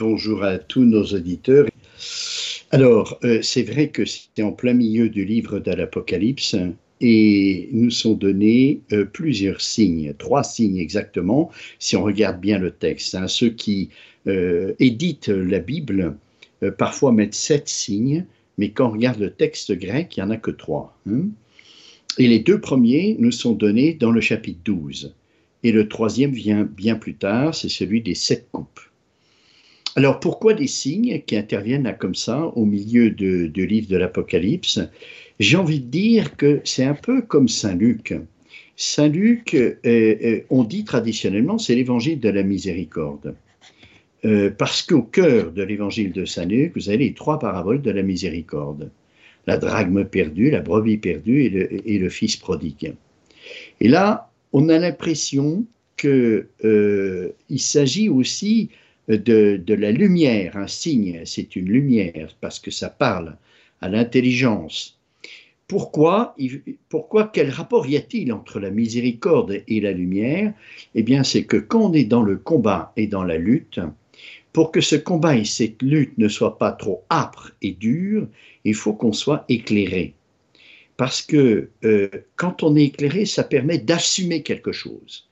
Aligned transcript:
Bonjour 0.00 0.44
à 0.44 0.58
tous 0.58 0.84
nos 0.84 1.02
auditeurs. 1.06 1.66
Alors, 2.70 3.18
euh, 3.24 3.42
c'est 3.42 3.64
vrai 3.64 3.88
que 3.88 4.04
c'est 4.04 4.44
en 4.44 4.52
plein 4.52 4.72
milieu 4.72 5.08
du 5.08 5.24
livre 5.24 5.58
de 5.58 5.72
l'Apocalypse 5.72 6.54
et 7.00 7.68
nous 7.72 7.90
sont 7.90 8.14
donnés 8.14 8.80
euh, 8.92 9.04
plusieurs 9.04 9.60
signes, 9.60 10.14
trois 10.16 10.44
signes 10.44 10.78
exactement, 10.78 11.50
si 11.80 11.96
on 11.96 12.04
regarde 12.04 12.40
bien 12.40 12.60
le 12.60 12.70
texte. 12.70 13.16
Hein. 13.16 13.26
Ceux 13.26 13.50
qui 13.50 13.88
euh, 14.28 14.72
éditent 14.78 15.30
la 15.30 15.58
Bible 15.58 16.16
parfois 16.76 17.10
mettent 17.10 17.34
sept 17.34 17.68
signes, 17.68 18.24
mais 18.56 18.70
quand 18.70 18.90
on 18.90 18.92
regarde 18.92 19.18
le 19.18 19.32
texte 19.32 19.72
grec, 19.72 20.16
il 20.16 20.20
n'y 20.20 20.26
en 20.28 20.30
a 20.30 20.36
que 20.36 20.52
trois. 20.52 20.96
Hein. 21.10 21.24
Et 22.18 22.28
les 22.28 22.38
deux 22.38 22.60
premiers 22.60 23.16
nous 23.18 23.32
sont 23.32 23.52
donnés 23.52 23.94
dans 23.94 24.12
le 24.12 24.20
chapitre 24.20 24.60
12. 24.64 25.16
Et 25.64 25.72
le 25.72 25.88
troisième 25.88 26.30
vient 26.30 26.62
bien 26.62 26.94
plus 26.94 27.16
tard, 27.16 27.52
c'est 27.52 27.68
celui 27.68 28.00
des 28.00 28.14
sept 28.14 28.46
coupes. 28.52 28.78
Alors 29.98 30.20
pourquoi 30.20 30.54
des 30.54 30.68
signes 30.68 31.22
qui 31.26 31.36
interviennent 31.36 31.82
là 31.82 31.92
comme 31.92 32.14
ça 32.14 32.52
au 32.54 32.64
milieu 32.64 33.10
du 33.10 33.66
livre 33.66 33.88
de 33.88 33.96
l'Apocalypse? 33.96 34.78
J'ai 35.40 35.56
envie 35.56 35.80
de 35.80 35.86
dire 35.86 36.36
que 36.36 36.60
c'est 36.62 36.84
un 36.84 36.94
peu 36.94 37.20
comme 37.20 37.48
Saint 37.48 37.74
Luc. 37.74 38.14
Saint 38.76 39.08
Luc, 39.08 39.54
euh, 39.54 39.74
euh, 39.84 40.40
on 40.50 40.62
dit 40.62 40.84
traditionnellement, 40.84 41.58
c'est 41.58 41.74
l'évangile 41.74 42.20
de 42.20 42.28
la 42.28 42.44
miséricorde. 42.44 43.34
Euh, 44.24 44.52
parce 44.56 44.82
qu'au 44.82 45.02
cœur 45.02 45.50
de 45.50 45.64
l'évangile 45.64 46.12
de 46.12 46.24
Saint 46.24 46.46
Luc, 46.46 46.76
vous 46.76 46.90
avez 46.90 46.98
les 46.98 47.14
trois 47.14 47.40
paraboles 47.40 47.82
de 47.82 47.90
la 47.90 48.02
miséricorde. 48.02 48.92
La 49.48 49.56
drachme 49.56 50.04
perdue, 50.04 50.52
la 50.52 50.60
brebis 50.60 50.98
perdue 50.98 51.42
et 51.84 51.98
le 51.98 52.08
fils 52.08 52.36
prodigue. 52.36 52.94
Et 53.80 53.88
là, 53.88 54.30
on 54.52 54.68
a 54.68 54.78
l'impression 54.78 55.64
qu'il 55.96 56.46
s'agit 57.56 58.08
aussi 58.08 58.70
de, 59.16 59.74
la 59.74 59.90
lumière, 59.90 60.56
un 60.56 60.66
signe, 60.66 61.22
c'est 61.24 61.56
une 61.56 61.66
lumière, 61.66 62.36
parce 62.40 62.60
que 62.60 62.70
ça 62.70 62.90
parle 62.90 63.36
à 63.80 63.88
l'intelligence. 63.88 64.98
Pourquoi, 65.66 66.34
pourquoi, 66.88 67.30
quel 67.32 67.50
rapport 67.50 67.86
y 67.86 67.96
a-t-il 67.96 68.32
entre 68.32 68.58
la 68.58 68.70
miséricorde 68.70 69.62
et 69.66 69.80
la 69.80 69.92
lumière? 69.92 70.54
Eh 70.94 71.02
bien, 71.02 71.24
c'est 71.24 71.44
que 71.44 71.56
quand 71.56 71.90
on 71.90 71.92
est 71.92 72.04
dans 72.04 72.22
le 72.22 72.36
combat 72.36 72.92
et 72.96 73.06
dans 73.06 73.24
la 73.24 73.36
lutte, 73.36 73.80
pour 74.52 74.72
que 74.72 74.80
ce 74.80 74.96
combat 74.96 75.36
et 75.36 75.44
cette 75.44 75.82
lutte 75.82 76.16
ne 76.16 76.28
soient 76.28 76.58
pas 76.58 76.72
trop 76.72 77.04
âpres 77.10 77.52
et 77.60 77.72
durs, 77.72 78.26
il 78.64 78.74
faut 78.74 78.94
qu'on 78.94 79.12
soit 79.12 79.44
éclairé. 79.48 80.14
Parce 80.96 81.22
que 81.22 81.68
euh, 81.84 82.08
quand 82.36 82.62
on 82.62 82.74
est 82.74 82.84
éclairé, 82.84 83.24
ça 83.24 83.44
permet 83.44 83.78
d'assumer 83.78 84.42
quelque 84.42 84.72
chose. 84.72 85.28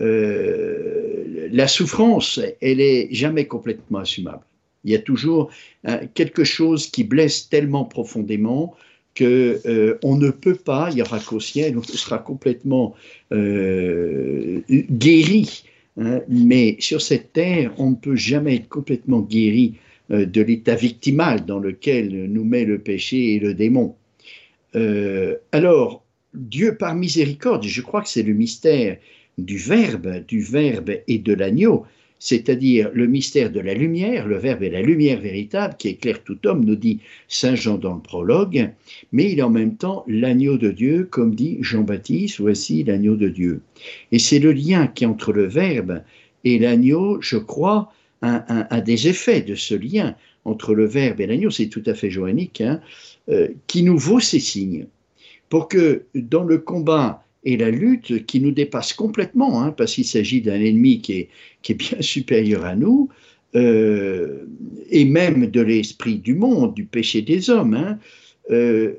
Euh, 0.00 1.41
la 1.52 1.68
souffrance, 1.68 2.40
elle 2.60 2.80
est 2.80 3.08
jamais 3.12 3.46
complètement 3.46 3.98
assumable. 3.98 4.42
Il 4.84 4.90
y 4.90 4.96
a 4.96 4.98
toujours 4.98 5.50
hein, 5.84 6.00
quelque 6.14 6.44
chose 6.44 6.90
qui 6.90 7.04
blesse 7.04 7.48
tellement 7.48 7.84
profondément 7.84 8.74
que 9.14 9.60
euh, 9.66 9.98
on 10.02 10.16
ne 10.16 10.30
peut 10.30 10.54
pas, 10.54 10.88
il 10.90 10.98
y 10.98 11.02
aura 11.02 11.20
qu'au 11.20 11.40
ciel, 11.40 11.76
on 11.76 11.82
sera 11.82 12.18
complètement 12.18 12.94
euh, 13.32 14.62
guéri. 14.70 15.64
Hein. 16.00 16.22
mais 16.26 16.76
sur 16.78 17.02
cette 17.02 17.34
terre, 17.34 17.74
on 17.76 17.90
ne 17.90 17.96
peut 17.96 18.16
jamais 18.16 18.56
être 18.56 18.68
complètement 18.70 19.20
guéri 19.20 19.74
de 20.08 20.40
l'état 20.40 20.74
victimal 20.74 21.44
dans 21.44 21.58
lequel 21.58 22.30
nous 22.32 22.44
met 22.44 22.64
le 22.64 22.78
péché 22.78 23.34
et 23.34 23.38
le 23.38 23.52
démon. 23.52 23.94
alors, 25.52 26.02
Dieu 26.34 26.76
par 26.76 26.94
miséricorde, 26.94 27.64
je 27.64 27.82
crois 27.82 28.00
que 28.00 28.08
c'est 28.08 28.22
le 28.22 28.32
mystère 28.32 28.96
du 29.38 29.56
Verbe, 29.56 30.24
du 30.26 30.40
Verbe 30.40 30.92
et 31.08 31.18
de 31.18 31.32
l'agneau, 31.34 31.86
c'est-à-dire 32.18 32.88
le 32.94 33.08
mystère 33.08 33.50
de 33.50 33.58
la 33.58 33.74
lumière, 33.74 34.28
le 34.28 34.36
Verbe 34.36 34.62
est 34.62 34.70
la 34.70 34.80
lumière 34.80 35.20
véritable 35.20 35.74
qui 35.76 35.88
éclaire 35.88 36.22
tout 36.22 36.46
homme, 36.46 36.64
nous 36.64 36.76
dit 36.76 37.00
Saint 37.26 37.56
Jean 37.56 37.78
dans 37.78 37.94
le 37.94 38.00
prologue, 38.00 38.70
mais 39.10 39.32
il 39.32 39.40
est 39.40 39.42
en 39.42 39.50
même 39.50 39.76
temps 39.76 40.04
l'agneau 40.06 40.56
de 40.56 40.70
Dieu, 40.70 41.08
comme 41.10 41.34
dit 41.34 41.58
Jean-Baptiste, 41.62 42.38
voici 42.38 42.84
l'agneau 42.84 43.16
de 43.16 43.28
Dieu. 43.28 43.60
Et 44.12 44.20
c'est 44.20 44.38
le 44.38 44.52
lien 44.52 44.86
qui 44.86 45.04
entre 45.04 45.32
le 45.32 45.46
Verbe 45.46 46.02
et 46.44 46.60
l'agneau, 46.60 47.20
je 47.20 47.38
crois, 47.38 47.92
un, 48.22 48.80
des 48.82 49.08
effets 49.08 49.42
de 49.42 49.56
ce 49.56 49.74
lien 49.74 50.14
entre 50.44 50.74
le 50.74 50.86
Verbe 50.86 51.20
et 51.20 51.26
l'agneau, 51.26 51.50
c'est 51.50 51.66
tout 51.66 51.82
à 51.86 51.94
fait 51.94 52.10
joannique, 52.10 52.60
hein, 52.60 52.80
euh, 53.30 53.48
qui 53.66 53.82
nous 53.82 53.98
vaut 53.98 54.20
ces 54.20 54.38
signes. 54.38 54.86
Pour 55.48 55.66
que 55.66 56.04
dans 56.14 56.44
le 56.44 56.58
combat 56.58 57.24
et 57.44 57.56
la 57.56 57.70
lutte 57.70 58.24
qui 58.26 58.40
nous 58.40 58.52
dépasse 58.52 58.92
complètement, 58.92 59.62
hein, 59.62 59.72
parce 59.72 59.94
qu'il 59.94 60.04
s'agit 60.04 60.40
d'un 60.40 60.60
ennemi 60.60 61.00
qui 61.00 61.28
est, 61.68 61.74
bien 61.74 62.00
supérieur 62.00 62.64
à 62.64 62.76
nous, 62.76 63.08
euh, 63.54 64.46
et 64.90 65.04
même 65.04 65.46
de 65.46 65.60
l'esprit 65.60 66.18
du 66.18 66.34
monde, 66.34 66.74
du 66.74 66.84
péché 66.84 67.22
des 67.22 67.50
hommes. 67.50 67.74
Hein, 67.74 67.98
euh, 68.50 68.94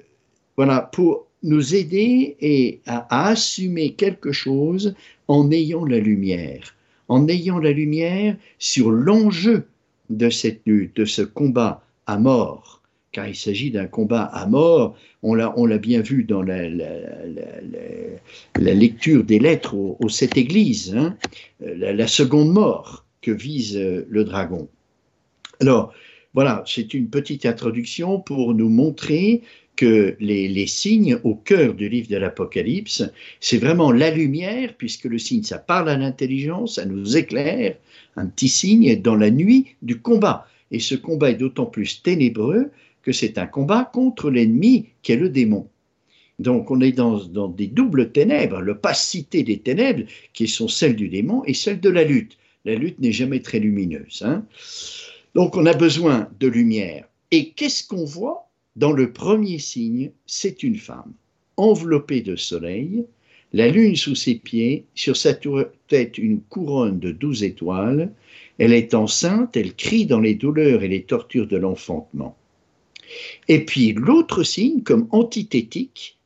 voilà, 0.57 0.81
pour 0.81 1.27
nous 1.41 1.75
aider 1.75 2.37
et 2.39 2.79
à, 2.85 3.29
assumer 3.29 3.93
quelque 3.93 4.31
chose 4.31 4.93
en 5.27 5.51
ayant 5.51 5.85
la 5.85 5.99
lumière, 5.99 6.75
en 7.07 7.27
ayant 7.27 7.59
la 7.59 7.71
lumière 7.71 8.37
sur 8.59 8.91
l'enjeu 8.91 9.65
de 10.09 10.29
cette 10.29 10.61
lutte, 10.65 10.97
de 10.97 11.05
ce 11.05 11.21
combat 11.21 11.83
à 12.05 12.17
mort 12.17 12.82
car 13.13 13.27
il 13.27 13.35
s'agit 13.35 13.71
d'un 13.71 13.85
combat 13.85 14.23
à 14.23 14.45
mort. 14.47 14.97
On 15.21 15.35
l'a 15.35 15.77
bien 15.77 16.01
vu 16.01 16.25
dans 16.25 16.41
la, 16.41 16.67
lecture 18.57 19.23
des 19.23 19.39
lettres 19.39 19.75
aux, 19.75 20.09
sept 20.09 20.35
églises, 20.35 20.93
hein. 20.97 21.15
la, 21.61 22.07
seconde 22.07 22.51
mort 22.51 23.05
que 23.21 23.31
vise 23.31 23.77
euh, 23.77 24.05
le 24.09 24.25
dragon. 24.25 24.67
Alors, 25.61 25.93
voilà, 26.33 26.63
c'est 26.67 26.93
une 26.93 27.07
petite 27.07 27.45
introduction 27.45 28.19
pour 28.19 28.53
nous 28.53 28.67
montrer 28.67 29.43
que 29.77 30.15
les, 30.19 30.49
les, 30.49 30.67
signes 30.67 31.17
au 31.23 31.35
cœur 31.35 31.73
du 31.73 31.87
livre 31.87 32.09
de 32.09 32.17
l'Apocalypse, 32.17 33.03
c'est 33.39 33.57
vraiment 33.57 33.91
la 33.91 34.11
lumière, 34.11 34.73
puisque 34.77 35.05
le 35.05 35.17
signe, 35.17 35.43
ça 35.43 35.57
parle 35.57 35.89
à 35.89 35.97
l'intelligence, 35.97 36.75
ça 36.75 36.85
nous 36.85 37.15
éclaire, 37.15 37.75
un 38.17 38.27
petit 38.27 38.49
signe 38.49 39.01
dans 39.01 39.15
la 39.15 39.31
nuit 39.31 39.67
du 39.81 39.99
combat. 39.99 40.47
Et 40.71 40.79
ce 40.79 40.95
combat 40.95 41.29
est 41.29 41.35
d'autant 41.35 41.65
plus 41.65 42.01
ténébreux 42.03 42.71
que 43.03 43.11
c'est 43.11 43.37
un 43.37 43.45
combat 43.45 43.89
contre 43.93 44.31
l'ennemi 44.31 44.87
qui 45.01 45.11
est 45.11 45.17
le 45.17 45.29
démon. 45.29 45.67
Donc 46.39 46.71
on 46.71 46.81
est 46.81 46.93
dans, 46.93 47.47
des 47.47 47.67
doubles 47.67 48.11
ténèbres, 48.11 48.59
l'opacité 48.59 49.43
des 49.43 49.59
ténèbres 49.59 50.03
qui 50.33 50.47
sont 50.47 50.67
celles 50.67 50.95
du 50.95 51.09
démon 51.09 51.43
et 51.45 51.53
celles 51.53 51.79
de 51.79 51.89
la 51.89 52.03
lutte. 52.03 52.37
La 52.65 52.75
lutte 52.75 52.99
n'est 52.99 53.11
jamais 53.11 53.41
très 53.41 53.59
lumineuse. 53.59 54.23
Hein. 54.25 54.45
Donc 55.35 55.55
on 55.55 55.65
a 55.65 55.73
besoin 55.73 56.29
de 56.39 56.47
lumière. 56.47 57.05
Et 57.31 57.49
qu'est-ce 57.49 57.85
qu'on 57.85 58.05
voit 58.05 58.49
dans 58.75 58.91
le 58.91 59.11
premier 59.11 59.59
signe? 59.59 60.11
C'est 60.25 60.63
une 60.63 60.77
femme 60.77 61.13
enveloppée 61.57 62.21
de 62.21 62.35
soleil, 62.35 63.05
la 63.51 63.67
lune 63.67 63.95
sous 63.95 64.15
ses 64.15 64.35
pieds, 64.35 64.85
sur 64.95 65.15
sa 65.15 65.33
tête 65.87 66.17
une 66.17 66.41
couronne 66.41 66.99
de 66.99 67.11
douze 67.11 67.43
étoiles. 67.43 68.11
Elle 68.57 68.73
est 68.73 68.95
enceinte, 68.95 69.55
elle 69.55 69.75
crie 69.75 70.05
dans 70.05 70.19
les 70.19 70.33
douleurs 70.33 70.83
et 70.83 70.87
les 70.87 71.03
tortures 71.03 71.47
de 71.47 71.57
l'enfantement. 71.57 72.35
Et 73.47 73.65
puis 73.65 73.93
l'autre 73.93 74.43
signe, 74.43 74.81
comme 74.83 75.07
antithétique, 75.11 76.17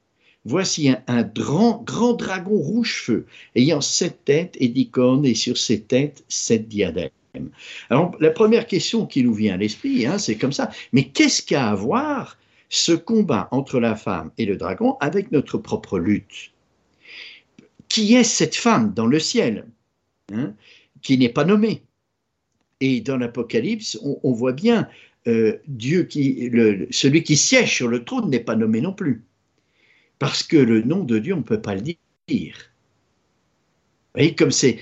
voici 0.45 0.89
un, 1.07 1.23
grand, 1.23 1.83
dragon 2.13 2.57
rouge-feu, 2.57 3.25
ayant 3.55 3.81
sept 3.81 4.25
têtes 4.25 4.57
et 4.59 4.69
dix 4.69 4.89
cornes, 4.89 5.25
et 5.25 5.35
sur 5.35 5.57
ses 5.57 5.81
têtes 5.81 6.23
sept 6.27 6.67
diadèmes. 6.67 7.09
Alors 7.89 8.15
la 8.19 8.31
première 8.31 8.65
question 8.65 9.05
qui 9.05 9.23
nous 9.23 9.33
vient 9.33 9.55
à 9.55 9.57
l'esprit, 9.57 10.05
hein, 10.05 10.17
c'est 10.17 10.37
comme 10.37 10.53
ça, 10.53 10.71
mais 10.93 11.09
qu'est-ce 11.09 11.43
qu'a 11.43 11.69
à 11.69 11.75
voir 11.75 12.37
ce 12.69 12.93
combat 12.93 13.47
entre 13.51 13.79
la 13.79 13.95
femme 13.95 14.31
et 14.37 14.45
le 14.45 14.57
dragon 14.57 14.97
avec 14.99 15.31
notre 15.31 15.57
propre 15.57 15.99
lutte? 15.99 16.51
Qui 17.89 18.15
est 18.15 18.23
cette 18.23 18.55
femme 18.55 18.93
dans 18.93 19.05
le 19.05 19.19
ciel 19.19 19.65
hein, 20.33 20.53
qui 21.01 21.17
n'est 21.17 21.29
pas 21.29 21.45
nommée? 21.45 21.83
Et 22.79 23.01
dans 23.01 23.17
l'Apocalypse, 23.17 23.97
on, 24.01 24.31
voit 24.33 24.51
bien 24.51 24.87
euh, 25.27 25.57
Dieu 25.67 26.03
qui, 26.03 26.49
celui 26.91 27.23
qui 27.23 27.35
siège 27.35 27.75
sur 27.75 27.87
le 27.87 28.05
trône 28.05 28.29
n'est 28.29 28.39
pas 28.39 28.55
nommé 28.55 28.81
non 28.81 28.93
plus. 28.93 29.25
Parce 30.19 30.41
que 30.41 30.57
le 30.57 30.81
nom 30.81 31.03
de 31.03 31.19
Dieu, 31.19 31.33
on 31.33 31.37
ne 31.37 31.43
peut 31.43 31.61
pas 31.61 31.75
le 31.75 31.81
dire. 31.81 31.95
Vous 32.29 34.21
voyez, 34.21 34.35
comme 34.35 34.51
c'est, 34.51 34.79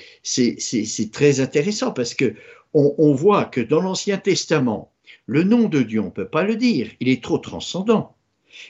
très 1.11 1.39
intéressant 1.39 1.91
parce 1.91 2.13
que 2.13 2.35
on, 2.73 3.13
voit 3.13 3.45
que 3.45 3.61
dans 3.61 3.81
l'Ancien 3.81 4.17
Testament, 4.17 4.91
le 5.25 5.43
nom 5.43 5.69
de 5.69 5.81
Dieu, 5.81 6.01
on 6.01 6.05
ne 6.05 6.09
peut 6.09 6.27
pas 6.27 6.43
le 6.43 6.57
dire, 6.57 6.91
il 6.99 7.07
est 7.07 7.23
trop 7.23 7.37
transcendant. 7.37 8.15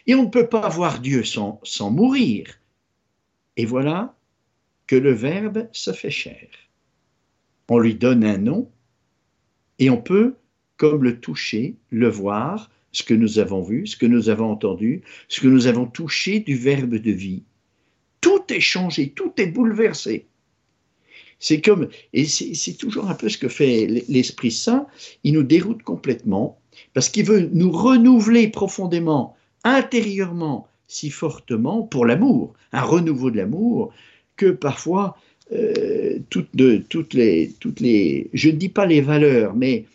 Et 0.07 0.15
on 0.15 0.23
ne 0.23 0.29
peut 0.29 0.47
pas 0.47 0.69
voir 0.69 0.99
Dieu 0.99 1.23
sans, 1.23 1.59
sans 1.63 1.89
mourir. 1.89 2.45
Et 3.57 3.65
voilà 3.65 4.15
que 4.87 4.95
le 4.95 5.11
Verbe 5.11 5.67
se 5.71 5.91
fait 5.91 6.11
chair. 6.11 6.47
On 7.67 7.79
lui 7.79 7.95
donne 7.95 8.23
un 8.23 8.37
nom 8.37 8.69
et 9.79 9.89
on 9.89 10.01
peut 10.01 10.35
comme 10.77 11.03
le 11.03 11.19
toucher, 11.19 11.75
le 11.89 12.09
voir, 12.09 12.69
ce 12.91 13.03
que 13.03 13.13
nous 13.13 13.39
avons 13.39 13.61
vu, 13.61 13.87
ce 13.87 13.97
que 13.97 14.05
nous 14.05 14.29
avons 14.29 14.51
entendu, 14.51 15.01
ce 15.27 15.41
que 15.41 15.47
nous 15.47 15.67
avons 15.67 15.85
touché 15.85 16.39
du 16.39 16.55
verbe 16.55 16.95
de 16.95 17.11
vie. 17.11 17.43
Tout 18.21 18.43
est 18.49 18.61
changé, 18.61 19.09
tout 19.09 19.33
est 19.37 19.47
bouleversé. 19.47 20.25
C'est 21.39 21.61
comme, 21.61 21.89
et 22.13 22.25
c'est 22.25 22.77
toujours 22.77 23.09
un 23.09 23.13
peu 23.13 23.27
ce 23.27 23.37
que 23.37 23.49
fait 23.49 23.85
l'Esprit 24.07 24.51
Saint, 24.51 24.87
il 25.23 25.33
nous 25.33 25.43
déroute 25.43 25.83
complètement, 25.83 26.57
parce 26.93 27.09
qu'il 27.09 27.25
veut 27.25 27.49
nous 27.51 27.71
renouveler 27.71 28.47
profondément, 28.47 29.35
intérieurement, 29.63 30.67
si 30.87 31.09
fortement, 31.09 31.81
pour 31.83 32.05
l'amour, 32.05 32.53
un 32.71 32.81
renouveau 32.81 33.31
de 33.31 33.37
l'amour, 33.37 33.93
que 34.37 34.51
parfois, 34.51 35.17
euh, 35.51 36.19
toutes, 36.29 36.49
les, 36.53 37.51
toutes 37.59 37.79
les, 37.79 38.29
je 38.33 38.49
ne 38.49 38.55
dis 38.55 38.69
pas 38.69 38.85
les 38.85 39.01
valeurs, 39.01 39.55
mais 39.55 39.85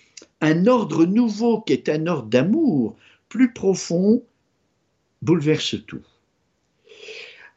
un 0.41 0.67
ordre 0.67 1.05
nouveau 1.05 1.61
qui 1.61 1.73
est 1.73 1.89
un 1.89 2.07
ordre 2.07 2.29
d'amour 2.29 2.97
plus 3.29 3.53
profond, 3.53 4.23
bouleverse 5.23 5.77
tout. 5.87 6.03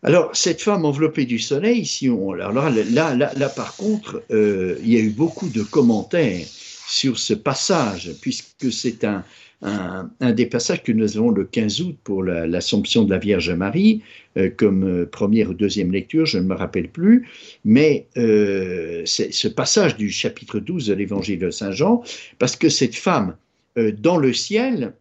Alors, 0.04 0.36
cette 0.36 0.62
femme 0.62 0.84
enveloppée 0.84 1.26
du 1.26 1.40
soleil, 1.40 1.86
si 1.86 2.10
on, 2.10 2.34
alors 2.34 2.52
là, 2.52 3.16
là, 3.16 3.50
par 3.50 3.78
contre, 3.78 4.22
euh, 4.32 4.78
il 4.82 4.92
y 4.92 4.98
a 4.98 5.00
eu 5.00 5.12
beaucoup 5.12 5.48
de 5.48 5.64
commentaires 5.64 6.46
sur 6.94 7.18
ce 7.18 7.34
passage, 7.34 8.12
puisque 8.22 8.72
c'est 8.72 9.04
un, 9.04 9.24
un, 9.63 10.31
des 10.31 10.45
passages 10.45 10.84
que 10.84 10.92
nous 10.92 11.18
avons 11.18 11.31
le 11.31 11.44
15 11.44 11.81
août 11.81 11.98
pour 12.04 12.22
l'Assomption 12.22 13.04
de 13.04 13.10
la 13.10 13.18
Vierge 13.18 13.50
Marie, 13.50 14.04
euh, 14.38 14.51
comme 14.56 14.84
euh, 14.84 15.06
première 15.07 15.50
ou 15.50 15.54
deuxième 15.56 15.92
lecture, 15.92 16.28
je 16.28 16.38
ne 16.38 16.44
me 16.44 16.54
rappelle 16.54 16.90
plus, 16.90 17.28
mais 17.66 18.07
c'est 18.13 19.34
ce 19.34 19.48
passage 19.48 19.98
du 19.98 20.12
chapitre 20.12 20.60
12 20.60 20.88
de 20.88 20.94
l'Évangile 20.94 21.40
de 21.40 21.50
Saint 21.50 21.72
Jean, 21.72 22.04
parce 22.38 22.56
que 22.56 22.69
cette 22.69 22.96
femme, 22.96 23.36
dans 23.75 24.18
le 24.18 24.34
ciel, 24.34 24.94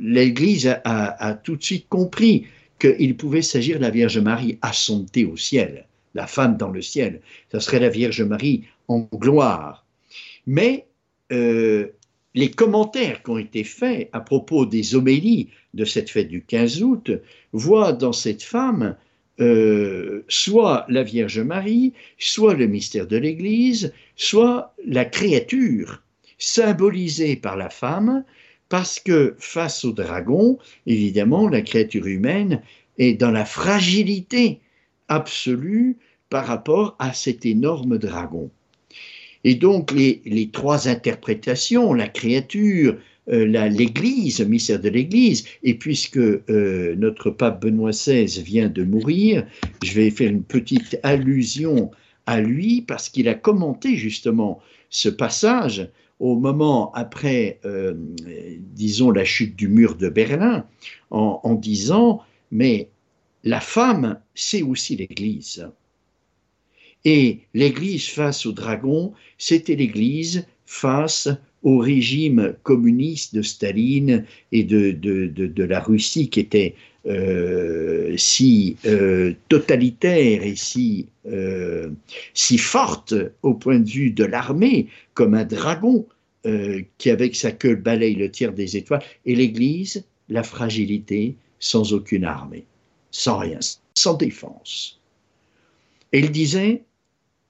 l'Église 0.00 0.68
a, 0.68 1.26
a, 1.28 1.34
tout 1.34 1.56
de 1.56 1.64
suite 1.64 1.88
compris 1.88 2.46
qu'il 2.78 3.16
pouvait 3.16 3.42
s'agir 3.42 3.78
de 3.78 3.82
la 3.82 3.90
Vierge 3.90 4.18
Marie 4.18 4.56
assomptée 4.62 5.24
au 5.24 5.36
ciel, 5.36 5.86
la 6.14 6.28
femme 6.28 6.56
dans 6.56 6.70
le 6.70 6.82
ciel. 6.82 7.20
Ça 7.50 7.58
serait 7.58 7.80
la 7.80 7.88
Vierge 7.88 8.22
Marie 8.22 8.64
en 8.86 9.08
gloire. 9.12 9.84
Mais 10.48 10.86
euh, 11.30 11.88
les 12.34 12.50
commentaires 12.50 13.22
qui 13.22 13.30
ont 13.30 13.36
été 13.36 13.64
faits 13.64 14.08
à 14.14 14.20
propos 14.20 14.64
des 14.64 14.94
homélies 14.94 15.50
de 15.74 15.84
cette 15.84 16.08
fête 16.08 16.28
du 16.28 16.42
15 16.42 16.82
août 16.82 17.10
voient 17.52 17.92
dans 17.92 18.14
cette 18.14 18.42
femme 18.42 18.96
euh, 19.40 20.24
soit 20.26 20.86
la 20.88 21.02
Vierge 21.02 21.38
Marie, 21.40 21.92
soit 22.16 22.54
le 22.54 22.66
mystère 22.66 23.06
de 23.06 23.18
l'Église, 23.18 23.92
soit 24.16 24.74
la 24.86 25.04
créature 25.04 26.02
symbolisée 26.38 27.36
par 27.36 27.56
la 27.56 27.68
femme 27.68 28.24
parce 28.70 29.00
que 29.00 29.36
face 29.38 29.84
au 29.84 29.92
dragon, 29.92 30.58
évidemment, 30.86 31.46
la 31.46 31.60
créature 31.60 32.06
humaine 32.06 32.62
est 32.96 33.20
dans 33.20 33.30
la 33.30 33.44
fragilité 33.44 34.60
absolue 35.08 35.98
par 36.30 36.46
rapport 36.46 36.96
à 36.98 37.12
cet 37.12 37.44
énorme 37.44 37.98
dragon. 37.98 38.50
Et 39.44 39.54
donc 39.54 39.92
les, 39.92 40.50
trois 40.52 40.88
interprétations, 40.88 41.94
la 41.94 42.08
créature, 42.08 42.96
euh, 43.30 43.44
l'Église, 43.44 44.40
mystère 44.40 44.80
de 44.80 44.88
l'Église, 44.88 45.44
et 45.62 45.74
puisque 45.74 46.16
euh, 46.18 46.94
notre 46.96 47.30
pape 47.30 47.62
Benoît 47.62 47.90
XVI 47.90 48.26
vient 48.42 48.68
de 48.68 48.82
mourir, 48.82 49.46
je 49.84 49.92
vais 49.92 50.10
faire 50.10 50.30
une 50.30 50.42
petite 50.42 50.98
allusion 51.02 51.90
à 52.26 52.40
lui 52.40 52.82
parce 52.82 53.08
qu'il 53.08 53.28
a 53.28 53.34
commenté 53.34 53.96
justement 53.96 54.60
ce 54.90 55.08
passage 55.08 55.88
au 56.20 56.36
moment 56.36 56.92
après, 56.94 57.60
euh, 57.64 57.94
disons, 58.74 59.10
la 59.10 59.24
chute 59.24 59.56
du 59.56 59.68
mur 59.68 59.94
de 59.94 60.08
Berlin, 60.08 60.66
en, 61.10 61.54
disant, 61.54 62.20
mais 62.50 62.90
la 63.44 63.60
femme, 63.60 64.18
c'est 64.34 64.62
aussi 64.62 64.96
l'Église. 64.96 65.68
Et 67.04 67.40
l'Église 67.54 68.08
face 68.08 68.46
au 68.46 68.52
dragon, 68.52 69.12
c'était 69.38 69.76
l'Église 69.76 70.46
face 70.66 71.28
au 71.62 71.78
régime 71.78 72.54
communiste 72.62 73.34
de 73.34 73.42
Staline 73.42 74.24
et 74.52 74.64
de, 74.64 74.92
de, 74.92 75.64
la 75.64 75.80
Russie 75.80 76.28
qui 76.28 76.40
était 76.40 76.74
euh, 77.06 78.14
si 78.16 78.76
euh, 78.84 79.34
totalitaire 79.48 80.42
et 80.42 80.56
si, 80.56 81.08
si 82.34 82.58
forte 82.58 83.14
au 83.42 83.54
point 83.54 83.80
de 83.80 83.88
vue 83.88 84.10
de 84.10 84.24
l'armée 84.24 84.88
comme 85.14 85.34
un 85.34 85.44
dragon 85.44 86.06
euh, 86.46 86.82
qui, 86.98 87.10
avec 87.10 87.34
sa 87.34 87.50
queue, 87.50 87.74
balaye 87.74 88.14
le 88.14 88.30
tiers 88.30 88.52
des 88.52 88.76
étoiles, 88.76 89.02
et 89.26 89.34
l'Église, 89.34 90.04
la 90.28 90.44
fragilité, 90.44 91.34
sans 91.58 91.92
aucune 91.92 92.24
armée, 92.24 92.64
sans 93.10 93.38
rien, 93.38 93.58
sans 93.96 94.14
défense. 94.14 95.00
Et 96.12 96.20
il 96.20 96.30
disait, 96.30 96.84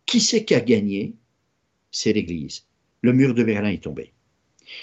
qui 0.08 0.20
c'est 0.20 0.44
qui 0.44 0.54
a 0.54 0.60
gagné? 0.60 1.14
C'est 1.90 2.12
l'Église. 2.12 2.64
Le 3.02 3.12
mur 3.12 3.34
de 3.34 3.44
Berlin 3.44 3.70
est 3.70 3.84
tombé. 3.84 4.12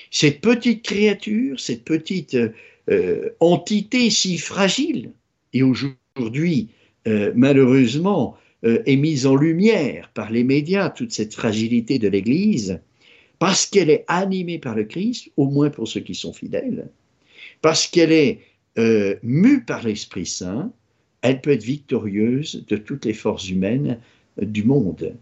Cette 0.10 0.40
petite 0.42 0.84
créature, 0.84 1.60
cette 1.60 1.84
petite 1.84 2.38
euh, 2.90 3.30
entité 3.40 4.10
si 4.10 4.38
fragile, 4.38 5.12
et 5.52 5.64
aujourd'hui, 5.64 6.70
euh, 7.08 7.34
malheureusement, 7.36 8.38
est 8.64 8.96
mise 8.96 9.28
en 9.28 9.36
lumière 9.36 10.10
par 10.16 10.32
les 10.32 10.44
médias, 10.44 10.90
toute 10.90 11.12
cette 11.12 11.36
fragilité 11.36 12.00
de 12.00 12.08
l'Église, 12.08 12.80
parce 13.38 13.68
qu'elle 13.68 13.92
est 13.92 14.06
animée 14.08 14.58
par 14.58 14.74
le 14.74 14.86
Christ, 14.86 15.30
au 15.38 15.48
moins 15.48 15.70
pour 15.70 15.88
ceux 15.88 16.00
qui 16.00 16.16
sont 16.16 16.34
fidèles, 16.34 16.90
parce 17.62 17.86
qu'elle 17.88 18.12
est 18.12 18.40
euh, 18.78 19.16
mue 19.24 19.64
par 19.64 19.84
l'Esprit 19.84 20.26
Saint, 20.26 20.72
elle 21.22 21.42
peut 21.42 21.52
être 21.52 21.64
victorieuse 21.64 22.66
de 22.68 22.78
toutes 22.78 23.06
les 23.06 23.14
forces 23.14 23.50
humaines 23.50 23.92
euh, 23.94 24.15
du 24.42 24.64
monde. 24.64 25.16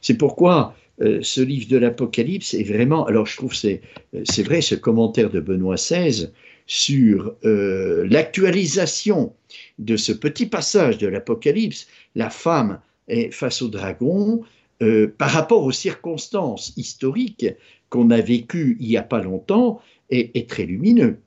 C'est 0.00 0.16
pourquoi 0.16 0.74
euh, 1.02 1.20
ce 1.22 1.40
livre 1.40 1.68
de 1.68 1.76
l'Apocalypse 1.76 2.54
est 2.54 2.62
vraiment, 2.62 3.04
alors 3.06 3.26
je 3.26 3.36
trouve 3.36 3.54
c'est 3.54 3.82
c'est 4.24 4.42
vrai 4.42 4.60
ce 4.60 4.74
commentaire 4.74 5.30
de 5.30 5.40
Benoît 5.40 5.76
XVI 5.76 6.30
sur 6.66 7.36
l'actualisation 7.44 9.32
de 9.78 9.96
ce 9.96 10.10
petit 10.10 10.46
passage 10.46 10.98
de 10.98 11.06
l'Apocalypse, 11.06 11.86
la 12.16 12.28
femme 12.28 12.80
est 13.06 13.30
face 13.30 13.62
au 13.62 13.68
dragon, 13.68 14.42
euh, 14.82 15.10
par 15.16 15.30
rapport 15.30 15.64
aux 15.64 15.72
circonstances 15.72 16.74
historiques 16.76 17.46
qu'on 17.88 18.10
a 18.10 18.20
vécues 18.20 18.76
il 18.78 18.88
n'y 18.88 18.98
a 18.98 19.02
pas 19.02 19.22
longtemps 19.22 19.80
est, 20.10 20.48
très 20.50 20.66
lumineux. 20.66 21.18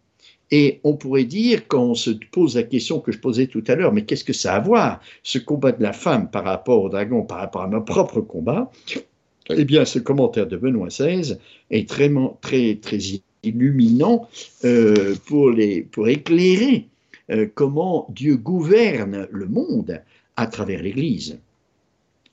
Et 0.52 0.80
on 0.84 0.96
pourrait 0.96 1.26
dire, 1.26 1.68
quand 1.68 1.84
on 1.84 1.96
se 1.96 2.10
pose 2.32 2.56
la 2.56 2.64
question 2.64 3.00
que 3.00 3.12
je 3.12 3.20
posais 3.20 3.48
tout 3.48 3.64
à 3.68 3.76
l'heure, 3.76 3.94
mais 3.94 4.04
qu'est-ce 4.04 4.24
que 4.24 4.34
ça 4.34 4.54
a 4.54 4.58
à 4.58 4.60
voir, 4.60 5.00
ce 5.24 5.38
combat 5.38 5.72
de 5.72 5.84
la 5.84 5.94
femme 5.94 6.30
par 6.30 6.44
rapport 6.44 6.82
au 6.82 6.90
dragon, 6.90 7.24
par 7.24 7.38
rapport 7.40 7.62
à 7.62 7.68
mon 7.68 7.82
propre 7.82 8.22
combat 8.22 8.72
Eh 9.50 9.66
bien, 9.66 9.86
ce 9.86 10.00
commentaire 10.00 10.48
de 10.48 10.58
Benoît 10.58 10.88
XVI 10.88 11.38
est 11.70 11.88
très, 11.88 12.12
très, 12.42 12.76
très 12.76 12.98
illuminant 13.44 14.28
euh, 14.66 15.16
pour, 15.28 15.52
les, 15.52 15.84
pour 15.84 16.08
éclairer 16.08 16.88
euh, 17.32 17.48
comment 17.54 18.08
Dieu 18.10 18.36
gouverne 18.36 19.28
le 19.32 19.46
monde 19.46 20.02
à 20.36 20.48
travers 20.48 20.82
l'Église. 20.82 21.38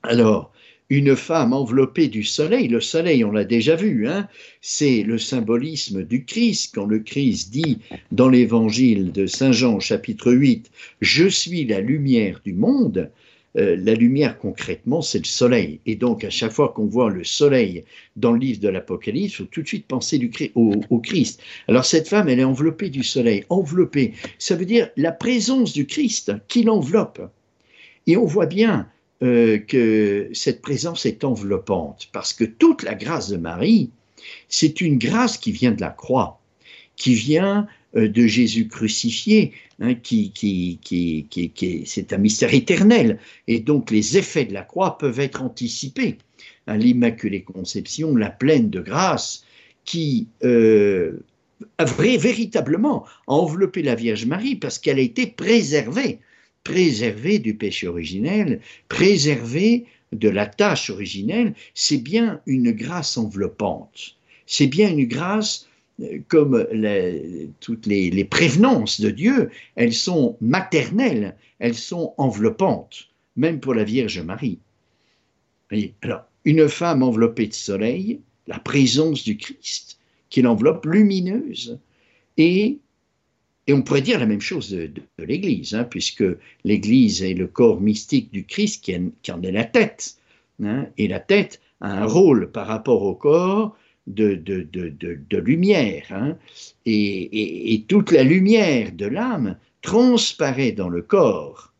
Alors, 0.01 0.51
une 0.89 1.15
femme 1.15 1.53
enveloppée 1.53 2.07
du 2.07 2.23
soleil. 2.23 2.67
Le 2.67 2.81
soleil, 2.81 3.23
on 3.23 3.31
l'a 3.31 3.43
déjà 3.43 3.75
vu, 3.75 4.07
hein, 4.07 4.27
c'est 4.61 5.03
le 5.03 5.17
symbolisme 5.17 6.03
du 6.03 6.23
Christ. 6.23 6.71
Quand 6.73 6.85
le 6.85 6.99
Christ 6.99 7.51
dit 7.51 7.79
dans 8.11 8.29
l'évangile 8.29 9.11
de 9.11 9.25
Saint 9.25 9.51
Jean 9.51 9.79
chapitre 9.79 10.31
8, 10.31 10.71
Je 11.01 11.27
suis 11.27 11.65
la 11.65 11.81
lumière 11.81 12.39
du 12.45 12.53
monde, 12.53 13.11
euh, 13.57 13.75
la 13.77 13.95
lumière 13.95 14.37
concrètement, 14.37 15.01
c'est 15.01 15.17
le 15.17 15.25
soleil. 15.25 15.79
Et 15.85 15.95
donc 15.95 16.23
à 16.23 16.29
chaque 16.29 16.53
fois 16.53 16.69
qu'on 16.69 16.85
voit 16.85 17.09
le 17.09 17.23
soleil 17.25 17.83
dans 18.15 18.31
le 18.31 18.39
livre 18.39 18.61
de 18.61 18.69
l'Apocalypse, 18.69 19.33
il 19.33 19.37
faut 19.37 19.43
tout 19.45 19.63
de 19.63 19.67
suite 19.67 19.87
penser 19.87 20.31
au, 20.55 20.73
au 20.89 20.99
Christ. 20.99 21.41
Alors 21.67 21.85
cette 21.85 22.07
femme, 22.07 22.29
elle 22.29 22.39
est 22.39 22.45
enveloppée 22.45 22.89
du 22.89 23.03
soleil. 23.03 23.43
Enveloppée, 23.49 24.13
ça 24.39 24.55
veut 24.55 24.65
dire 24.65 24.89
la 24.95 25.11
présence 25.11 25.73
du 25.73 25.85
Christ 25.85 26.31
qui 26.47 26.63
l'enveloppe. 26.63 27.21
Et 28.05 28.15
on 28.15 28.25
voit 28.25 28.45
bien 28.45 28.87
euh, 29.23 29.57
que 29.57 30.29
cette 30.33 30.61
présence 30.61 31.05
est 31.05 31.23
enveloppante, 31.23 32.09
parce 32.11 32.33
que 32.33 32.43
toute 32.43 32.83
la 32.83 32.93
grâce 32.93 33.29
de 33.29 33.37
Marie, 33.37 33.89
c'est 34.47 34.81
une 34.81 34.97
grâce 34.97 35.37
qui 35.37 35.51
vient 35.51 35.71
de 35.71 35.81
la 35.81 35.89
croix, 35.89 36.39
qui 36.95 37.15
vient 37.15 37.67
euh, 37.95 38.07
de 38.07 38.27
Jésus 38.27 38.67
crucifié, 38.67 39.53
hein, 39.79 39.95
qui, 39.95 40.31
qui, 40.31 40.77
qui, 40.81 41.25
qui 41.29 41.83
c'est 41.85 42.13
un 42.13 42.17
mystère 42.17 42.53
éternel, 42.53 43.19
et 43.47 43.59
donc 43.59 43.91
les 43.91 44.17
effets 44.17 44.45
de 44.45 44.53
la 44.53 44.63
croix 44.63 44.97
peuvent 44.97 45.19
être 45.19 45.41
anticipés. 45.41 46.17
Hein, 46.67 46.77
L'Immaculée 46.77 47.41
Conception, 47.41 48.15
la 48.15 48.29
pleine 48.29 48.69
de 48.69 48.81
grâce, 48.81 49.45
qui 49.83 50.27
euh, 50.43 51.23
a 51.77 51.85
véritablement 51.85 53.05
enveloppé 53.25 53.81
la 53.81 53.95
Vierge 53.95 54.25
Marie 54.25 54.55
parce 54.55 54.77
qu'elle 54.77 54.99
a 54.99 55.01
été 55.01 55.25
préservée 55.27 56.19
préserver 56.67 57.39
du 57.39 57.53
péché 57.53 57.87
originel, 57.87 58.59
préserver 58.89 59.85
de 60.11 60.27
la 60.27 60.45
tâche 60.45 60.89
originelle, 60.89 61.53
c'est 61.73 61.97
bien 61.97 62.41
une 62.45 62.71
grâce 62.71 63.17
enveloppante. 63.17 64.17
C'est 64.45 64.67
bien 64.67 64.89
une 64.89 65.05
grâce 65.05 65.69
euh, 66.01 66.19
comme 66.27 66.67
toutes 67.61 67.85
les, 67.85 68.25
prévenances 68.25 68.99
de 68.99 69.09
Dieu, 69.11 69.49
elles 69.75 69.93
sont 69.93 70.35
maternelles, 70.41 71.37
elles 71.59 71.75
sont 71.75 72.13
enveloppantes, 72.17 73.07
même 73.37 73.61
pour 73.61 73.73
la 73.73 73.85
Vierge 73.85 74.19
Marie. 74.19 74.59
Alors, 76.01 76.25
une 76.43 76.67
femme 76.67 77.01
enveloppée 77.01 77.47
de 77.47 77.53
soleil, 77.53 78.19
la 78.47 78.59
présence 78.59 79.23
du 79.23 79.37
Christ, 79.37 79.99
qui 80.29 80.41
l'enveloppe 80.41 80.85
lumineuse, 80.85 81.79
et, 82.35 82.79
et 83.67 83.73
on 83.73 83.81
pourrait 83.81 84.01
dire 84.01 84.19
la 84.19 84.25
même 84.25 84.41
chose 84.41 84.71
de, 84.71 84.91
l'Église, 85.19 85.75
hein, 85.75 85.83
puisque 85.83 86.23
l'Église 86.63 87.21
est 87.21 87.33
le 87.33 87.47
corps 87.47 87.81
mystique 87.81 88.31
du 88.31 88.45
Christ 88.45 88.83
qui, 88.83 89.31
en 89.31 89.41
est 89.41 89.51
la 89.51 89.65
tête, 89.65 90.15
hein, 90.63 90.87
et 90.97 91.07
la 91.07 91.19
tête 91.19 91.61
a 91.81 91.91
un 91.91 92.05
rôle 92.05 92.49
par 92.51 92.67
rapport 92.67 93.03
au 93.03 93.13
corps 93.13 93.77
de, 94.07 95.37
lumière, 95.37 96.07
hein, 96.11 96.37
et, 96.85 97.83
toute 97.89 98.11
la 98.11 98.23
lumière 98.23 98.93
de 98.93 99.05
l'âme 99.05 99.57
transparaît 99.81 100.71
dans 100.71 100.89
le 100.89 101.01
corps. 101.01 101.73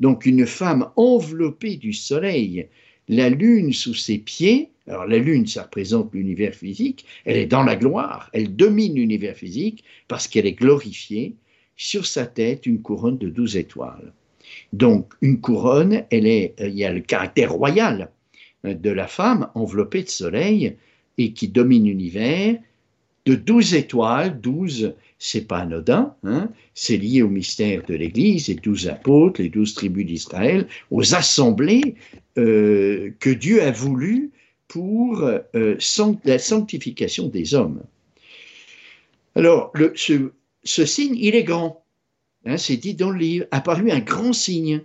Donc 0.00 0.24
une 0.24 0.46
femme 0.46 0.88
enveloppée 0.96 1.76
du 1.76 1.92
soleil, 1.92 2.68
la 3.08 3.28
lune 3.28 3.72
sous 3.72 3.94
ses 3.94 4.18
pieds, 4.18 4.70
alors 4.88 5.06
la 5.06 5.18
lune, 5.18 5.46
ça 5.46 5.64
représente 5.64 6.14
l'univers 6.14 6.54
physique, 6.54 7.04
elle 7.24 7.36
est 7.36 7.46
dans 7.46 7.62
la 7.62 7.76
gloire, 7.76 8.30
elle 8.32 8.54
domine 8.54 8.94
l'univers 8.94 9.36
physique 9.36 9.84
parce 10.08 10.28
qu'elle 10.28 10.46
est 10.46 10.52
glorifiée, 10.52 11.34
sur 11.76 12.06
sa 12.06 12.26
tête 12.26 12.66
une 12.66 12.80
couronne 12.80 13.18
de 13.18 13.28
douze 13.28 13.56
étoiles. 13.56 14.12
Donc 14.72 15.12
une 15.20 15.40
couronne, 15.40 16.04
elle 16.10 16.26
est, 16.26 16.54
euh, 16.60 16.68
il 16.68 16.76
y 16.76 16.84
a 16.84 16.92
le 16.92 17.00
caractère 17.00 17.52
royal 17.52 18.10
euh, 18.64 18.74
de 18.74 18.90
la 18.90 19.06
femme 19.06 19.48
enveloppée 19.54 20.02
de 20.02 20.08
soleil 20.08 20.76
et 21.18 21.32
qui 21.32 21.48
domine 21.48 21.84
l'univers, 21.84 22.56
de 23.26 23.34
douze 23.34 23.74
étoiles, 23.74 24.40
douze, 24.40 24.94
c'est 25.18 25.48
pas 25.48 25.58
anodin, 25.58 26.14
hein, 26.22 26.50
c'est 26.74 26.96
lié 26.96 27.22
au 27.22 27.28
mystère 27.28 27.82
de 27.86 27.94
l'Église, 27.94 28.48
les 28.48 28.54
douze 28.54 28.86
apôtres, 28.86 29.42
les 29.42 29.48
douze 29.48 29.74
tribus 29.74 30.06
d'Israël, 30.06 30.68
aux 30.90 31.14
assemblées 31.14 31.96
euh, 32.38 33.10
que 33.18 33.30
Dieu 33.30 33.62
a 33.62 33.72
voulu 33.72 34.30
pour 34.68 35.22
euh, 35.22 35.78
la 36.24 36.38
sanctification 36.38 37.28
des 37.28 37.54
hommes. 37.54 37.82
Alors, 39.34 39.72
ce, 39.94 40.86
signe, 40.86 41.16
il 41.16 41.34
est 41.34 41.44
grand. 41.44 41.84
Hein, 42.44 42.56
c'est 42.56 42.76
dit 42.76 42.94
dans 42.94 43.10
le 43.10 43.18
livre, 43.18 43.46
apparu 43.50 43.90
un 43.90 44.00
grand 44.00 44.32
signe. 44.32 44.82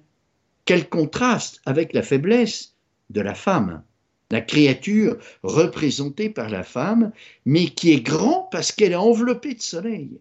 Quel 0.65 0.89
contraste 0.89 1.61
avec 1.65 1.93
la 1.93 2.03
faiblesse 2.03 2.75
de 3.09 3.21
la 3.21 3.33
femme 3.33 3.83
la 4.31 4.41
créature 4.41 5.17
représentée 5.43 6.29
par 6.29 6.49
la 6.49 6.63
femme, 6.63 7.11
mais 7.45 7.65
qui 7.65 7.91
est 7.91 8.01
grand 8.01 8.47
parce 8.51 8.71
qu'elle 8.71 8.93
est 8.93 8.95
enveloppée 8.95 9.53
de 9.53 9.61
soleil, 9.61 10.19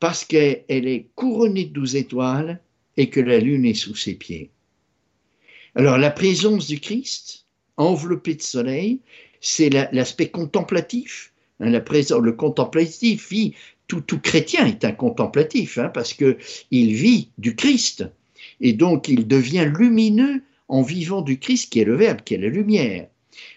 parce 0.00 0.24
qu'elle 0.24 0.64
est 0.68 1.08
couronnée 1.16 1.64
de 1.64 1.72
douze 1.72 1.96
étoiles 1.96 2.60
et 2.96 3.10
que 3.10 3.20
la 3.20 3.38
lune 3.38 3.66
est 3.66 3.74
sous 3.74 3.96
ses 3.96 4.14
pieds. 4.14 4.50
Alors 5.74 5.98
la 5.98 6.10
présence 6.10 6.66
du 6.68 6.80
Christ, 6.80 7.46
enveloppé 7.78 8.34
de 8.34 8.42
soleil, 8.42 9.00
c'est 9.40 9.70
l'aspect 9.70 10.28
contemplatif. 10.28 11.32
Hein, 11.60 11.70
la 11.70 11.80
présence, 11.80 12.20
le 12.20 12.32
contemplatif 12.32 13.30
vit, 13.30 13.54
tout, 13.86 14.00
tout 14.02 14.20
chrétien 14.20 14.66
est 14.66 14.84
un 14.84 14.92
contemplatif, 14.92 15.78
hein, 15.78 15.90
parce 15.92 16.12
qu'il 16.12 16.36
vit 16.70 17.30
du 17.38 17.56
Christ. 17.56 18.04
Et 18.60 18.72
donc 18.72 19.08
il 19.08 19.26
devient 19.26 19.70
lumineux 19.74 20.42
en 20.68 20.82
vivant 20.82 21.22
du 21.22 21.38
Christ 21.38 21.72
qui 21.72 21.80
est 21.80 21.84
le 21.84 21.96
Verbe, 21.96 22.20
qui 22.22 22.34
est 22.34 22.38
la 22.38 22.48
lumière. 22.48 23.08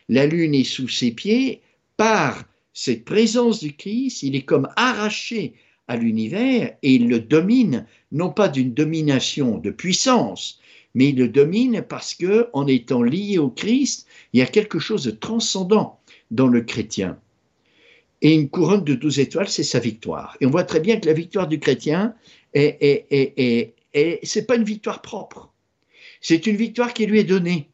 La 0.07 0.25
lune 0.25 0.55
est 0.55 0.63
sous 0.63 0.87
ses 0.87 1.11
pieds, 1.11 1.61
par 1.97 2.45
cette 2.73 3.03
présence 3.03 3.59
du 3.59 3.73
Christ, 3.73 4.23
il 4.23 4.35
est 4.35 4.43
comme 4.43 4.69
arraché 4.75 5.53
à 5.87 5.97
l'univers 5.97 6.75
et 6.81 6.93
il 6.93 7.09
le 7.09 7.19
domine, 7.19 7.85
non 8.11 8.29
pas 8.29 8.47
d'une 8.47 8.73
domination 8.73 9.57
de 9.57 9.71
puissance, 9.71 10.60
mais 10.93 11.09
il 11.09 11.17
le 11.17 11.27
domine 11.27 11.83
parce 11.87 12.13
que, 12.13 12.49
en 12.53 12.67
étant 12.67 13.01
lié 13.01 13.37
au 13.37 13.49
Christ, 13.49 14.07
il 14.33 14.39
y 14.39 14.43
a 14.43 14.47
quelque 14.47 14.79
chose 14.79 15.05
de 15.05 15.11
transcendant 15.11 15.99
dans 16.31 16.47
le 16.47 16.61
chrétien. 16.61 17.17
Et 18.21 18.35
une 18.35 18.49
couronne 18.49 18.83
de 18.83 18.93
douze 18.93 19.19
étoiles, 19.19 19.49
c'est 19.49 19.63
sa 19.63 19.79
victoire. 19.79 20.37
Et 20.41 20.45
on 20.45 20.51
voit 20.51 20.63
très 20.63 20.79
bien 20.79 20.99
que 20.99 21.07
la 21.07 21.13
victoire 21.13 21.47
du 21.47 21.59
chrétien, 21.59 22.13
est, 22.53 23.05
est, 23.93 24.47
pas 24.47 24.55
une 24.55 24.63
victoire 24.63 25.01
propre. 25.01 25.51
C'est 26.19 26.45
une 26.45 26.55
victoire 26.55 26.93
qui 26.93 27.05
lui 27.05 27.19
est 27.19 27.23
donnée. 27.23 27.69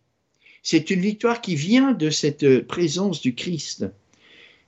C'est 0.63 0.89
une 0.89 1.01
victoire 1.01 1.41
qui 1.41 1.55
vient 1.55 1.93
de 1.93 2.09
cette 2.09 2.67
présence 2.67 3.21
du 3.21 3.35
Christ 3.35 3.85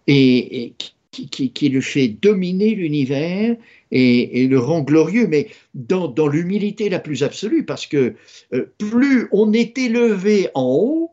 et, 0.08 0.74
qui, 1.12 1.70
le 1.70 1.82
fait 1.82 2.08
dominer 2.08 2.76
l'univers 2.76 3.56
et, 3.92 4.48
le 4.48 4.60
rend 4.60 4.82
glorieux, 4.82 5.28
mais 5.28 5.50
dans, 5.74 6.28
l'humilité 6.28 6.90
la 6.90 7.00
plus 7.00 7.24
absolue, 7.24 7.66
parce 7.66 7.86
que 7.86 8.16
euh, 8.54 8.72
plus 8.78 9.28
on 9.32 9.54
est 9.54 9.78
élevé 9.78 10.50
en 10.54 10.66
haut 10.66 11.12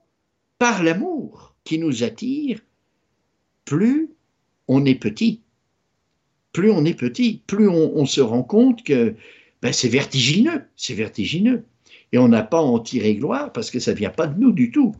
par 0.58 0.82
l'amour 0.82 1.54
qui 1.64 1.78
nous 1.78 2.04
attire, 2.04 2.60
plus 3.64 4.10
on 4.68 4.84
est 4.84 4.94
petit. 4.94 5.40
Plus 6.52 6.70
on 6.70 6.84
est 6.84 6.98
petit, 6.98 7.42
plus 7.46 7.68
on, 7.68 8.06
se 8.06 8.22
rend 8.22 8.42
compte 8.42 8.82
que 8.82 9.14
ben, 9.60 9.72
c'est 9.72 9.88
vertigineux, 9.88 10.62
c'est 10.76 10.94
vertigineux 10.94 11.64
et 12.12 12.18
on 12.18 12.28
n'a 12.28 12.42
pas 12.42 12.60
en 12.60 12.78
tirer 12.78 13.14
gloire 13.16 13.52
parce 13.52 13.70
que 13.70 13.78
ça 13.78 13.90
ne 13.92 13.96
vient 13.96 14.10
pas 14.10 14.26
de 14.26 14.40
nous 14.40 14.52
du 14.52 14.70
tout. 14.70 14.94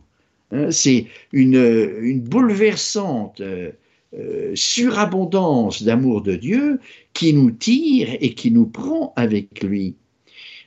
Hein. 0.51 0.71
c'est 0.71 1.07
une, 1.31 2.21
bouleversante 2.21 3.41
euh, 3.41 3.71
euh, 4.13 4.51
surabondance 4.55 5.83
d'amour 5.83 6.21
de 6.21 6.35
Dieu 6.35 6.79
qui 7.17 7.33
nous 7.33 7.49
tire 7.49 8.15
et 8.21 8.35
qui 8.35 8.51
nous 8.51 8.67
prend 8.67 9.11
avec 9.15 9.63
lui. 9.63 9.95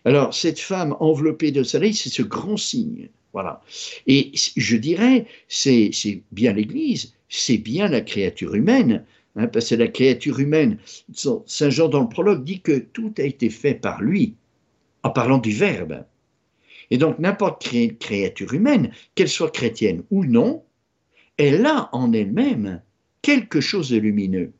Alors, 0.04 0.35
cette 0.35 0.59
femme 0.59 0.97
enveloppée 0.99 1.52
de 1.52 1.62
soleil, 1.62 1.95
c'est 1.95 2.09
ce 2.09 2.23
grand 2.23 2.57
signe. 2.57 3.09
Voilà. 3.33 3.62
Et 4.09 4.33
je 4.57 4.76
dirais, 4.76 5.26
c'est 5.47 5.92
bien 6.33 6.52
l'Église, 6.52 7.14
c'est 7.28 7.59
bien 7.59 7.87
la 7.87 8.00
créature 8.00 8.57
humaine, 8.57 9.04
hein, 9.37 9.47
parce 9.47 9.69
que 9.69 9.76
la 9.76 9.87
créature 9.87 10.40
humaine, 10.40 10.78
Saint 11.14 11.71
Jean 11.71 11.88
dans 11.88 12.02
le 12.02 12.09
prologue 12.09 12.42
dit 12.42 12.61
que 12.61 12.80
tout 12.80 13.14
a 13.19 13.23
été 13.23 13.49
fait 13.49 13.75
par 13.75 14.02
lui, 14.02 14.35
en 15.04 15.11
parlant 15.11 15.38
du 15.38 15.52
Verbe. 15.52 16.04
Et 16.90 16.99
donc 16.99 17.21
n'importe 17.21 17.62
quelle 17.62 17.97
créature 17.97 18.52
humaine, 18.54 18.90
qu'elle 19.14 19.28
soit 19.28 19.52
chrétienne 19.52 20.02
ou 20.11 20.25
non, 20.25 20.64
elle 21.37 21.64
a 21.64 21.90
en 21.92 22.12
elle-même 22.12 22.83
quelque 23.23 23.61
chose 23.61 23.90
de 23.90 23.99
lumineux. 23.99 24.52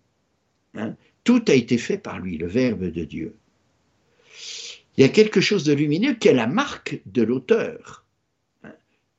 Hein. 0.75 0.95
Tout 1.31 1.45
a 1.47 1.55
été 1.55 1.79
fait 1.79 1.97
par 1.97 2.19
lui, 2.19 2.39
le 2.39 2.49
Verbe 2.49 2.91
de 2.91 3.05
Dieu. 3.05 3.37
Il 4.97 5.03
y 5.03 5.05
a 5.05 5.09
quelque 5.09 5.41
chose 5.41 5.63
de 5.63 5.73
lumineux 5.73 6.15
qui 6.15 6.27
est 6.27 6.35
la 6.35 6.49
marque 6.49 7.01
de 7.07 7.23
l'auteur. 7.23 8.05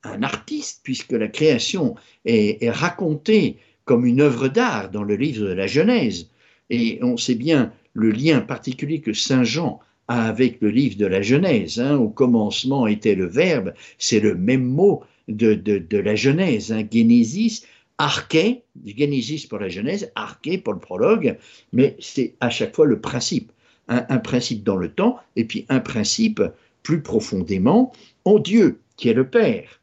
Un 0.03 0.21
artiste, 0.21 0.81
puisque 0.83 1.13
la 1.13 1.29
création 1.29 1.95
est, 2.25 2.69
racontée 2.69 3.59
comme 3.85 4.05
une 4.05 4.19
œuvre 4.19 4.49
d'art 4.49 4.91
dans 4.91 5.03
le 5.03 5.15
livre 5.15 5.47
de 5.47 5.53
la 5.53 5.67
Genèse. 5.67 6.29
Et 6.69 6.99
on 7.01 7.15
sait 7.15 7.35
bien 7.35 7.71
le 7.93 8.11
lien 8.11 8.41
particulier 8.41 8.99
que 8.99 9.13
Saint 9.13 9.45
Jean 9.45 9.79
avec 10.09 10.59
le 10.59 10.69
livre 10.69 10.97
de 10.97 11.05
la 11.05 11.21
Genèse. 11.21 11.79
Hein. 11.79 11.95
Au 11.95 12.09
commencement 12.09 12.87
était 12.87 13.15
le 13.15 13.27
Verbe, 13.27 13.73
c'est 13.97 14.19
le 14.19 14.35
même 14.35 14.65
mot 14.65 15.01
de, 15.29 15.53
de, 15.53 15.97
la 15.97 16.15
Genèse, 16.15 16.73
hein. 16.73 16.83
Genesis, 16.91 17.63
arché, 18.01 18.63
Genesis 18.83 19.45
pour 19.47 19.59
la 19.59 19.69
Genèse, 19.69 20.11
arché 20.15 20.57
pour 20.57 20.73
le 20.73 20.79
prologue, 20.79 21.37
mais 21.71 21.95
c'est 21.99 22.33
à 22.39 22.49
chaque 22.49 22.75
fois 22.75 22.85
le 22.85 22.99
principe. 22.99 23.51
Un, 23.87 24.19
principe 24.19 24.63
dans 24.63 24.77
le 24.77 24.89
temps, 24.89 25.19
et 25.35 25.43
puis 25.43 25.65
un 25.67 25.81
principe 25.81 26.41
plus 26.81 27.01
profondément 27.01 27.91
en 28.23 28.39
Dieu, 28.39 28.79
qui 28.95 29.09
est 29.09 29.13
le 29.13 29.27
Père. 29.27 29.81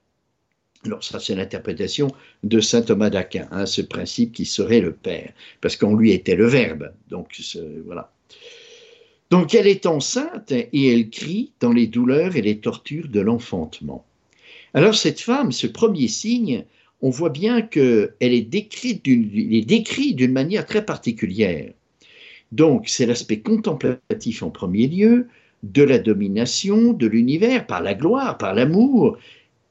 Alors 0.86 1.04
ça, 1.04 1.20
c'est 1.20 1.34
l'interprétation 1.34 2.08
de 2.42 2.58
saint 2.60 2.80
Thomas 2.80 3.10
d'Aquin, 3.10 3.48
hein, 3.50 3.66
ce 3.66 3.82
principe 3.82 4.32
qui 4.32 4.46
serait 4.46 4.80
le 4.80 4.94
Père, 4.94 5.34
parce 5.60 5.76
qu'en 5.76 5.94
lui 5.94 6.12
était 6.12 6.36
le 6.36 6.46
Verbe. 6.46 6.90
Donc 7.10 7.38
voilà. 7.84 8.10
Donc 9.28 9.54
elle 9.54 9.66
est 9.66 9.84
enceinte 9.84 10.52
et 10.52 10.92
elle 10.92 11.10
crie 11.10 11.52
dans 11.60 11.72
les 11.72 11.86
douleurs 11.86 12.34
et 12.36 12.42
les 12.42 12.60
tortures 12.60 13.08
de 13.08 13.20
l'enfantement. 13.20 14.06
Alors 14.72 14.94
cette 14.94 15.20
femme, 15.20 15.52
ce 15.52 15.66
premier 15.66 16.08
signe, 16.08 16.64
on 17.00 17.10
voit 17.10 17.30
bien 17.30 17.62
qu'elle 17.62 18.12
est 18.20 18.42
décrite 18.42 19.02
d'une 19.02 20.32
manière 20.32 20.66
très 20.66 20.84
particulière. 20.84 21.72
Donc 22.52 22.88
c'est 22.88 23.06
l'aspect 23.06 23.40
contemplatif 23.40 24.42
en 24.42 24.50
premier 24.50 24.86
lieu, 24.86 25.28
de 25.62 25.82
la 25.82 25.98
domination 25.98 26.92
de 26.92 27.06
l'univers 27.06 27.66
par 27.66 27.82
la 27.82 27.94
gloire, 27.94 28.38
par 28.38 28.54
l'amour, 28.54 29.18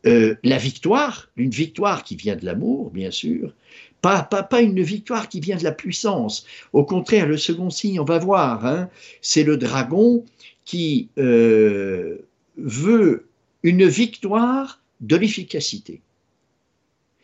euh, 0.05 0.36
la 0.43 0.57
victoire, 0.57 1.29
une 1.38 1.50
victoire 1.50 2.03
qui 2.03 2.15
vient 2.15 2.36
de 2.36 2.46
l'amour, 2.46 2.91
bien 2.91 3.12
sûr, 3.12 3.53
pas, 4.01 4.62
une 4.62 4.81
victoire 4.81 5.27
qui 5.27 5.39
vient 5.39 5.57
de 5.57 5.63
la 5.63 5.72
puissance. 5.72 6.46
Au 6.72 6.84
contraire, 6.84 7.27
le 7.27 7.38
second 7.38 7.69
signe, 7.69 8.00
on 8.00 8.05
va 8.05 8.19
voir, 8.19 8.65
hein, 8.65 8.89
c'est 9.22 9.43
le 9.43 9.57
dragon 9.57 10.24
qui 10.65 11.10
euh, 11.17 12.17
veut 12.57 13.27
une 13.63 13.86
victoire 13.88 14.81
de 15.01 15.15
l'efficacité. 15.15 16.01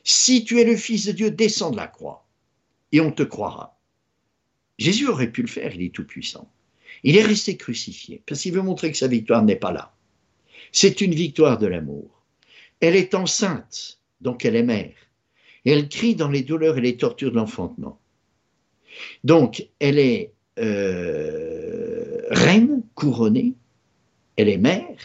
Si 0.03 0.43
tu 0.43 0.59
es 0.59 0.65
le 0.65 0.75
Fils 0.75 1.05
de 1.05 1.11
Dieu, 1.13 1.31
descends 1.31 1.71
de 1.71 1.77
la 1.77 1.87
croix 1.87 2.27
et 2.91 3.01
on 3.01 3.11
te 3.11 3.23
croira. 3.23 3.79
Jésus 4.77 5.07
aurait 5.07 5.31
pu 5.31 5.41
le 5.41 5.47
faire, 5.47 5.73
il 5.75 5.83
est 5.83 5.93
tout 5.93 6.05
puissant. 6.05 6.51
Il 7.03 7.17
est 7.17 7.23
resté 7.23 7.57
crucifié 7.57 8.21
parce 8.25 8.41
qu'il 8.41 8.53
veut 8.53 8.61
montrer 8.61 8.91
que 8.91 8.97
sa 8.97 9.07
victoire 9.07 9.43
n'est 9.43 9.55
pas 9.55 9.71
là. 9.71 9.95
C'est 10.71 11.01
une 11.01 11.13
victoire 11.13 11.57
de 11.57 11.67
l'amour. 11.67 12.23
Elle 12.79 12.95
est 12.95 13.15
enceinte, 13.15 13.99
donc 14.21 14.45
elle 14.45 14.55
est 14.55 14.63
mère. 14.63 14.93
Elle 15.65 15.87
crie 15.87 16.15
dans 16.15 16.29
les 16.29 16.43
douleurs 16.43 16.77
et 16.77 16.81
les 16.81 16.97
tortures 16.97 17.31
de 17.31 17.37
l'enfantement. 17.37 17.99
Donc, 19.23 19.67
elle 19.79 19.97
est 19.97 20.33
euh, 20.59 22.21
reine 22.29 22.83
couronnée, 22.95 23.53
elle 24.35 24.49
est 24.49 24.57
mère, 24.57 24.97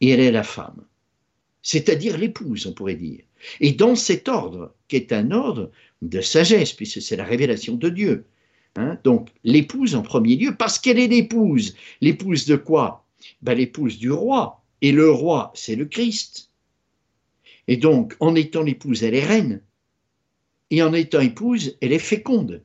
et 0.00 0.10
elle 0.10 0.20
est 0.20 0.32
la 0.32 0.42
femme, 0.42 0.84
c'est-à-dire 1.68 2.16
l'épouse, 2.16 2.66
on 2.66 2.72
pourrait 2.72 2.94
dire. 2.94 3.20
Et 3.60 3.72
dans 3.72 3.94
cet 3.94 4.30
ordre, 4.30 4.74
qui 4.88 4.96
est 4.96 5.12
un 5.12 5.32
ordre 5.32 5.70
de 6.00 6.22
sagesse, 6.22 6.72
puisque 6.72 7.02
c'est 7.02 7.14
la 7.14 7.26
révélation 7.26 7.74
de 7.74 7.90
Dieu, 7.90 8.24
hein, 8.76 8.98
donc 9.04 9.28
l'épouse 9.44 9.94
en 9.94 10.00
premier 10.00 10.36
lieu, 10.36 10.56
parce 10.56 10.78
qu'elle 10.78 10.98
est 10.98 11.08
l'épouse. 11.08 11.76
L'épouse 12.00 12.46
de 12.46 12.56
quoi? 12.56 13.06
Ben, 13.42 13.52
L'épouse 13.52 13.98
du 13.98 14.10
roi, 14.10 14.64
et 14.80 14.92
le 14.92 15.10
roi, 15.10 15.52
c'est 15.54 15.76
le 15.76 15.84
Christ. 15.84 16.50
Et 17.66 17.76
donc, 17.76 18.16
en 18.18 18.34
étant 18.34 18.62
l'épouse, 18.62 19.02
elle 19.02 19.14
est 19.14 19.26
reine, 19.26 19.60
et 20.70 20.82
en 20.82 20.94
étant 20.94 21.20
épouse, 21.20 21.76
elle 21.82 21.92
est 21.92 21.98
féconde. 21.98 22.64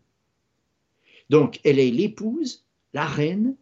Donc, 1.30 1.60
elle 1.66 1.80
est 1.80 1.92
l'épouse, 1.92 2.64
la 2.94 3.06
reine 3.06 3.58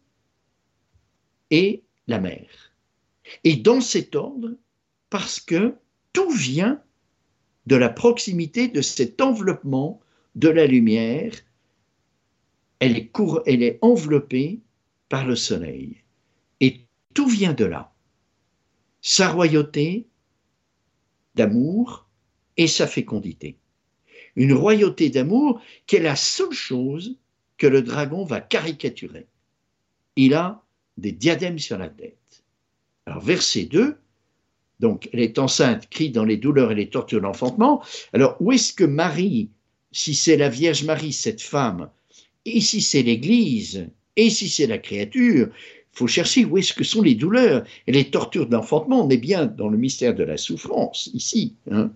et 1.50 1.82
la 2.06 2.20
mère. 2.20 2.76
Et 3.44 3.56
dans 3.56 3.82
cet 3.82 4.16
ordre, 4.16 4.52
parce 5.12 5.42
que 5.42 5.76
tout 6.14 6.32
vient 6.32 6.82
de 7.68 7.76
la 7.76 7.90
proximité 7.90 8.70
de 8.70 8.82
cet 8.82 9.22
enveloppement 9.22 10.00
de 10.34 10.48
la 10.50 10.66
lumière, 10.66 11.34
elle 12.80 12.98
est, 12.98 13.80
enveloppée 13.82 14.62
par 15.10 15.28
le 15.28 15.36
soleil. 15.36 15.98
Et 16.62 16.88
tout 17.14 17.28
vient 17.28 17.54
de 17.54 17.66
là. 17.66 17.94
Sa 19.02 19.30
royauté 19.30 20.08
d'amour 21.36 22.08
et 22.58 22.68
sa 22.68 22.88
fécondité. 22.88 23.58
Une 24.38 24.54
royauté 24.54 25.10
d'amour 25.10 25.62
qui 25.88 25.98
est 25.98 26.02
la 26.02 26.16
seule 26.16 26.54
chose 26.54 27.18
que 27.58 27.68
le 27.68 27.82
dragon 27.82 28.24
va 28.24 28.40
caricaturer. 28.40 29.28
Il 30.16 30.34
a 30.34 30.64
des 30.98 31.12
diadèmes 31.12 31.60
sur 31.60 31.78
la 31.78 31.90
tête. 31.90 32.44
Alors, 33.06 33.22
verset 33.22 33.66
2, 33.66 33.98
donc 34.82 35.08
elle 35.14 35.22
est 35.22 35.40
enceinte, 35.40 35.88
crie 35.90 36.10
dans 36.10 36.26
les 36.26 36.38
douleurs 36.38 36.72
et 36.72 36.76
les 36.76 36.90
tortures 36.90 37.20
de 37.20 37.26
l'enfantement. 37.26 37.82
Alors, 38.14 38.36
où 38.40 38.52
est-ce 38.52 38.74
que 38.74 38.84
Marie, 38.84 39.50
si 39.92 40.16
c'est 40.16 40.38
la 40.38 40.50
Vierge 40.50 40.84
Marie, 40.84 41.14
cette 41.14 41.42
femme, 41.42 41.90
et 42.46 42.60
si 42.60 42.82
c'est 42.82 43.04
l'Église, 43.04 43.88
et 44.16 44.30
si 44.30 44.50
c'est 44.50 44.68
la 44.68 44.80
créature, 44.80 45.50
il 45.94 45.98
faut 45.98 46.08
chercher 46.08 46.46
où 46.46 46.58
est-ce 46.58 46.74
que 46.74 46.84
sont 46.84 47.02
les 47.02 47.16
douleurs 47.16 47.64
et 47.86 47.92
les 47.92 48.10
tortures 48.10 48.48
de 48.48 48.54
l'enfantement. 48.54 49.06
On 49.06 49.10
est 49.10 49.18
bien 49.18 49.46
dans 49.46 49.70
le 49.70 49.78
mystère 49.78 50.16
de 50.16 50.24
la 50.24 50.38
souffrance, 50.38 51.10
ici. 51.14 51.54
Hein. 51.70 51.92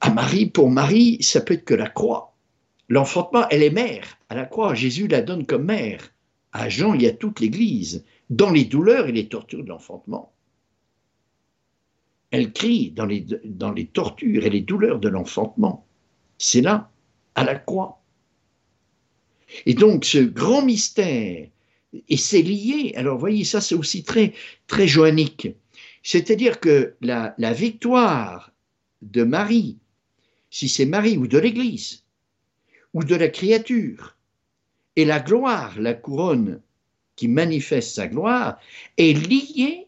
À 0.00 0.10
Marie, 0.10 0.46
pour 0.46 0.70
Marie, 0.70 1.18
ça 1.20 1.40
peut 1.40 1.54
être 1.54 1.64
que 1.64 1.74
la 1.74 1.88
croix. 1.88 2.34
L'enfantement, 2.88 3.46
elle 3.50 3.62
est 3.62 3.70
mère 3.70 4.18
à 4.28 4.34
la 4.34 4.44
croix. 4.44 4.74
Jésus 4.74 5.08
la 5.08 5.22
donne 5.22 5.44
comme 5.44 5.64
mère. 5.64 6.12
À 6.52 6.68
Jean, 6.68 6.94
il 6.94 7.02
y 7.02 7.06
a 7.06 7.12
toute 7.12 7.40
l'Église, 7.40 8.04
dans 8.30 8.50
les 8.50 8.64
douleurs 8.64 9.08
et 9.08 9.12
les 9.12 9.26
tortures 9.26 9.64
de 9.64 9.68
l'enfantement. 9.68 10.32
Elle 12.30 12.52
crie 12.52 12.90
dans 12.90 13.06
les, 13.06 13.26
dans 13.44 13.72
les 13.72 13.86
tortures 13.86 14.44
et 14.44 14.50
les 14.50 14.60
douleurs 14.60 14.98
de 14.98 15.08
l'enfantement. 15.08 15.86
C'est 16.36 16.60
là, 16.60 16.90
à 17.34 17.44
la 17.44 17.54
croix. 17.54 18.00
Et 19.64 19.74
donc, 19.74 20.04
ce 20.04 20.18
grand 20.18 20.62
mystère, 20.62 21.48
et 22.08 22.16
c'est 22.16 22.42
lié, 22.42 22.92
alors 22.96 23.18
voyez, 23.18 23.44
ça 23.44 23.60
c'est 23.60 23.74
aussi 23.74 24.04
très, 24.04 24.34
très 24.66 24.86
joannique. 24.86 25.48
C'est-à-dire 26.02 26.60
que 26.60 26.94
la, 27.00 27.34
la 27.38 27.52
victoire 27.52 28.52
de 29.02 29.22
Marie, 29.24 29.78
si 30.50 30.68
c'est 30.68 30.86
Marie 30.86 31.16
ou 31.16 31.26
de 31.26 31.38
l'Église, 31.38 32.04
ou 32.94 33.04
de 33.04 33.14
la 33.14 33.28
créature. 33.28 34.16
Et 34.96 35.04
la 35.04 35.20
gloire, 35.20 35.78
la 35.78 35.94
couronne 35.94 36.60
qui 37.16 37.28
manifeste 37.28 37.94
sa 37.94 38.08
gloire, 38.08 38.58
est 38.96 39.12
liée 39.12 39.87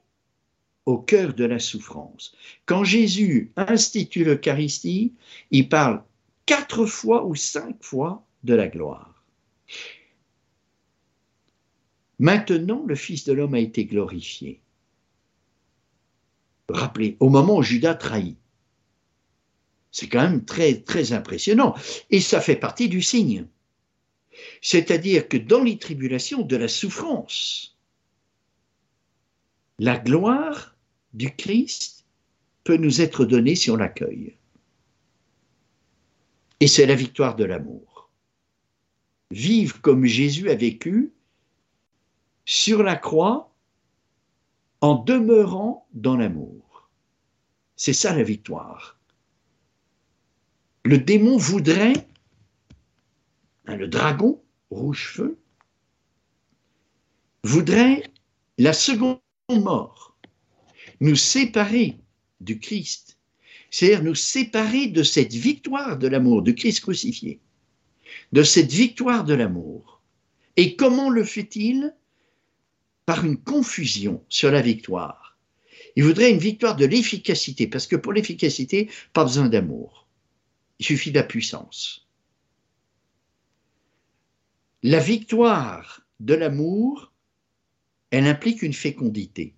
au 0.86 0.98
cœur 0.98 1.34
de 1.34 1.44
la 1.44 1.58
souffrance. 1.58 2.34
Quand 2.66 2.84
Jésus 2.84 3.52
institue 3.56 4.24
l'Eucharistie, 4.24 5.14
il 5.50 5.68
parle 5.68 6.02
quatre 6.46 6.86
fois 6.86 7.24
ou 7.24 7.34
cinq 7.34 7.82
fois 7.82 8.24
de 8.44 8.54
la 8.54 8.68
gloire. 8.68 9.24
Maintenant, 12.18 12.84
le 12.86 12.94
Fils 12.94 13.24
de 13.24 13.32
l'homme 13.32 13.54
a 13.54 13.60
été 13.60 13.84
glorifié. 13.86 14.60
Rappelez, 16.68 17.16
au 17.20 17.28
moment 17.28 17.56
où 17.56 17.62
Judas 17.62 17.94
trahit, 17.94 18.36
c'est 19.90 20.08
quand 20.08 20.22
même 20.22 20.44
très, 20.44 20.82
très 20.82 21.12
impressionnant. 21.12 21.74
Et 22.10 22.20
ça 22.20 22.40
fait 22.40 22.56
partie 22.56 22.88
du 22.88 23.02
signe. 23.02 23.46
C'est-à-dire 24.62 25.28
que 25.28 25.36
dans 25.36 25.62
les 25.62 25.78
tribulations 25.78 26.42
de 26.42 26.56
la 26.56 26.68
souffrance, 26.68 27.76
la 29.80 29.98
gloire 29.98 30.76
du 31.12 31.34
Christ 31.34 32.06
peut 32.62 32.76
nous 32.76 33.00
être 33.00 33.24
donnée 33.24 33.56
si 33.56 33.68
on 33.72 33.76
l'accueille. 33.76 34.36
Et 36.60 36.68
c'est 36.68 36.86
la 36.86 36.94
victoire 36.94 37.34
de 37.34 37.44
l'amour. 37.44 38.10
Vivre 39.32 39.80
comme 39.80 40.04
Jésus 40.04 40.50
a 40.50 40.54
vécu 40.54 41.12
sur 42.44 42.84
la 42.84 42.94
croix 42.94 43.52
en 44.80 44.94
demeurant 44.94 45.88
dans 45.92 46.16
l'amour. 46.16 46.88
C'est 47.74 47.92
ça 47.92 48.14
la 48.14 48.22
victoire 48.22 49.00
le 50.84 50.98
démon 50.98 51.36
voudrait, 51.36 52.08
hein, 53.66 53.76
le 53.76 53.88
dragon, 53.88 54.42
rouge-feu, 54.70 55.38
voudrait 57.44 58.02
la 58.58 58.72
seconde 58.72 59.20
mort, 59.58 60.16
nous 61.00 61.16
séparer 61.16 61.96
du 62.40 62.58
Christ, 62.58 63.18
c'est-à-dire 63.70 64.02
nous 64.02 64.14
séparer 64.14 64.88
de 64.88 65.02
cette 65.02 65.32
victoire 65.32 65.98
de 65.98 66.08
l'amour, 66.08 66.42
du 66.42 66.54
Christ 66.54 66.80
crucifié, 66.80 67.40
de 68.32 68.42
cette 68.42 68.70
victoire 68.70 69.24
de 69.24 69.34
l'amour. 69.34 70.00
Et 70.56 70.76
comment 70.76 71.10
le 71.10 71.24
fait-il? 71.24 71.94
Par 73.06 73.24
une 73.24 73.38
confusion 73.38 74.22
sur 74.28 74.50
la 74.52 74.62
victoire. 74.62 75.36
Il 75.96 76.04
voudrait 76.04 76.30
une 76.30 76.38
victoire 76.38 76.76
de 76.76 76.84
l'efficacité, 76.86 77.66
parce 77.66 77.86
que 77.86 77.96
pour 77.96 78.12
l'efficacité, 78.12 78.88
pas 79.12 79.24
besoin 79.24 79.48
d'amour. 79.48 80.06
Il 80.78 80.86
suffit 80.86 81.10
de 81.10 81.18
la 81.18 81.24
puissance. 81.24 82.06
La 84.82 85.00
victoire 85.00 86.02
de 86.20 86.34
l'amour, 86.34 87.09
elle 88.10 88.26
implique 88.26 88.62
une 88.62 88.72
fécondité. 88.72 89.54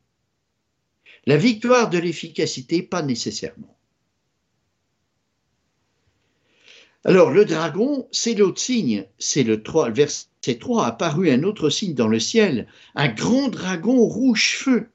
La 1.26 1.36
victoire 1.36 1.88
de 1.88 1.98
l'efficacité, 1.98 2.82
pas 2.82 3.02
nécessairement. 3.02 3.76
Alors, 7.04 7.30
le 7.30 7.44
dragon, 7.44 8.06
c'est 8.12 8.34
l'autre 8.34 8.60
signe, 8.60 9.06
c'est 9.18 9.42
le 9.42 9.62
3, 9.62 9.88
le 9.88 9.94
verset 9.94 10.28
3, 10.60 10.86
apparu 10.86 11.30
un 11.30 11.42
autre 11.42 11.68
signe 11.68 11.94
dans 11.94 12.08
le 12.08 12.20
ciel, 12.20 12.68
un 12.94 13.08
grand 13.08 13.48
dragon 13.48 14.06
rouge 14.06 14.56
feu, 14.56 14.88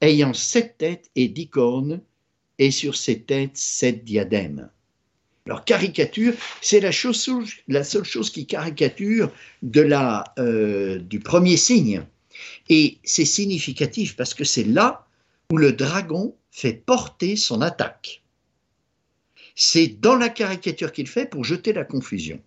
ayant 0.00 0.32
sept 0.32 0.78
têtes 0.78 1.10
et 1.16 1.28
dix 1.28 1.48
cornes, 1.48 2.00
et 2.58 2.70
sur 2.70 2.96
ses 2.96 3.22
têtes 3.22 3.56
sept 3.56 4.04
diadèmes. 4.04 4.70
Alors, 5.46 5.64
caricature, 5.64 6.34
c'est 6.60 6.80
la, 6.80 6.92
seule 6.92 8.04
chose 8.04 8.30
qui 8.30 8.46
caricature 8.46 9.30
euh, 10.38 10.98
du 10.98 11.20
premier 11.20 11.56
signe. 11.56 12.04
Et 12.68 12.98
c'est 13.04 13.24
significatif 13.24 14.16
parce 14.16 14.34
que 14.34 14.44
c'est 14.44 14.64
là 14.64 15.06
où 15.50 15.56
le 15.56 15.72
dragon 15.72 16.34
fait 16.50 16.74
porter 16.74 17.36
son 17.36 17.62
attaque. 17.62 18.22
C'est 19.54 20.00
dans 20.00 20.16
la 20.16 20.28
caricature 20.28 20.92
qu'il 20.92 21.06
fait 21.06 21.26
pour 21.26 21.44
jeter 21.44 21.72
la 21.72 21.84
confusion. 21.84 22.40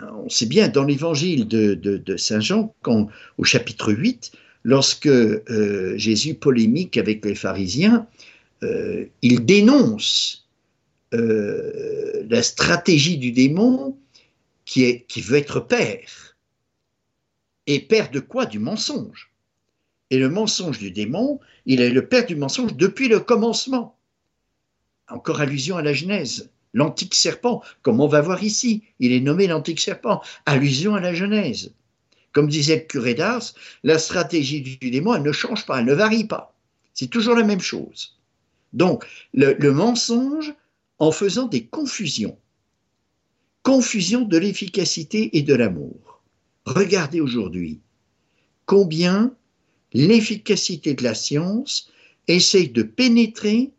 on 0.00 0.28
sait 0.28 0.46
bien 0.46 0.68
dans 0.68 0.84
l'évangile 0.84 1.48
de, 1.48 2.16
Saint 2.16 2.40
Jean, 2.40 2.74
quand, 2.82 3.08
au 3.38 3.44
chapitre 3.44 3.92
8, 3.92 4.32
lorsque 4.64 5.06
euh, 5.06 5.96
Jésus 5.96 6.34
polémique 6.34 6.96
avec 6.98 7.24
les 7.24 7.34
pharisiens, 7.34 8.06
euh, 8.62 9.06
il 9.22 9.44
dénonce 9.44 10.48
euh, 11.14 12.24
la 12.28 12.42
stratégie 12.42 13.16
du 13.16 13.32
démon 13.32 13.96
qui 14.64 15.04
veut 15.22 15.38
être 15.38 15.60
père. 15.60 16.35
Et 17.66 17.80
père 17.80 18.10
de 18.10 18.20
quoi? 18.20 18.46
Du 18.46 18.58
mensonge. 18.58 19.32
Et 20.10 20.18
le 20.18 20.28
mensonge 20.28 20.78
du 20.78 20.90
démon, 20.90 21.40
il 21.64 21.80
est 21.80 21.90
le 21.90 22.06
père 22.06 22.26
du 22.26 22.36
mensonge 22.36 22.74
depuis 22.76 23.08
le 23.08 23.20
commencement. 23.20 23.96
Encore 25.08 25.40
allusion 25.40 25.76
à 25.76 25.82
la 25.82 25.92
Genèse. 25.92 26.50
L'antique 26.74 27.14
serpent, 27.14 27.62
comme 27.82 28.00
on 28.00 28.06
va 28.06 28.20
voir 28.20 28.42
ici, 28.42 28.82
il 29.00 29.12
est 29.12 29.20
nommé 29.20 29.46
l'antique 29.46 29.80
serpent. 29.80 30.22
Allusion 30.44 30.94
à 30.94 31.00
la 31.00 31.14
Genèse. 31.14 31.72
Comme 32.32 32.48
disait 32.48 32.76
le 32.76 32.82
curé 32.82 33.14
d'Ars, 33.14 33.54
la 33.82 33.98
stratégie 33.98 34.60
du 34.60 34.90
démon, 34.90 35.14
elle 35.14 35.22
ne 35.22 35.32
change 35.32 35.64
pas, 35.64 35.78
elle 35.80 35.86
ne 35.86 35.94
varie 35.94 36.24
pas. 36.26 36.54
C'est 36.92 37.08
toujours 37.08 37.34
la 37.34 37.44
même 37.44 37.60
chose. 37.60 38.18
Donc, 38.72 39.06
le, 39.32 39.70
mensonge 39.70 40.54
en 40.98 41.12
faisant 41.12 41.46
des 41.46 41.64
confusions. 41.64 42.38
Confusion 43.62 44.22
de 44.22 44.36
l'efficacité 44.36 45.38
et 45.38 45.42
de 45.42 45.54
l'amour. 45.54 46.05
Regardez 46.66 47.20
aujourd'hui 47.20 47.80
combien 48.66 49.32
l'efficacité 49.92 50.94
de 50.94 51.04
la 51.04 51.14
science 51.14 51.90
essaye 52.26 52.68
de 52.68 52.82
pénétrer 52.82 53.70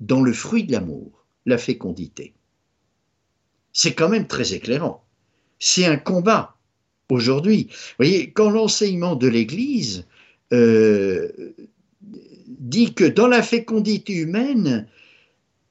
dans 0.00 0.22
le 0.22 0.34
fruit 0.34 0.64
de 0.64 0.72
l'amour, 0.72 1.24
la 1.46 1.56
fécondité. 1.58 2.34
C'est 3.72 3.94
quand 3.94 4.10
même 4.10 4.26
très 4.26 4.52
éclairant. 4.52 5.02
C'est 5.58 5.86
un 5.86 5.96
combat 5.96 6.56
aujourd'hui. 7.08 7.68
Vous 7.70 7.94
voyez, 7.98 8.30
quand 8.32 8.50
l'enseignement 8.50 9.16
de 9.16 9.26
l'Église 9.26 10.06
euh, 10.52 11.32
dit 12.48 12.92
que 12.92 13.04
dans 13.04 13.28
la 13.28 13.42
fécondité 13.42 14.12
humaine, 14.12 14.86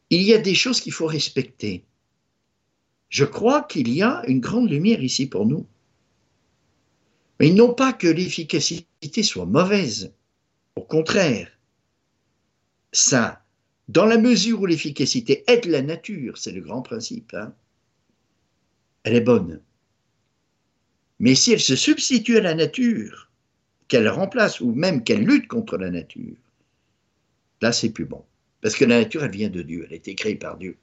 il 0.09 0.23
y 0.23 0.33
a 0.33 0.39
des 0.39 0.55
choses 0.55 0.81
qu'il 0.81 0.93
faut 0.93 1.05
respecter. 1.05 1.83
Je 3.09 3.23
crois 3.23 3.61
qu'il 3.61 3.93
y 3.93 4.01
a 4.01 4.23
une 4.27 4.39
grande 4.39 4.69
lumière 4.69 5.03
ici 5.03 5.27
pour 5.27 5.45
nous. 5.45 5.65
Mais 7.39 7.51
non 7.51 7.73
pas 7.73 7.93
que 7.93 8.07
l'efficacité 8.07 9.23
soit 9.23 9.45
mauvaise, 9.45 10.13
au 10.75 10.81
contraire, 10.81 11.51
ça, 12.91 13.43
dans 13.87 14.05
la 14.05 14.17
mesure 14.17 14.61
où 14.61 14.65
l'efficacité 14.65 15.43
aide 15.47 15.65
la 15.65 15.81
nature, 15.81 16.37
c'est 16.37 16.51
le 16.51 16.61
grand 16.61 16.81
principe, 16.81 17.33
hein, 17.33 17.53
elle 19.03 19.15
est 19.15 19.21
bonne. 19.21 19.61
Mais 21.19 21.35
si 21.35 21.51
elle 21.51 21.61
se 21.61 21.75
substitue 21.75 22.37
à 22.37 22.41
la 22.41 22.53
nature, 22.53 23.29
qu'elle 23.87 24.09
remplace 24.09 24.59
ou 24.59 24.73
même 24.73 25.03
qu'elle 25.03 25.23
lutte 25.23 25.47
contre 25.47 25.77
la 25.77 25.89
nature, 25.89 26.35
là 27.61 27.71
c'est 27.71 27.89
plus 27.89 28.05
bon. 28.05 28.23
Parce 28.61 28.75
que 28.75 28.85
la 28.85 28.99
nature, 28.99 29.23
elle 29.23 29.31
vient 29.31 29.49
de 29.49 29.61
Dieu, 29.61 29.85
elle 29.85 29.93
a 29.93 29.97
été 29.97 30.15
créée 30.15 30.35
par 30.35 30.57
Dieu. 30.57 30.77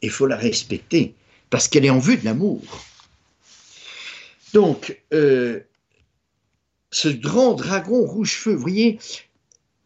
Il 0.00 0.10
faut 0.10 0.26
la 0.26 0.36
respecter, 0.36 1.14
parce 1.50 1.68
qu'elle 1.68 1.84
est 1.84 1.90
en 1.90 1.98
vue 1.98 2.16
de 2.16 2.24
l'amour. 2.24 2.62
Donc, 4.54 5.02
euh, 5.12 5.60
ce 6.90 7.08
grand 7.08 7.54
dragon 7.54 8.04
rouge-feu, 8.04 8.52
vous 8.52 8.60
voyez, 8.60 8.98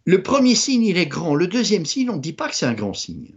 le 0.05 0.23
premier 0.23 0.55
signe, 0.55 0.85
il 0.85 0.99
est 0.99 1.07
grand. 1.07 1.35
Le 1.35 1.47
deuxième 1.47 1.87
signe, 1.87 2.11
on 2.11 2.17
ne 2.17 2.21
dit 2.21 2.33
pas 2.33 2.49
que 2.49 2.55
c'est 2.55 2.67
un 2.67 2.75
grand 2.75 2.95
signe. 2.95 3.33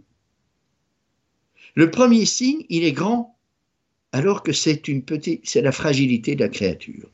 Le 1.74 1.90
premier 1.90 2.24
signe, 2.24 2.64
il 2.68 2.84
est 2.84 2.92
grand 2.92 3.36
alors 4.12 4.42
que 4.42 4.52
c'est 4.52 4.88
une 4.88 5.02
petite, 5.02 5.42
c'est 5.44 5.60
la 5.60 5.72
fragilité 5.72 6.34
de 6.34 6.40
la 6.40 6.48
créature. 6.48 7.10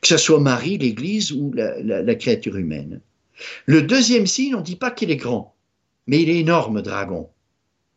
Que 0.00 0.08
ce 0.08 0.16
soit 0.16 0.40
Marie, 0.40 0.76
l'Église 0.76 1.30
ou 1.30 1.52
la, 1.54 2.14
créature 2.16 2.56
humaine. 2.56 3.00
Le 3.66 3.82
deuxième 3.82 4.26
signe, 4.26 4.56
on 4.56 4.60
ne 4.60 4.64
dit 4.64 4.76
pas 4.76 4.90
qu'il 4.90 5.12
est 5.12 5.16
grand, 5.16 5.54
mais 6.08 6.20
il 6.20 6.28
est 6.28 6.40
énorme, 6.40 6.82
dragon. 6.82 7.28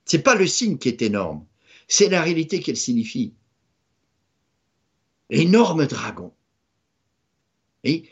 C'est 0.06 0.22
pas 0.22 0.36
le 0.36 0.46
signe 0.46 0.78
qui 0.78 0.90
est 0.90 1.02
énorme, 1.02 1.44
c'est 1.88 2.10
la 2.10 2.22
réalité 2.22 2.60
qu'elle 2.60 2.78
signifie. 2.78 3.34
Énorme 5.32 5.88
dragon. 5.88 6.32
Et 7.84 8.08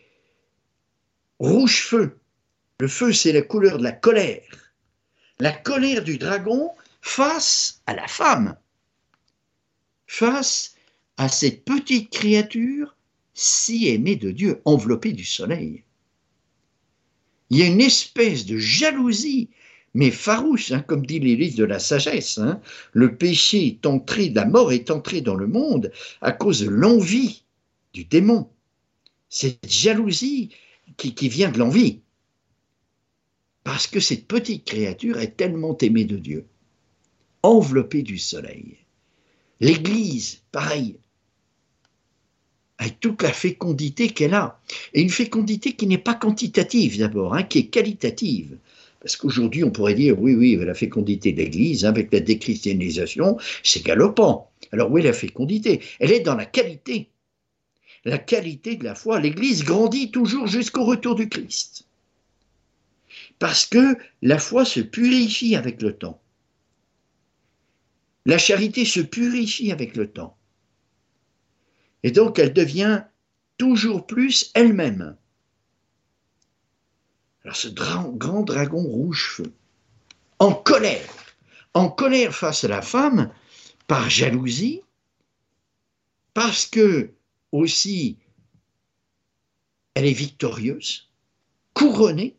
rouge 1.38 1.84
feu. 1.84 2.20
Le 2.80 2.88
feu, 2.88 3.14
c'est 3.14 3.34
la 3.34 3.44
couleur 3.44 3.78
de 3.78 3.84
la 3.84 3.92
colère. 3.92 4.74
La 5.38 5.52
colère 5.52 6.04
du 6.04 6.18
dragon 6.18 6.72
face 7.02 7.82
à 7.86 7.94
la 7.94 8.08
femme 8.08 8.58
face 10.10 10.76
à 11.18 11.30
cette 11.30 11.64
petite 11.64 12.10
créature 12.10 12.96
si 13.36 13.88
aimée 13.88 14.16
de 14.16 14.32
Dieu, 14.32 14.60
enveloppée 14.66 15.14
du 15.14 15.24
soleil. 15.24 15.84
Il 17.52 17.60
y 17.60 17.64
a 17.64 17.68
une 17.68 17.80
espèce 17.80 18.46
de 18.46 18.58
jalousie, 18.58 19.50
mais 19.94 20.12
farouche, 20.12 20.72
hein, 20.72 20.82
comme 20.82 21.06
dit 21.06 21.20
les 21.20 21.52
de 21.52 21.64
la 21.64 21.80
sagesse. 21.80 22.38
Hein. 22.38 22.62
Le 22.94 23.16
péché 23.16 23.68
est 23.68 23.86
entré, 23.86 24.30
la 24.30 24.46
mort 24.46 24.72
est 24.72 24.92
entrée 24.92 25.22
dans 25.22 25.36
le 25.36 25.48
monde 25.48 25.92
à 26.22 26.32
cause 26.32 26.62
de 26.62 26.70
l'envie 26.70 27.44
du 27.94 28.06
démon. 28.06 28.50
Cette 29.30 29.70
jalousie 29.70 30.50
qui, 30.98 31.14
qui 31.14 31.30
vient 31.30 31.52
de 31.52 31.60
l'envie. 31.60 32.02
Parce 33.64 33.88
que 33.88 34.00
cette 34.00 34.28
petite 34.28 34.66
créature 34.66 35.20
est 35.20 35.36
tellement 35.36 35.78
aimée 35.78 36.06
de 36.06 36.18
Dieu, 36.18 36.46
enveloppée 37.44 38.02
du 38.02 38.18
soleil. 38.18 38.78
L'Église, 39.60 40.42
pareil, 40.52 40.98
avec 42.80 43.00
toute 43.02 43.22
la 43.22 43.34
fécondité 43.34 44.10
qu'elle 44.10 44.34
a. 44.34 44.60
Et 44.94 45.02
une 45.02 45.10
fécondité 45.10 45.74
qui 45.74 45.86
n'est 45.86 45.98
pas 45.98 46.16
quantitative 46.16 46.98
d'abord, 46.98 47.36
hein, 47.36 47.44
qui 47.44 47.60
est 47.60 47.68
qualitative. 47.68 48.58
Parce 49.02 49.16
qu'aujourd'hui, 49.16 49.64
on 49.64 49.72
pourrait 49.72 49.94
dire, 49.94 50.20
oui, 50.20 50.36
oui, 50.36 50.58
la 50.58 50.74
fécondité 50.74 51.32
de 51.32 51.38
l'Église, 51.38 51.86
avec 51.86 52.12
la 52.12 52.20
déchristianisation, 52.20 53.38
c'est 53.64 53.84
galopant. 53.84 54.52
Alors 54.72 54.92
où 54.92 54.98
est 54.98 55.04
la 55.04 55.14
fécondité? 55.14 55.82
Elle 56.00 56.12
est 56.12 56.20
dans 56.20 56.36
la 56.36 56.46
qualité. 56.46 57.10
La 58.06 58.18
qualité 58.18 58.76
de 58.76 58.84
la 58.84 58.96
foi. 58.96 59.20
L'Église 59.20 59.64
grandit 59.64 60.12
toujours 60.12 60.48
jusqu'au 60.48 60.84
retour 60.84 61.16
du 61.16 61.30
Christ. 61.30 61.86
Parce 63.40 63.66
que 63.66 63.98
la 64.22 64.38
foi 64.38 64.66
se 64.66 64.82
purifie 64.82 65.56
avec 65.56 65.82
le 65.82 65.94
temps. 65.94 66.22
La 68.26 68.38
charité 68.38 68.84
se 68.84 69.00
purifie 69.00 69.72
avec 69.72 69.96
le 69.96 70.08
temps. 70.12 70.38
Et 72.04 72.12
donc 72.12 72.38
elle 72.38 72.54
devient 72.54 73.04
toujours 73.58 74.06
plus 74.06 74.52
elle-même. 74.54 75.16
Alors 77.44 77.56
ce 77.56 77.68
grand 77.68 78.42
dragon 78.42 78.82
rouge-feu, 78.82 79.52
en 80.40 80.54
colère, 80.54 81.36
en 81.74 81.90
colère 81.90 82.36
face 82.36 82.64
à 82.64 82.68
la 82.68 82.82
femme, 82.82 83.32
par 83.88 84.10
jalousie, 84.10 84.82
parce 86.34 86.66
que 86.66 87.12
aussi 87.52 88.18
elle 89.94 90.06
est 90.06 90.14
victorieuse, 90.14 91.10
couronnée. 91.74 92.38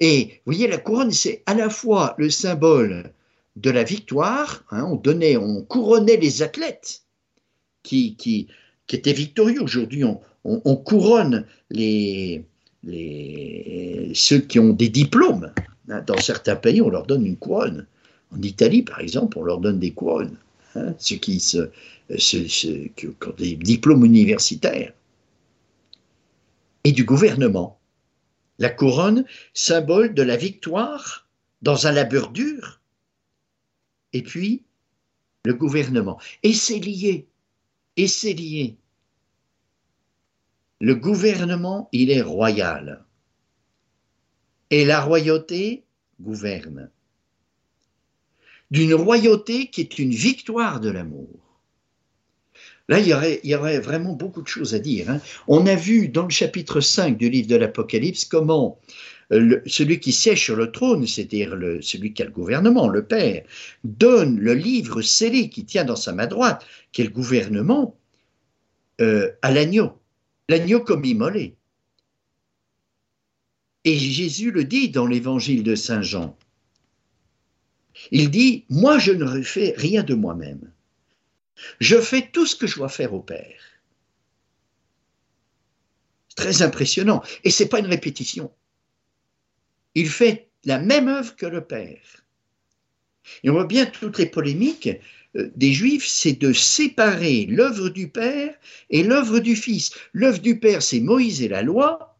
Et 0.00 0.24
vous 0.24 0.52
voyez, 0.52 0.66
la 0.66 0.78
couronne, 0.78 1.12
c'est 1.12 1.42
à 1.46 1.54
la 1.54 1.68
fois 1.68 2.14
le 2.18 2.30
symbole 2.30 3.12
de 3.56 3.70
la 3.70 3.84
victoire. 3.84 4.64
Hein, 4.70 4.84
on 4.84 4.96
donnait, 4.96 5.36
on 5.36 5.62
couronnait 5.62 6.16
les 6.16 6.42
athlètes 6.42 7.02
qui, 7.82 8.16
qui, 8.16 8.48
qui 8.86 8.96
étaient 8.96 9.12
victorieux. 9.12 9.62
Aujourd'hui, 9.62 10.04
on, 10.04 10.20
on, 10.44 10.76
couronne 10.76 11.46
les, 11.70 12.46
les, 12.84 14.12
ceux 14.14 14.40
qui 14.40 14.58
ont 14.58 14.72
des 14.72 14.88
diplômes. 14.88 15.52
Dans 15.86 16.18
certains 16.18 16.56
pays, 16.56 16.80
on 16.80 16.88
leur 16.88 17.06
donne 17.06 17.26
une 17.26 17.36
couronne. 17.36 17.86
En 18.34 18.40
Italie, 18.40 18.82
par 18.82 19.00
exemple, 19.00 19.38
on 19.38 19.42
leur 19.42 19.58
donne 19.58 19.78
des 19.78 19.90
couronnes. 19.90 20.36
Hein, 20.74 20.94
ceux 20.98 21.16
qui, 21.16 21.38
se, 21.38 21.68
qui 22.96 23.06
ont 23.06 23.34
des 23.36 23.56
diplômes 23.56 24.04
universitaires. 24.04 24.92
Et 26.84 26.92
du 26.92 27.04
gouvernement. 27.04 27.78
La 28.58 28.70
couronne, 28.70 29.24
symbole 29.54 30.14
de 30.14 30.22
la 30.22 30.36
victoire 30.36 31.26
dans 31.62 31.86
un 31.86 31.92
labeur 31.92 32.30
dur, 32.30 32.80
et 34.12 34.22
puis 34.22 34.62
le 35.44 35.54
gouvernement. 35.54 36.20
Et 36.42 36.52
c'est 36.52 36.78
lié, 36.78 37.26
et 37.96 38.08
c'est 38.08 38.34
lié. 38.34 38.76
Le 40.82 40.96
gouvernement, 40.96 41.88
il 41.92 42.10
est 42.10 42.22
royal. 42.22 43.04
Et 44.70 44.84
la 44.84 45.00
royauté 45.00 45.84
gouverne. 46.20 46.90
D'une 48.72 48.92
royauté 48.92 49.68
qui 49.68 49.80
est 49.80 50.00
une 50.00 50.10
victoire 50.10 50.80
de 50.80 50.90
l'amour. 50.90 51.28
Là, 52.88 52.98
il 52.98 53.06
y, 53.06 53.54
aurait, 53.54 53.78
vraiment 53.78 54.14
beaucoup 54.14 54.42
de 54.42 54.48
choses 54.48 54.74
à 54.74 54.80
dire. 54.80 55.08
Hein. 55.08 55.20
On 55.46 55.68
a 55.68 55.76
vu 55.76 56.08
dans 56.08 56.24
le 56.24 56.30
chapitre 56.30 56.80
5 56.80 57.16
du 57.16 57.30
livre 57.30 57.46
de 57.46 57.56
l'Apocalypse 57.56 58.24
comment 58.24 58.80
celui 59.30 60.00
qui 60.00 60.10
siège 60.10 60.42
sur 60.42 60.56
le 60.56 60.72
trône, 60.72 61.06
c'est-à-dire 61.06 61.56
celui 61.80 62.12
qui 62.12 62.22
a 62.22 62.24
le 62.24 62.32
gouvernement, 62.32 62.88
le 62.88 63.04
Père, 63.04 63.44
donne 63.84 64.36
le 64.40 64.54
livre 64.54 65.00
scellé 65.00 65.48
qui 65.48 65.64
tient 65.64 65.84
dans 65.84 65.96
sa 65.96 66.12
main 66.12 66.26
droite, 66.26 66.66
qui 66.90 67.02
est 67.02 67.04
le 67.04 67.12
gouvernement, 67.12 67.96
euh, 69.00 69.30
à 69.42 69.52
l'agneau, 69.52 70.01
l'agneau 70.48 70.80
comme 70.80 71.04
immolé. 71.04 71.56
Et 73.84 73.98
Jésus 73.98 74.50
le 74.50 74.64
dit 74.64 74.90
dans 74.90 75.06
l'évangile 75.06 75.62
de 75.62 75.74
Saint 75.74 76.02
Jean. 76.02 76.36
Il 78.10 78.30
dit, 78.30 78.64
moi 78.68 78.98
je 78.98 79.12
ne 79.12 79.24
refais 79.24 79.74
rien 79.76 80.02
de 80.02 80.14
moi-même. 80.14 80.72
Je 81.80 82.00
fais 82.00 82.30
tout 82.30 82.46
ce 82.46 82.56
que 82.56 82.66
je 82.66 82.76
dois 82.76 82.88
faire 82.88 83.14
au 83.14 83.20
Père. 83.20 83.60
C'est 86.28 86.36
très 86.36 86.62
impressionnant. 86.62 87.22
Et 87.44 87.50
ce 87.50 87.62
n'est 87.62 87.68
pas 87.68 87.78
une 87.78 87.86
répétition. 87.86 88.52
Il 89.94 90.08
fait 90.08 90.50
la 90.64 90.78
même 90.78 91.08
œuvre 91.08 91.36
que 91.36 91.46
le 91.46 91.64
Père. 91.64 92.21
Et 93.42 93.50
on 93.50 93.54
voit 93.54 93.66
bien 93.66 93.86
toutes 93.86 94.18
les 94.18 94.26
polémiques 94.26 94.90
euh, 95.36 95.50
des 95.56 95.72
Juifs, 95.72 96.06
c'est 96.06 96.34
de 96.34 96.52
séparer 96.52 97.46
l'œuvre 97.46 97.88
du 97.88 98.08
Père 98.08 98.54
et 98.90 99.02
l'œuvre 99.02 99.38
du 99.38 99.56
Fils. 99.56 99.92
L'œuvre 100.12 100.40
du 100.40 100.58
Père, 100.58 100.82
c'est 100.82 101.00
Moïse 101.00 101.42
et 101.42 101.48
la 101.48 101.62
loi, 101.62 102.16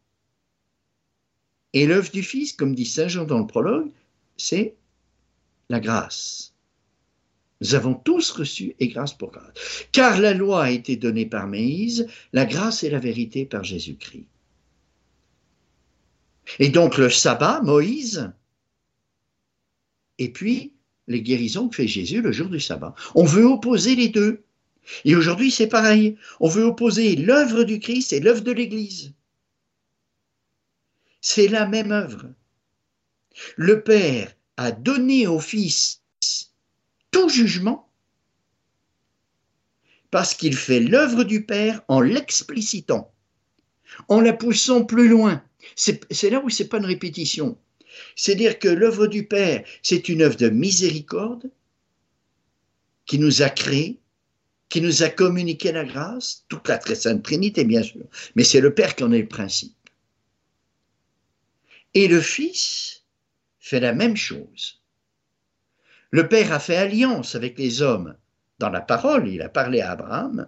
Et 1.73 1.87
l'œuvre 1.87 2.11
du 2.11 2.23
Fils, 2.23 2.53
comme 2.53 2.75
dit 2.75 2.85
Saint 2.85 3.07
Jean 3.07 3.25
dans 3.25 3.39
le 3.39 3.47
prologue, 3.47 3.91
c'est 4.37 4.75
la 5.69 5.79
grâce. 5.79 6.53
Nous 7.61 7.75
avons 7.75 7.93
tous 7.93 8.29
reçu 8.31 8.75
et 8.79 8.89
grâce 8.89 9.13
pour 9.13 9.31
grâce. 9.31 9.53
Car 9.91 10.19
la 10.19 10.33
loi 10.33 10.65
a 10.65 10.69
été 10.69 10.97
donnée 10.97 11.25
par 11.25 11.47
Moïse, 11.47 12.07
la 12.33 12.45
grâce 12.45 12.83
et 12.83 12.89
la 12.89 12.99
vérité 12.99 13.45
par 13.45 13.63
Jésus-Christ. 13.63 14.25
Et 16.59 16.69
donc 16.69 16.97
le 16.97 17.09
sabbat, 17.09 17.61
Moïse, 17.61 18.31
et 20.19 20.29
puis 20.29 20.72
les 21.07 21.21
guérisons 21.21 21.69
que 21.69 21.77
fait 21.77 21.87
Jésus 21.87 22.21
le 22.21 22.31
jour 22.31 22.49
du 22.49 22.59
sabbat. 22.59 22.95
On 23.15 23.25
veut 23.25 23.45
opposer 23.45 23.95
les 23.95 24.09
deux. 24.09 24.43
Et 25.05 25.15
aujourd'hui, 25.15 25.51
c'est 25.51 25.67
pareil. 25.67 26.17
On 26.39 26.49
veut 26.49 26.63
opposer 26.63 27.15
l'œuvre 27.15 27.63
du 27.63 27.79
Christ 27.79 28.13
et 28.13 28.19
l'œuvre 28.19 28.41
de 28.41 28.51
l'Église. 28.51 29.13
C'est 31.21 31.47
la 31.47 31.65
même 31.65 31.91
œuvre. 31.91 32.33
Le 33.55 33.81
Père 33.81 34.35
a 34.57 34.71
donné 34.71 35.25
au 35.27 35.39
Fils 35.39 36.01
tout 37.11 37.29
jugement 37.29 37.89
parce 40.11 40.35
qu'il 40.35 40.55
fait 40.55 40.79
l'œuvre 40.79 41.23
du 41.23 41.45
Père 41.45 41.81
en 41.87 41.99
l'explicitant, 41.99 43.11
en 44.09 44.21
la 44.21 44.33
poussant 44.33 44.83
plus 44.83 45.07
loin. 45.07 45.41
C'est 45.75 46.29
là 46.29 46.39
où 46.43 46.49
c'est 46.49 46.67
pas 46.67 46.77
une 46.77 46.85
répétition. 46.85 47.57
C'est 48.15 48.35
dire 48.35 48.59
que 48.59 48.67
l'œuvre 48.67 49.07
du 49.07 49.25
Père, 49.25 49.63
c'est 49.81 50.09
une 50.09 50.21
œuvre 50.21 50.37
de 50.37 50.49
miséricorde 50.49 51.49
qui 53.05 53.19
nous 53.19 53.41
a 53.41 53.49
créés, 53.49 53.99
qui 54.69 54.81
nous 54.81 55.03
a 55.03 55.09
communiqué 55.09 55.71
la 55.71 55.83
grâce, 55.83 56.45
toute 56.47 56.67
la 56.67 56.77
très 56.77 56.95
sainte 56.95 57.23
Trinité 57.23 57.63
bien 57.63 57.83
sûr, 57.83 58.05
mais 58.35 58.43
c'est 58.43 58.61
le 58.61 58.73
Père 58.73 58.95
qui 58.95 59.03
en 59.03 59.11
est 59.11 59.21
le 59.21 59.27
principe. 59.27 59.75
Et 61.93 62.07
le 62.07 62.21
Fils 62.21 63.03
fait 63.59 63.79
la 63.79 63.93
même 63.93 64.17
chose. 64.17 64.81
Le 66.11 66.27
Père 66.27 66.51
a 66.51 66.59
fait 66.59 66.75
alliance 66.75 67.35
avec 67.35 67.57
les 67.57 67.81
hommes 67.81 68.17
dans 68.59 68.69
la 68.69 68.81
parole, 68.81 69.27
il 69.27 69.41
a 69.41 69.49
parlé 69.49 69.81
à 69.81 69.91
Abraham, 69.91 70.47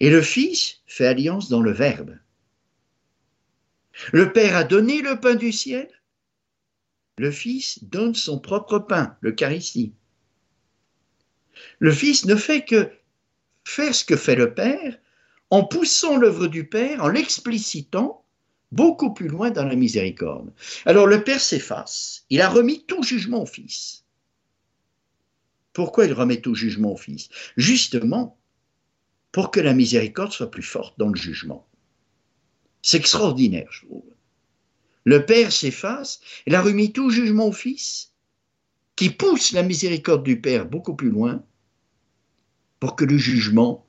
et 0.00 0.10
le 0.10 0.22
Fils 0.22 0.82
fait 0.86 1.06
alliance 1.06 1.48
dans 1.48 1.60
le 1.60 1.72
Verbe. 1.72 2.16
Le 4.12 4.32
Père 4.32 4.56
a 4.56 4.64
donné 4.64 5.02
le 5.02 5.20
pain 5.20 5.34
du 5.34 5.52
ciel, 5.52 5.88
le 7.18 7.30
Fils 7.30 7.84
donne 7.84 8.14
son 8.14 8.40
propre 8.40 8.78
pain, 8.78 9.16
l'Eucharistie. 9.20 9.92
Le 11.78 11.92
Fils 11.92 12.24
ne 12.24 12.34
fait 12.34 12.64
que 12.64 12.90
faire 13.64 13.94
ce 13.94 14.04
que 14.04 14.16
fait 14.16 14.34
le 14.34 14.52
Père 14.52 14.98
en 15.50 15.64
poussant 15.64 16.16
l'œuvre 16.16 16.48
du 16.48 16.66
Père, 16.66 17.02
en 17.02 17.08
l'explicitant 17.08 18.24
beaucoup 18.72 19.14
plus 19.14 19.28
loin 19.28 19.50
dans 19.50 19.64
la 19.64 19.76
miséricorde. 19.76 20.52
Alors 20.84 21.06
le 21.06 21.22
Père 21.22 21.40
s'efface, 21.40 22.24
il 22.30 22.40
a 22.40 22.48
remis 22.48 22.84
tout 22.86 23.04
jugement 23.04 23.42
au 23.42 23.46
Fils. 23.46 24.04
Pourquoi 25.72 26.06
il 26.06 26.12
remet 26.12 26.40
tout 26.40 26.54
jugement 26.54 26.94
au 26.94 26.96
Fils? 26.96 27.28
Justement 27.56 28.38
pour 29.30 29.50
que 29.50 29.60
la 29.60 29.74
miséricorde 29.74 30.32
soit 30.32 30.50
plus 30.50 30.62
forte 30.62 30.98
dans 30.98 31.08
le 31.08 31.16
jugement. 31.16 31.68
C'est 32.84 32.98
extraordinaire, 32.98 33.66
je 33.70 33.86
trouve. 33.86 34.04
Le 35.04 35.24
Père 35.24 35.52
s'efface, 35.52 36.20
il 36.46 36.54
a 36.54 36.60
remis 36.60 36.92
tout 36.92 37.08
jugement 37.08 37.46
au 37.46 37.52
Fils, 37.52 38.12
qui 38.94 39.08
pousse 39.08 39.52
la 39.52 39.62
miséricorde 39.62 40.22
du 40.22 40.38
Père 40.38 40.66
beaucoup 40.66 40.94
plus 40.94 41.08
loin, 41.08 41.42
pour 42.80 42.94
que 42.94 43.06
le 43.06 43.16
jugement 43.16 43.86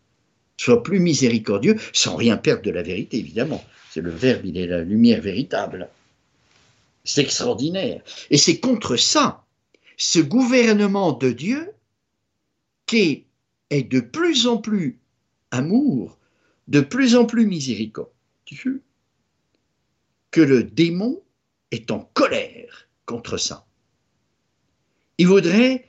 soit 0.56 0.82
plus 0.82 1.02
miséricordieux, 1.02 1.76
sans 1.92 2.16
rien 2.16 2.38
perdre 2.38 2.62
de 2.62 2.72
la 2.72 2.84
vérité, 2.84 3.18
évidemment. 3.18 3.66
C'est 3.92 4.00
le 4.00 4.12
Verbe, 4.12 4.46
il 4.46 4.58
est 4.58 4.68
la 4.68 4.82
lumière 4.82 5.22
véritable. 5.22 5.90
C'est 7.04 7.22
extraordinaire. 7.22 8.02
Et 8.30 8.38
c'est 8.38 8.62
contre 8.62 8.96
ça, 8.96 9.44
ce 9.98 10.20
gouvernement 10.20 11.12
de 11.12 11.32
Dieu, 11.32 11.70
qui 12.86 13.26
est 13.70 13.84
de 13.84 14.00
plus 14.00 14.48
en 14.48 14.56
plus 14.58 14.98
amour, 15.52 16.18
de 16.70 16.80
plus 16.80 17.18
en 17.18 17.26
plus 17.26 17.46
que 20.32 20.42
le 20.42 20.64
démon 20.64 21.24
est 21.72 21.92
en 21.92 22.00
colère 22.00 22.90
contre 23.06 23.38
ça. 23.38 23.68
Il 25.18 25.28
voudrait 25.28 25.88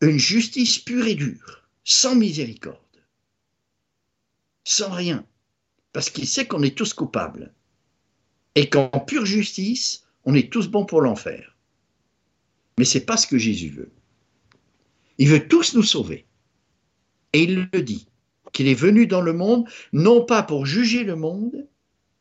une 0.00 0.18
justice 0.18 0.78
pure 0.78 1.06
et 1.06 1.14
dure, 1.14 1.68
sans 1.84 2.14
miséricorde, 2.14 2.76
sans 4.64 4.90
rien, 4.90 5.26
parce 5.92 6.10
qu'il 6.10 6.26
sait 6.26 6.46
qu'on 6.46 6.62
est 6.62 6.76
tous 6.76 6.94
coupables, 6.94 7.54
et 8.54 8.68
qu'en 8.68 8.88
pure 8.88 9.26
justice, 9.26 10.06
on 10.24 10.34
est 10.34 10.50
tous 10.52 10.68
bons 10.68 10.86
pour 10.86 11.00
l'enfer. 11.00 11.56
Mais 12.78 12.84
c'est 12.84 13.04
pas 13.04 13.16
ce 13.16 13.26
que 13.26 13.38
Jésus 13.38 13.70
veut. 13.70 13.92
Il 15.18 15.28
veut 15.28 15.48
tous 15.48 15.74
nous 15.74 15.82
sauver. 15.82 16.26
Et 17.32 17.44
il 17.44 17.68
le 17.72 17.82
dit, 17.82 18.08
qu'il 18.56 18.68
est 18.68 18.74
venu 18.74 19.06
dans 19.06 19.20
le 19.20 19.34
monde, 19.34 19.68
non 19.92 20.24
pas 20.24 20.42
pour 20.42 20.64
juger 20.64 21.04
le 21.04 21.14
monde, 21.14 21.68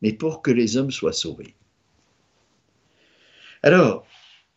mais 0.02 0.12
pour 0.12 0.41
que 0.41 0.52
les 0.52 0.76
hommes 0.76 0.91
soient 0.91 1.13
sauvés. 1.13 1.56
Alors, 3.63 4.06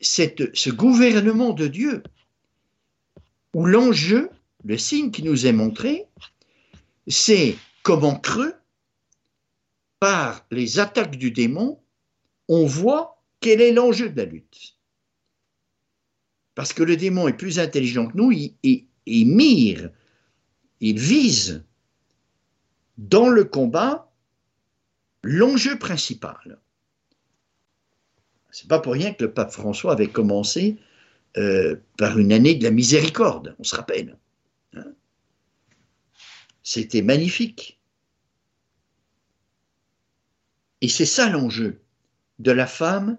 ce 0.01 0.71
gouvernement 0.71 1.53
de 1.53 1.69
Dieu, 1.69 2.03
où 3.55 3.65
l'enjeu, 3.65 4.29
le 4.65 4.77
signe 4.77 5.13
qui 5.13 5.23
nous 5.23 5.47
est 5.47 5.53
montré, 5.53 6.07
c'est 7.07 7.57
comment 7.85 8.19
creux, 8.19 8.57
par 10.01 10.45
les 10.51 10.81
attaques 10.81 11.17
du 11.17 11.31
démon, 11.31 11.81
on 12.49 12.67
voit 12.67 13.23
quel 13.39 13.61
est 13.61 13.73
l'enjeu 13.73 14.11
de 14.11 14.17
la 14.17 14.25
lutte. 14.25 14.75
Parce 16.57 16.73
que 16.73 16.83
le 16.83 16.97
démon 16.97 17.29
est 17.29 17.37
plus 17.37 17.61
intelligent 17.61 18.09
que 18.09 18.17
nous, 18.17 18.33
il, 18.33 18.57
il 19.07 19.27
mire, 19.27 19.91
il 20.81 20.99
vise 20.99 21.65
dans 22.97 23.29
le 23.29 23.45
combat 23.45 24.11
l'enjeu 25.23 25.79
principal. 25.79 26.59
C'est 28.51 28.69
pas 28.69 28.81
pour 28.81 28.93
rien 28.93 29.13
que 29.13 29.25
le 29.25 29.33
pape 29.33 29.53
François 29.53 29.93
avait 29.93 30.11
commencé 30.11 30.79
euh, 31.37 31.77
par 31.97 32.19
une 32.19 32.33
année 32.33 32.55
de 32.55 32.65
la 32.65 32.71
miséricorde, 32.71 33.55
on 33.59 33.65
se 33.65 33.77
rappelle. 33.77 34.19
Hein. 34.75 34.93
C'était 36.63 37.03
magnifique. 37.03 37.79
Et 40.81 40.89
c'est 40.89 41.07
ça 41.07 41.29
l'enjeu 41.29 41.81
de 42.39 42.51
la 42.51 42.67
femme. 42.67 43.19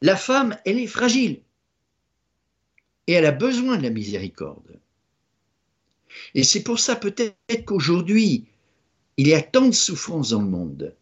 La 0.00 0.16
femme, 0.16 0.56
elle 0.64 0.78
est 0.78 0.86
fragile. 0.86 1.42
Et 3.06 3.12
elle 3.12 3.26
a 3.26 3.32
besoin 3.32 3.76
de 3.76 3.82
la 3.82 3.90
miséricorde. 3.90 4.80
Et 6.34 6.44
c'est 6.44 6.62
pour 6.62 6.78
ça 6.78 6.96
peut-être 6.96 7.64
qu'aujourd'hui, 7.64 8.46
il 9.16 9.28
y 9.28 9.34
a 9.34 9.42
tant 9.42 9.66
de 9.66 9.72
souffrances 9.72 10.30
dans 10.30 10.42
le 10.42 10.48
monde. 10.48 10.94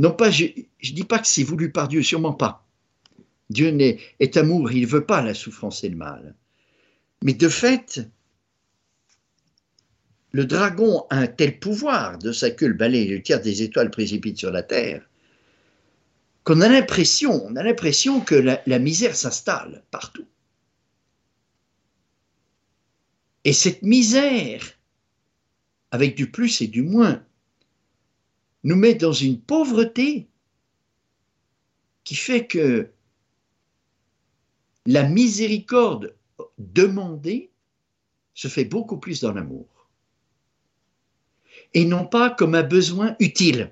Non 0.00 0.12
pas, 0.12 0.30
je 0.30 0.44
ne 0.44 0.94
dis 0.94 1.04
pas 1.04 1.18
que 1.18 1.26
c'est 1.26 1.42
voulu 1.42 1.70
par 1.70 1.88
Dieu, 1.88 2.02
sûrement 2.02 2.34
pas. 2.34 2.66
Dieu 3.48 3.68
est, 3.80 3.98
est 4.20 4.36
amour, 4.36 4.70
il 4.72 4.82
ne 4.82 4.86
veut 4.86 5.06
pas 5.06 5.22
la 5.22 5.34
souffrance 5.34 5.84
et 5.84 5.88
le 5.88 5.96
mal. 5.96 6.34
Mais 7.22 7.32
de 7.32 7.48
fait, 7.48 8.00
le 10.32 10.44
dragon 10.44 11.06
a 11.10 11.16
un 11.16 11.26
tel 11.26 11.58
pouvoir 11.58 12.18
de 12.18 12.32
sa 12.32 12.50
queue, 12.50 12.68
le 12.68 12.74
balai 12.74 13.06
le 13.06 13.22
tiers 13.22 13.40
des 13.40 13.62
étoiles 13.62 13.90
précipitent 13.90 14.38
sur 14.38 14.50
la 14.50 14.62
terre, 14.62 15.08
qu'on 16.44 16.60
a 16.60 16.68
l'impression, 16.68 17.44
on 17.46 17.56
a 17.56 17.62
l'impression 17.62 18.20
que 18.20 18.34
la 18.34 18.78
misère 18.78 19.16
s'installe 19.16 19.82
partout. 19.90 20.26
Et 23.46 23.52
cette 23.52 23.82
misère, 23.82 24.72
avec 25.92 26.16
du 26.16 26.28
plus 26.32 26.62
et 26.62 26.66
du 26.66 26.82
moins, 26.82 27.24
nous 28.64 28.74
met 28.74 28.96
dans 28.96 29.12
une 29.12 29.40
pauvreté 29.40 30.26
qui 32.02 32.16
fait 32.16 32.48
que 32.48 32.90
la 34.84 35.04
miséricorde 35.04 36.16
demandée 36.58 37.52
se 38.34 38.48
fait 38.48 38.64
beaucoup 38.64 38.98
plus 38.98 39.20
dans 39.20 39.32
l'amour. 39.32 39.88
Et 41.72 41.84
non 41.84 42.04
pas 42.04 42.30
comme 42.30 42.56
un 42.56 42.64
besoin 42.64 43.14
utile. 43.20 43.70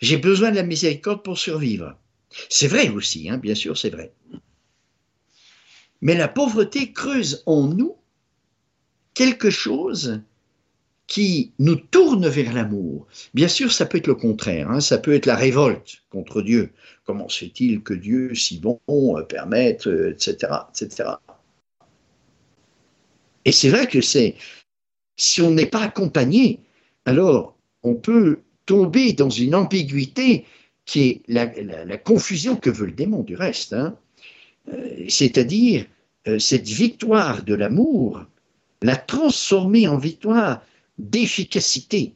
J'ai 0.00 0.16
besoin 0.16 0.50
de 0.50 0.56
la 0.56 0.62
miséricorde 0.62 1.22
pour 1.22 1.36
survivre. 1.36 1.98
C'est 2.48 2.68
vrai 2.68 2.88
aussi, 2.88 3.28
hein, 3.28 3.36
bien 3.36 3.54
sûr, 3.54 3.76
c'est 3.76 3.90
vrai. 3.90 4.14
Mais 6.00 6.14
la 6.14 6.28
pauvreté 6.28 6.94
creuse 6.94 7.42
en 7.44 7.66
nous 7.66 7.98
quelque 9.14 9.50
chose 9.50 10.20
qui 11.06 11.52
nous 11.58 11.76
tourne 11.76 12.28
vers 12.28 12.52
l'amour. 12.52 13.06
Bien 13.34 13.48
sûr, 13.48 13.72
ça 13.72 13.86
peut 13.86 13.98
être 13.98 14.06
le 14.06 14.14
contraire, 14.14 14.70
hein. 14.70 14.80
ça 14.80 14.98
peut 14.98 15.14
être 15.14 15.26
la 15.26 15.36
révolte 15.36 16.02
contre 16.10 16.42
Dieu. 16.42 16.70
Comment 17.04 17.28
se 17.28 17.44
fait-il 17.44 17.82
que 17.82 17.94
Dieu, 17.94 18.34
si 18.34 18.58
bon, 18.58 18.80
euh, 18.88 19.22
permette, 19.22 19.86
etc., 19.86 20.36
euh, 20.50 20.56
etc. 20.72 21.10
Et 23.44 23.52
c'est 23.52 23.68
vrai 23.68 23.86
que 23.86 24.00
c'est, 24.00 24.36
si 25.16 25.42
on 25.42 25.50
n'est 25.50 25.66
pas 25.66 25.82
accompagné, 25.82 26.60
alors 27.04 27.56
on 27.82 27.94
peut 27.94 28.40
tomber 28.64 29.12
dans 29.12 29.28
une 29.28 29.54
ambiguïté 29.54 30.46
qui 30.86 31.00
est 31.02 31.22
la, 31.28 31.98
confusion 31.98 32.56
que 32.56 32.70
veut 32.70 32.86
le 32.86 32.92
démon 32.92 33.22
du 33.22 33.36
reste. 33.36 33.74
Hein. 33.74 33.96
Euh, 34.72 35.04
c'est-à-dire 35.08 35.84
cette 36.38 36.66
victoire 36.66 37.42
de 37.42 37.52
l'amour, 37.52 38.24
la 38.84 38.96
transformer 38.96 39.88
en 39.88 39.96
victoire 39.96 40.62
d'efficacité. 40.98 42.14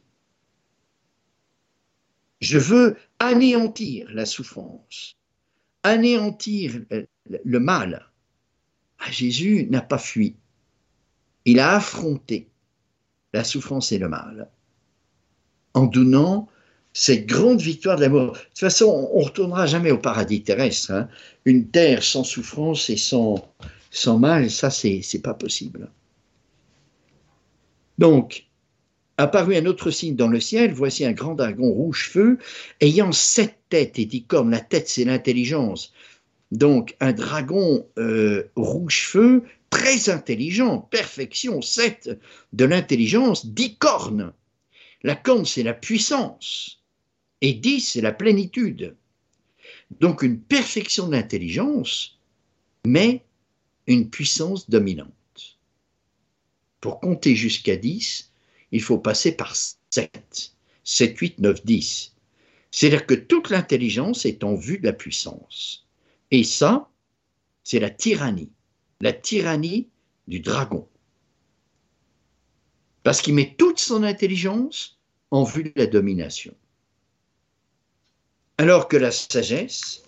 Je 2.41 2.59
veux 2.59 2.95
anéantir 3.17 4.07
la 4.13 4.27
souffrance, 4.27 5.17
anéantir 5.81 6.79
le 7.43 7.59
mal. 7.59 8.05
Ah, 8.99 9.09
Jésus 9.09 9.65
n'a 9.71 9.81
pas 9.81 9.97
fui. 9.97 10.35
Il 11.45 11.59
a 11.59 11.75
affronté 11.75 12.47
la 13.33 13.43
souffrance 13.43 13.91
et 13.91 13.97
le 13.97 14.07
mal 14.07 14.47
en 15.73 15.87
donnant 15.87 16.49
cette 16.93 17.25
grande 17.25 17.61
victoire 17.61 17.95
de 17.97 18.01
l'amour. 18.01 18.33
De 18.33 18.37
toute 18.37 18.59
façon, 18.59 19.09
on 19.11 19.19
ne 19.19 19.25
retournera 19.25 19.65
jamais 19.65 19.89
au 19.89 19.97
paradis 19.97 20.43
terrestre. 20.43 20.91
Hein. 20.91 21.09
Une 21.45 21.67
terre 21.69 22.03
sans 22.03 22.23
souffrance 22.23 22.91
et 22.91 22.97
sans, 22.97 23.53
sans 23.89 24.19
mal, 24.19 24.51
ça, 24.51 24.69
c'est 24.69 25.21
pas 25.23 25.33
possible. 25.33 25.89
Donc, 27.99 28.45
apparut 29.17 29.57
un 29.57 29.65
autre 29.65 29.91
signe 29.91 30.15
dans 30.15 30.29
le 30.29 30.39
ciel, 30.39 30.71
voici 30.71 31.03
un 31.03 31.11
grand 31.11 31.35
dragon 31.35 31.69
rouge-feu, 31.69 32.37
ayant 32.79 33.11
sept 33.11 33.57
têtes 33.67 33.99
et 33.99 34.05
dix 34.05 34.23
cornes. 34.23 34.51
La 34.51 34.61
tête, 34.61 34.87
c'est 34.87 35.03
l'intelligence. 35.03 35.91
Donc, 36.53 36.95
un 37.01 37.11
dragon 37.11 37.85
euh, 37.97 38.45
rouge-feu, 38.55 39.43
très 39.69 40.09
intelligent, 40.09 40.79
perfection, 40.79 41.61
sept 41.61 42.09
de 42.53 42.63
l'intelligence, 42.63 43.45
dix 43.45 43.75
cornes. 43.75 44.31
La 45.03 45.17
corne, 45.17 45.45
c'est 45.45 45.63
la 45.63 45.73
puissance, 45.73 46.81
et 47.41 47.51
dix, 47.51 47.81
c'est 47.81 48.01
la 48.01 48.13
plénitude. 48.13 48.95
Donc, 49.99 50.23
une 50.23 50.39
perfection 50.39 51.09
d'intelligence, 51.09 52.17
mais 52.87 53.25
une 53.87 54.09
puissance 54.09 54.69
dominante. 54.69 55.18
Pour 56.81 56.99
compter 56.99 57.35
jusqu'à 57.35 57.75
10, 57.75 58.31
il 58.71 58.81
faut 58.81 58.99
passer 58.99 59.33
par 59.33 59.55
7. 59.55 60.53
7, 60.83 61.17
8, 61.17 61.39
9, 61.39 61.65
10. 61.65 62.15
C'est-à-dire 62.71 63.05
que 63.05 63.15
toute 63.15 63.49
l'intelligence 63.49 64.25
est 64.25 64.43
en 64.43 64.55
vue 64.55 64.79
de 64.79 64.85
la 64.85 64.93
puissance. 64.93 65.87
Et 66.31 66.43
ça, 66.43 66.89
c'est 67.63 67.79
la 67.79 67.89
tyrannie. 67.89 68.51
La 69.01 69.13
tyrannie 69.13 69.89
du 70.27 70.39
dragon. 70.39 70.87
Parce 73.03 73.21
qu'il 73.21 73.33
met 73.33 73.55
toute 73.57 73.79
son 73.79 74.03
intelligence 74.03 74.99
en 75.31 75.43
vue 75.43 75.63
de 75.63 75.73
la 75.75 75.87
domination. 75.87 76.53
Alors 78.57 78.87
que 78.87 78.97
la 78.97 79.11
sagesse, 79.11 80.03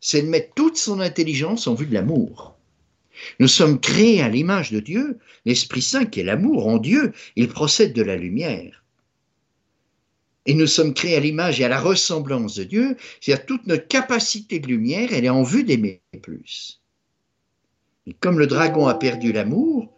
c'est 0.00 0.22
de 0.22 0.28
mettre 0.28 0.52
toute 0.54 0.76
son 0.76 1.00
intelligence 1.00 1.66
en 1.66 1.74
vue 1.74 1.86
de 1.86 1.94
l'amour. 1.94 2.53
Nous 3.40 3.48
sommes 3.48 3.80
créés 3.80 4.22
à 4.22 4.28
l'image 4.28 4.70
de 4.70 4.80
Dieu, 4.80 5.18
l'Esprit 5.44 5.82
Saint 5.82 6.04
qui 6.04 6.20
est 6.20 6.24
l'amour 6.24 6.66
en 6.66 6.78
Dieu, 6.78 7.12
il 7.36 7.48
procède 7.48 7.92
de 7.92 8.02
la 8.02 8.16
lumière. 8.16 8.84
Et 10.46 10.54
nous 10.54 10.66
sommes 10.66 10.92
créés 10.92 11.16
à 11.16 11.20
l'image 11.20 11.60
et 11.60 11.64
à 11.64 11.68
la 11.68 11.80
ressemblance 11.80 12.56
de 12.56 12.64
Dieu, 12.64 12.96
c'est-à-dire 13.20 13.46
toute 13.46 13.66
notre 13.66 13.88
capacité 13.88 14.58
de 14.58 14.66
lumière, 14.66 15.10
elle 15.12 15.24
est 15.24 15.30
en 15.30 15.42
vue 15.42 15.64
d'aimer 15.64 16.02
plus. 16.22 16.80
Et 18.06 18.12
comme 18.12 18.38
le 18.38 18.46
dragon 18.46 18.86
a 18.86 18.94
perdu 18.94 19.32
l'amour, 19.32 19.90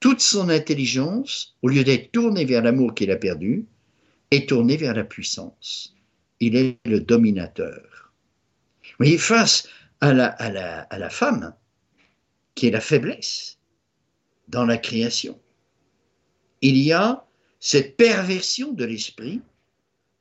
toute 0.00 0.20
son 0.20 0.48
intelligence, 0.48 1.56
au 1.62 1.68
lieu 1.68 1.84
d'être 1.84 2.10
tournée 2.10 2.44
vers 2.44 2.62
l'amour 2.62 2.94
qu'il 2.94 3.10
a 3.10 3.16
perdu, 3.16 3.66
est 4.30 4.48
tournée 4.48 4.76
vers 4.76 4.94
la 4.94 5.04
puissance. 5.04 5.94
Il 6.40 6.56
est 6.56 6.78
le 6.84 7.00
dominateur. 7.00 8.12
Vous 8.82 9.04
voyez, 9.04 9.18
face 9.18 9.68
à 10.00 10.12
la, 10.12 10.26
à 10.26 10.50
la, 10.50 10.80
à 10.80 10.98
la 10.98 11.10
femme, 11.10 11.54
qui 12.60 12.66
est 12.66 12.72
la 12.72 12.82
faiblesse 12.82 13.56
dans 14.48 14.66
la 14.66 14.76
création. 14.76 15.40
Il 16.60 16.76
y 16.76 16.92
a 16.92 17.24
cette 17.58 17.96
perversion 17.96 18.72
de 18.72 18.84
l'esprit, 18.84 19.40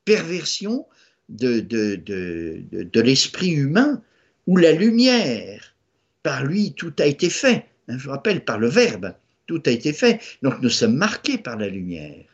perversion 0.06 0.88
de, 1.28 1.60
de, 1.60 1.98
de, 1.98 2.64
de, 2.72 3.02
l'esprit 3.02 3.50
humain, 3.50 4.02
où 4.48 4.56
la 4.56 4.72
lumière, 4.72 5.76
par 6.24 6.46
lui, 6.46 6.72
tout 6.72 6.94
a 7.00 7.08
été 7.08 7.30
fait. 7.30 7.66
Hein, 7.90 7.98
je 7.98 8.06
vous 8.06 8.12
rappelle, 8.12 8.46
par 8.46 8.58
le 8.58 8.70
Verbe, 8.70 9.14
tout 9.46 9.62
a 9.66 9.72
été 9.72 9.92
fait. 9.92 10.22
Donc 10.42 10.62
nous 10.62 10.70
sommes 10.70 10.96
marqués 10.96 11.40
par 11.40 11.58
la 11.58 11.68
lumière. 11.68 12.26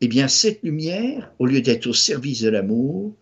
Eh 0.00 0.06
bien, 0.06 0.28
cette 0.28 0.62
lumière, 0.62 1.32
au 1.40 1.46
lieu 1.46 1.60
d'être 1.60 1.88
au 1.88 1.92
service 1.92 2.42
de 2.42 2.50
l'amour, 2.50 3.16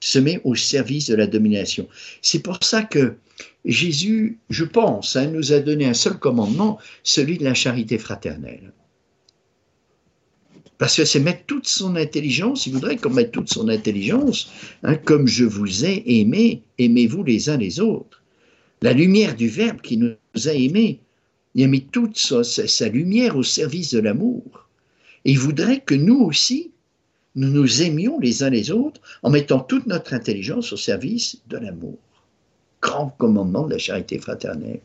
se 0.00 0.18
met 0.18 0.40
au 0.44 0.54
service 0.54 1.08
de 1.08 1.14
la 1.14 1.26
domination. 1.26 1.88
C'est 2.22 2.42
pour 2.42 2.58
ça 2.62 2.82
que 2.82 3.16
Jésus, 3.64 4.38
je 4.48 4.64
pense, 4.64 5.16
hein, 5.16 5.26
nous 5.26 5.52
a 5.52 5.60
donné 5.60 5.84
un 5.86 5.94
seul 5.94 6.18
commandement, 6.18 6.78
celui 7.02 7.38
de 7.38 7.44
la 7.44 7.54
charité 7.54 7.98
fraternelle. 7.98 8.72
Parce 10.78 10.96
que 10.96 11.04
c'est 11.04 11.20
mettre 11.20 11.44
toute 11.44 11.68
son 11.68 11.94
intelligence, 11.96 12.66
il 12.66 12.72
voudrait 12.72 12.96
qu'on 12.96 13.10
mette 13.10 13.32
toute 13.32 13.52
son 13.52 13.68
intelligence, 13.68 14.50
hein, 14.82 14.96
comme 14.96 15.26
je 15.26 15.44
vous 15.44 15.84
ai 15.84 16.02
aimé, 16.20 16.62
aimez-vous 16.78 17.22
les 17.22 17.50
uns 17.50 17.58
les 17.58 17.80
autres. 17.80 18.22
La 18.80 18.94
lumière 18.94 19.36
du 19.36 19.48
Verbe 19.48 19.82
qui 19.82 19.98
nous 19.98 20.16
a 20.46 20.54
aimés, 20.54 21.00
il 21.54 21.64
a 21.64 21.66
mis 21.66 21.84
toute 21.84 22.16
sa, 22.16 22.44
sa 22.44 22.88
lumière 22.88 23.36
au 23.36 23.42
service 23.42 23.92
de 23.92 24.00
l'amour. 24.00 24.70
Et 25.26 25.32
il 25.32 25.38
voudrait 25.38 25.80
que 25.80 25.94
nous 25.94 26.20
aussi, 26.20 26.72
nous 27.34 27.48
nous 27.48 27.82
aimions 27.82 28.18
les 28.18 28.42
uns 28.42 28.50
les 28.50 28.70
autres 28.70 29.00
en 29.22 29.30
mettant 29.30 29.60
toute 29.60 29.86
notre 29.86 30.14
intelligence 30.14 30.72
au 30.72 30.76
service 30.76 31.40
de 31.46 31.58
l'amour 31.58 31.98
grand 32.80 33.10
commandement 33.10 33.66
de 33.66 33.72
la 33.72 33.78
charité 33.78 34.18
fraternelle. 34.18 34.80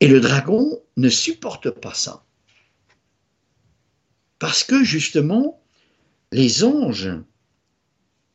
Et 0.00 0.08
le 0.08 0.20
dragon 0.20 0.80
ne 0.96 1.08
supporte 1.08 1.70
pas 1.70 1.94
ça. 1.94 2.24
Parce 4.38 4.64
que 4.64 4.84
justement, 4.84 5.60
les 6.30 6.64
anges 6.64 7.10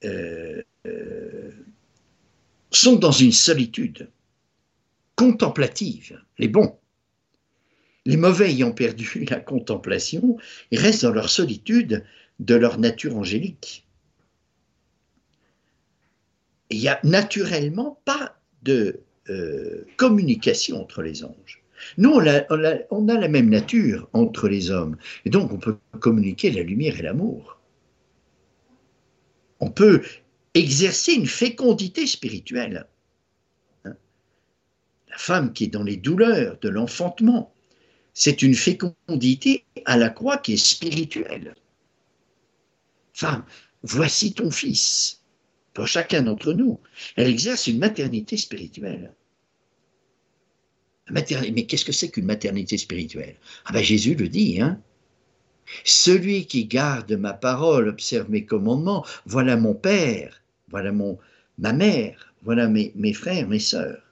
euh, 0.03 0.63
euh, 0.87 1.51
sont 2.71 2.95
dans 2.95 3.11
une 3.11 3.31
solitude 3.31 4.09
contemplative, 5.15 6.19
les 6.39 6.47
bons. 6.47 6.79
Les 8.05 8.17
mauvais 8.17 8.51
ayant 8.51 8.71
perdu 8.71 9.25
la 9.29 9.39
contemplation, 9.39 10.37
ils 10.71 10.79
restent 10.79 11.03
dans 11.03 11.11
leur 11.11 11.29
solitude 11.29 12.03
de 12.39 12.55
leur 12.55 12.79
nature 12.79 13.17
angélique 13.17 13.85
il 16.71 16.79
n'y 16.79 16.87
a 16.87 16.99
naturellement 17.03 18.01
pas 18.05 18.37
de 18.63 19.01
euh, 19.29 19.85
communication 19.97 20.81
entre 20.81 21.03
les 21.03 21.23
anges. 21.23 21.61
Nous, 21.97 22.11
on 22.11 22.19
a, 23.09 23.19
la 23.19 23.27
même 23.27 23.49
nature 23.49 24.07
entre 24.13 24.47
les 24.47 24.69
hommes, 24.69 24.97
et 25.25 25.29
donc 25.29 25.51
on 25.51 25.57
peut 25.57 25.77
communiquer 25.99 26.51
la 26.51 26.61
lumière 26.61 26.99
et 26.99 27.01
l'amour. 27.01 27.59
On 29.59 29.69
peut 29.69 30.01
exercer 30.53 31.13
une 31.13 31.27
fécondité 31.27 32.05
spirituelle. 32.05 32.87
Hein. 33.85 33.95
La 35.09 35.17
femme 35.17 35.53
qui 35.53 35.65
est 35.65 35.73
dans 35.73 35.83
les 35.83 35.97
douleurs 35.97 36.57
de 36.61 36.69
l'enfantement, 36.69 37.53
c'est 38.23 38.43
une 38.43 38.53
fécondité 38.53 39.65
à 39.85 39.97
la 39.97 40.11
croix 40.11 40.37
qui 40.37 40.53
est 40.53 40.63
spirituelle. 40.63 41.55
Femme, 43.13 43.43
voici 43.81 44.35
ton 44.35 44.51
fils 44.51 45.23
pour 45.73 45.87
chacun 45.87 46.21
d'entre 46.21 46.53
nous. 46.53 46.79
Elle 47.15 47.31
exerce 47.31 47.65
une 47.65 47.79
maternité 47.79 48.37
spirituelle. 48.37 49.15
Mais 51.09 51.65
qu'est-ce 51.65 51.83
que 51.83 51.91
c'est 51.91 52.11
qu'une 52.11 52.27
maternité 52.27 52.77
spirituelle? 52.77 53.37
Ah 53.65 53.73
ben 53.73 53.81
Jésus 53.81 54.13
le 54.13 54.29
dit, 54.29 54.61
hein 54.61 54.79
Celui 55.83 56.45
qui 56.45 56.65
garde 56.65 57.13
ma 57.13 57.33
parole, 57.33 57.87
observe 57.87 58.29
mes 58.29 58.45
commandements, 58.45 59.03
voilà 59.25 59.57
mon 59.57 59.73
Père, 59.73 60.43
voilà 60.69 60.91
ma 60.91 61.73
mère, 61.73 62.35
voilà 62.43 62.67
mes, 62.67 62.91
mes 62.93 63.13
frères, 63.13 63.47
mes 63.47 63.57
sœurs. 63.57 64.03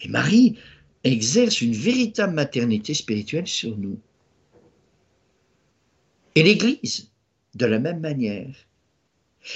Et 0.00 0.06
Marie 0.06 0.56
exerce 1.04 1.60
une 1.60 1.72
véritable 1.72 2.34
maternité 2.34 2.94
spirituelle 2.94 3.46
sur 3.46 3.76
nous. 3.76 3.98
Et 6.34 6.42
l'Église, 6.42 7.10
de 7.54 7.66
la 7.66 7.78
même 7.78 8.00
manière. 8.00 8.54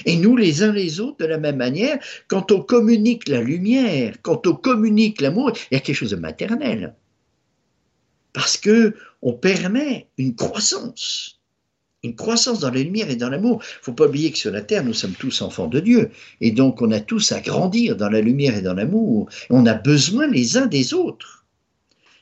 Et 0.07 0.17
nous, 0.17 0.37
les 0.37 0.63
uns 0.63 0.73
les 0.73 1.01
autres, 1.01 1.19
de 1.19 1.27
la 1.27 1.39
même 1.39 1.57
manière, 1.57 1.99
quand 2.29 2.51
on 2.53 2.63
communique 2.63 3.29
la 3.29 3.43
lumière, 3.43 4.17
quand 4.23 4.47
on 4.47 4.55
communique 4.55 5.21
l'amour, 5.21 5.53
il 5.71 5.75
y 5.75 5.77
a 5.77 5.81
quelque 5.81 5.97
chose 5.97 6.11
de 6.11 6.17
maternel. 6.17 6.95
Parce 8.33 8.57
que 8.57 8.95
on 9.21 9.35
permet 9.35 10.09
une 10.17 10.35
croissance, 10.35 11.42
une 12.03 12.17
croissance 12.17 12.61
dans 12.61 12.71
la 12.71 12.83
lumière 12.83 13.11
et 13.11 13.17
dans 13.17 13.29
l'amour. 13.29 13.63
Il 13.63 13.79
ne 13.81 13.85
faut 13.85 13.93
pas 13.93 14.07
oublier 14.07 14.33
que 14.33 14.39
sur 14.39 14.51
la 14.51 14.63
terre, 14.63 14.85
nous 14.85 14.95
sommes 14.95 15.15
tous 15.15 15.41
enfants 15.43 15.69
de 15.69 15.81
Dieu. 15.81 16.11
Et 16.41 16.51
donc, 16.51 16.83
on 16.83 16.91
a 16.91 17.01
tous 17.01 17.33
à 17.33 17.41
grandir 17.41 17.97
dans 17.97 18.09
la 18.09 18.21
lumière 18.21 18.57
et 18.57 18.63
dans 18.63 18.75
l'amour. 18.75 19.29
On 19.51 19.67
a 19.67 19.75
besoin 19.75 20.27
les 20.27 20.57
uns 20.57 20.67
des 20.67 20.95
autres. 20.95 21.45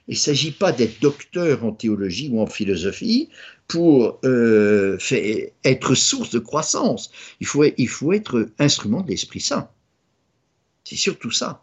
Il 0.07 0.15
ne 0.15 0.19
s'agit 0.19 0.51
pas 0.51 0.73
d'être 0.73 1.01
docteur 1.01 1.65
en 1.65 1.73
théologie 1.73 2.29
ou 2.33 2.41
en 2.41 2.47
philosophie 2.47 3.29
pour 3.69 4.19
euh, 4.25 4.99
être 5.65 5.95
source 5.95 6.31
de 6.31 6.41
croissance. 6.41 7.11
Il 7.41 7.47
faut, 7.47 8.13
être 8.13 8.49
instrument 8.59 9.03
de 9.03 9.11
l'Esprit 9.11 9.41
Saint. 9.41 9.71
C'est 10.85 10.97
surtout 10.97 11.31
ça. 11.31 11.63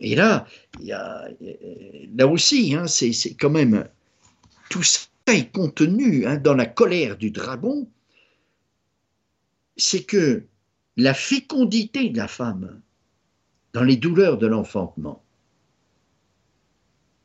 Et 0.00 0.14
là, 0.14 0.46
a, 0.90 1.24
là 2.16 2.26
aussi, 2.26 2.74
hein, 2.74 2.86
c'est 2.86 3.12
quand 3.38 3.50
même 3.50 3.86
tout 4.70 4.82
ça 4.82 5.00
est 5.34 5.52
contenu 5.52 6.26
hein, 6.26 6.36
dans 6.36 6.54
la 6.54 6.66
colère 6.66 7.16
du 7.16 7.30
dragon. 7.30 7.88
C'est 9.76 10.04
que 10.04 10.44
la 10.96 11.14
fécondité 11.14 12.10
de 12.10 12.16
la 12.16 12.28
femme 12.28 12.80
dans 13.72 13.84
les 13.84 13.96
douleurs 13.96 14.38
de 14.38 14.46
l'enfantement, 14.46 15.22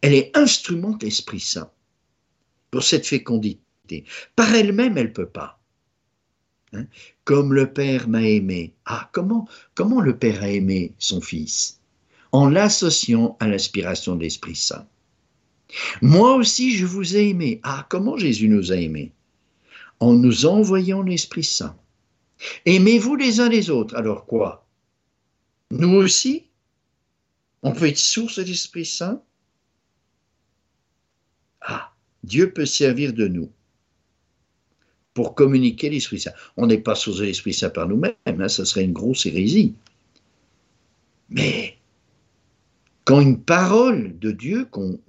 elle 0.01 0.13
est 0.13 0.37
instrument 0.37 0.91
de 0.91 1.05
l'Esprit 1.05 1.39
Saint 1.39 1.71
pour 2.71 2.83
cette 2.83 3.07
fécondité. 3.07 4.03
Par 4.35 4.53
elle-même, 4.53 4.97
elle 4.97 5.07
ne 5.07 5.13
peut 5.13 5.29
pas. 5.29 5.59
Hein. 6.73 6.85
Comme 7.23 7.53
le 7.53 7.71
Père 7.71 8.07
m'a 8.07 8.23
aimé. 8.23 8.73
Ah, 8.85 9.09
comment, 9.13 9.47
comment 9.75 10.01
le 10.01 10.17
Père 10.17 10.43
a 10.43 10.49
aimé 10.49 10.93
son 10.97 11.21
Fils? 11.21 11.79
En 12.31 12.49
l'associant 12.49 13.37
à 13.39 13.47
l'inspiration 13.47 14.15
de 14.15 14.23
l'Esprit 14.23 14.55
Saint. 14.55 14.87
Moi 16.01 16.35
aussi, 16.35 16.75
je 16.75 16.85
vous 16.85 17.15
ai 17.15 17.29
aimé. 17.29 17.59
Ah, 17.63 17.85
comment 17.89 18.17
Jésus 18.17 18.47
nous 18.47 18.71
a 18.71 18.75
aimés? 18.75 19.11
En 19.99 20.13
nous 20.13 20.45
envoyant 20.45 21.01
l'Esprit 21.01 21.43
Saint. 21.43 21.77
Aimez-vous 22.65 23.15
les 23.15 23.39
uns 23.39 23.49
les 23.49 23.69
autres? 23.69 23.95
Alors 23.95 24.25
quoi? 24.25 24.67
Nous 25.71 25.95
aussi? 25.95 26.45
On 27.61 27.71
peut 27.71 27.87
être 27.87 27.97
source 27.97 28.39
de 28.39 28.43
l'Esprit 28.43 28.85
Saint? 28.85 29.21
Ah, 31.61 31.93
Dieu 32.23 32.51
peut 32.51 32.65
servir 32.65 33.13
de 33.13 33.27
nous 33.27 33.49
pour 35.13 35.35
communiquer 35.35 35.89
l'Esprit 35.89 36.19
Saint. 36.19 36.33
On 36.57 36.67
n'est 36.67 36.79
pas 36.79 36.95
source 36.95 37.19
de 37.19 37.25
l'Esprit 37.25 37.53
Saint 37.53 37.69
par 37.69 37.87
nous-mêmes, 37.87 38.13
hein, 38.25 38.49
ça 38.49 38.65
serait 38.65 38.83
une 38.83 38.93
grosse 38.93 39.25
hérésie. 39.25 39.75
Mais 41.29 41.77
quand 43.05 43.21
une 43.21 43.41
parole 43.41 44.17
de 44.19 44.31
Dieu 44.31 44.65
qu'on 44.65 44.99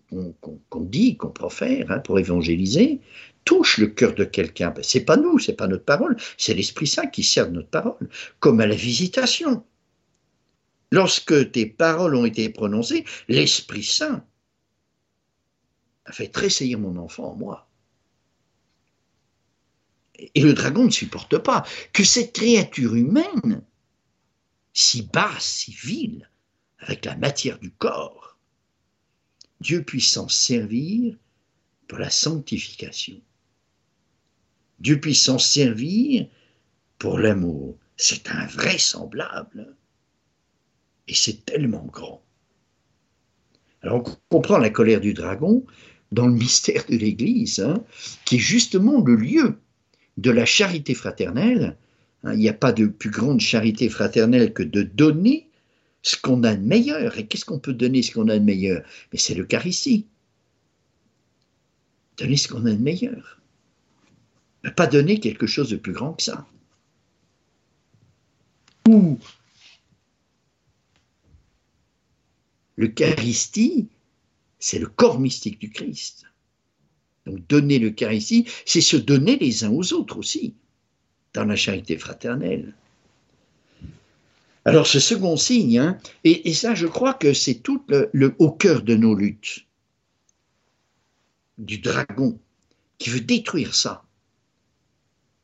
dit, 0.81 1.17
qu'on 1.17 1.31
profère 1.31 1.91
hein, 1.91 1.99
pour 2.01 2.19
évangéliser, 2.19 3.01
touche 3.45 3.79
le 3.79 3.89
cœur 3.89 4.15
de 4.15 4.25
quelqu'un, 4.25 4.71
ben, 4.71 4.83
c'est 4.83 5.05
pas 5.05 5.17
nous, 5.17 5.39
c'est 5.39 5.55
pas 5.55 5.67
notre 5.67 5.85
parole, 5.85 6.17
c'est 6.39 6.55
l'Esprit 6.55 6.87
Saint 6.87 7.07
qui 7.07 7.23
sert 7.23 7.49
de 7.49 7.55
notre 7.55 7.69
parole, 7.69 8.09
comme 8.41 8.61
à 8.61 8.67
la 8.67 8.75
visitation. 8.75 9.65
Lorsque 10.91 11.53
tes 11.53 11.67
paroles 11.67 12.15
ont 12.15 12.25
été 12.25 12.49
prononcées, 12.49 13.05
l'Esprit 13.29 13.83
Saint 13.83 14.25
a 16.07 16.13
fait 16.13 16.29
tressaillir 16.29 16.79
mon 16.79 16.97
enfant 16.97 17.33
en 17.33 17.37
moi. 17.37 17.69
Et 20.17 20.41
le 20.41 20.55
dragon 20.55 20.85
ne 20.85 20.91
supporte 20.91 21.39
pas 21.39 21.65
que 21.93 22.05
cette 22.05 22.33
créature 22.33 22.95
humaine, 22.95 23.65
si 24.73 25.03
basse, 25.03 25.45
si 25.45 25.73
vile, 25.73 26.31
avec 26.79 27.05
la 27.05 27.17
matière 27.17 27.59
du 27.59 27.71
corps, 27.73 28.34
Dieu 29.65 29.83
puisse 29.83 30.11
s'en 30.11 30.29
servir 30.29 31.17
pour 31.89 31.97
la 31.97 32.11
sanctification. 32.11 33.19
Dieu 34.79 35.01
puisse 35.01 35.25
s'en 35.25 35.39
servir 35.39 36.27
pour 36.99 37.19
l'amour. 37.19 37.79
C'est 37.97 38.29
invraisemblable. 38.29 39.75
Et 41.09 41.15
c'est 41.15 41.47
tellement 41.47 41.87
grand. 41.87 42.23
Alors 43.81 44.07
on 44.07 44.17
comprend 44.29 44.59
la 44.59 44.69
colère 44.69 45.01
du 45.01 45.15
dragon 45.15 45.65
dans 46.13 46.27
le 46.27 46.35
mystère 46.35 46.85
de 46.91 46.97
l'Église, 46.97 47.61
hein, 47.61 47.83
qui 48.27 48.37
est 48.37 48.41
justement 48.41 49.01
le 49.01 49.17
lieu 49.17 49.59
de 50.19 50.31
la 50.31 50.45
charité 50.45 50.95
fraternelle. 50.95 51.79
Hein, 52.23 52.35
il 52.35 52.41
n'y 52.41 52.51
a 52.51 52.55
pas 52.55 52.73
de 52.73 52.87
plus 52.87 53.11
grande 53.11 53.41
charité 53.41 53.89
fraternelle 53.89 54.53
que 54.53 54.63
de 54.63 54.83
donner 54.83 55.49
ce 56.05 56.17
qu'on 56.17 56.45
a 56.45 56.55
de 56.55 56.65
meilleur. 56.65 57.19
Et 57.19 57.27
qu'est-ce 57.27 57.45
qu'on 57.45 57.59
peut 57.59 57.73
donner 57.73 58.03
ce 58.03 58.13
qu'on 58.13 58.29
a 58.29 58.39
de 58.39 58.45
meilleur? 58.45 58.87
Mais 59.13 59.19
c'est 59.19 59.35
l'Eucharistie. 59.35 60.07
Donner 62.19 62.37
ce 62.37 62.47
qu'on 62.47 62.65
a 62.67 62.73
de 62.73 62.81
meilleur. 62.81 63.41
Ne 64.63 64.71
pas 64.71 64.87
donner 64.87 65.19
quelque 65.19 65.47
chose 65.47 65.71
de 65.71 65.77
plus 65.77 65.93
grand 65.93 66.13
que 66.13 66.23
ça. 66.23 66.47
Ou 68.89 69.19
l'Eucharistie, 72.77 73.89
c'est 74.59 74.79
le 74.79 74.87
corps 74.87 75.19
mystique 75.19 75.59
du 75.59 75.71
Christ. 75.71 76.27
Donc 77.25 77.47
donner 77.47 77.79
l'Eucharistie, 77.79 78.47
c'est 78.67 78.83
se 78.83 78.99
donner 78.99 79.39
les 79.39 79.65
uns 79.65 79.71
aux 79.71 79.95
autres 79.95 80.19
aussi, 80.19 80.55
dans 81.33 81.47
la 81.47 81.57
charité 81.57 81.97
fraternelle. 81.97 82.75
Alors 84.65 84.87
ce 84.87 84.99
second 84.99 85.37
signe, 85.37 85.79
hein, 85.79 85.99
et, 86.25 86.55
ça 86.55 86.75
je 86.75 86.87
crois 86.87 87.15
que 87.15 87.35
c'est 87.35 87.57
tout 87.57 87.85
le, 87.89 88.35
au 88.39 88.51
cœur 88.51 88.83
de 88.83 88.95
nos 88.95 89.15
luttes, 89.15 89.67
du 91.59 91.79
dragon, 91.79 92.39
qui 92.99 93.11
veut 93.11 93.21
détruire 93.21 93.75
ça, 93.75 94.05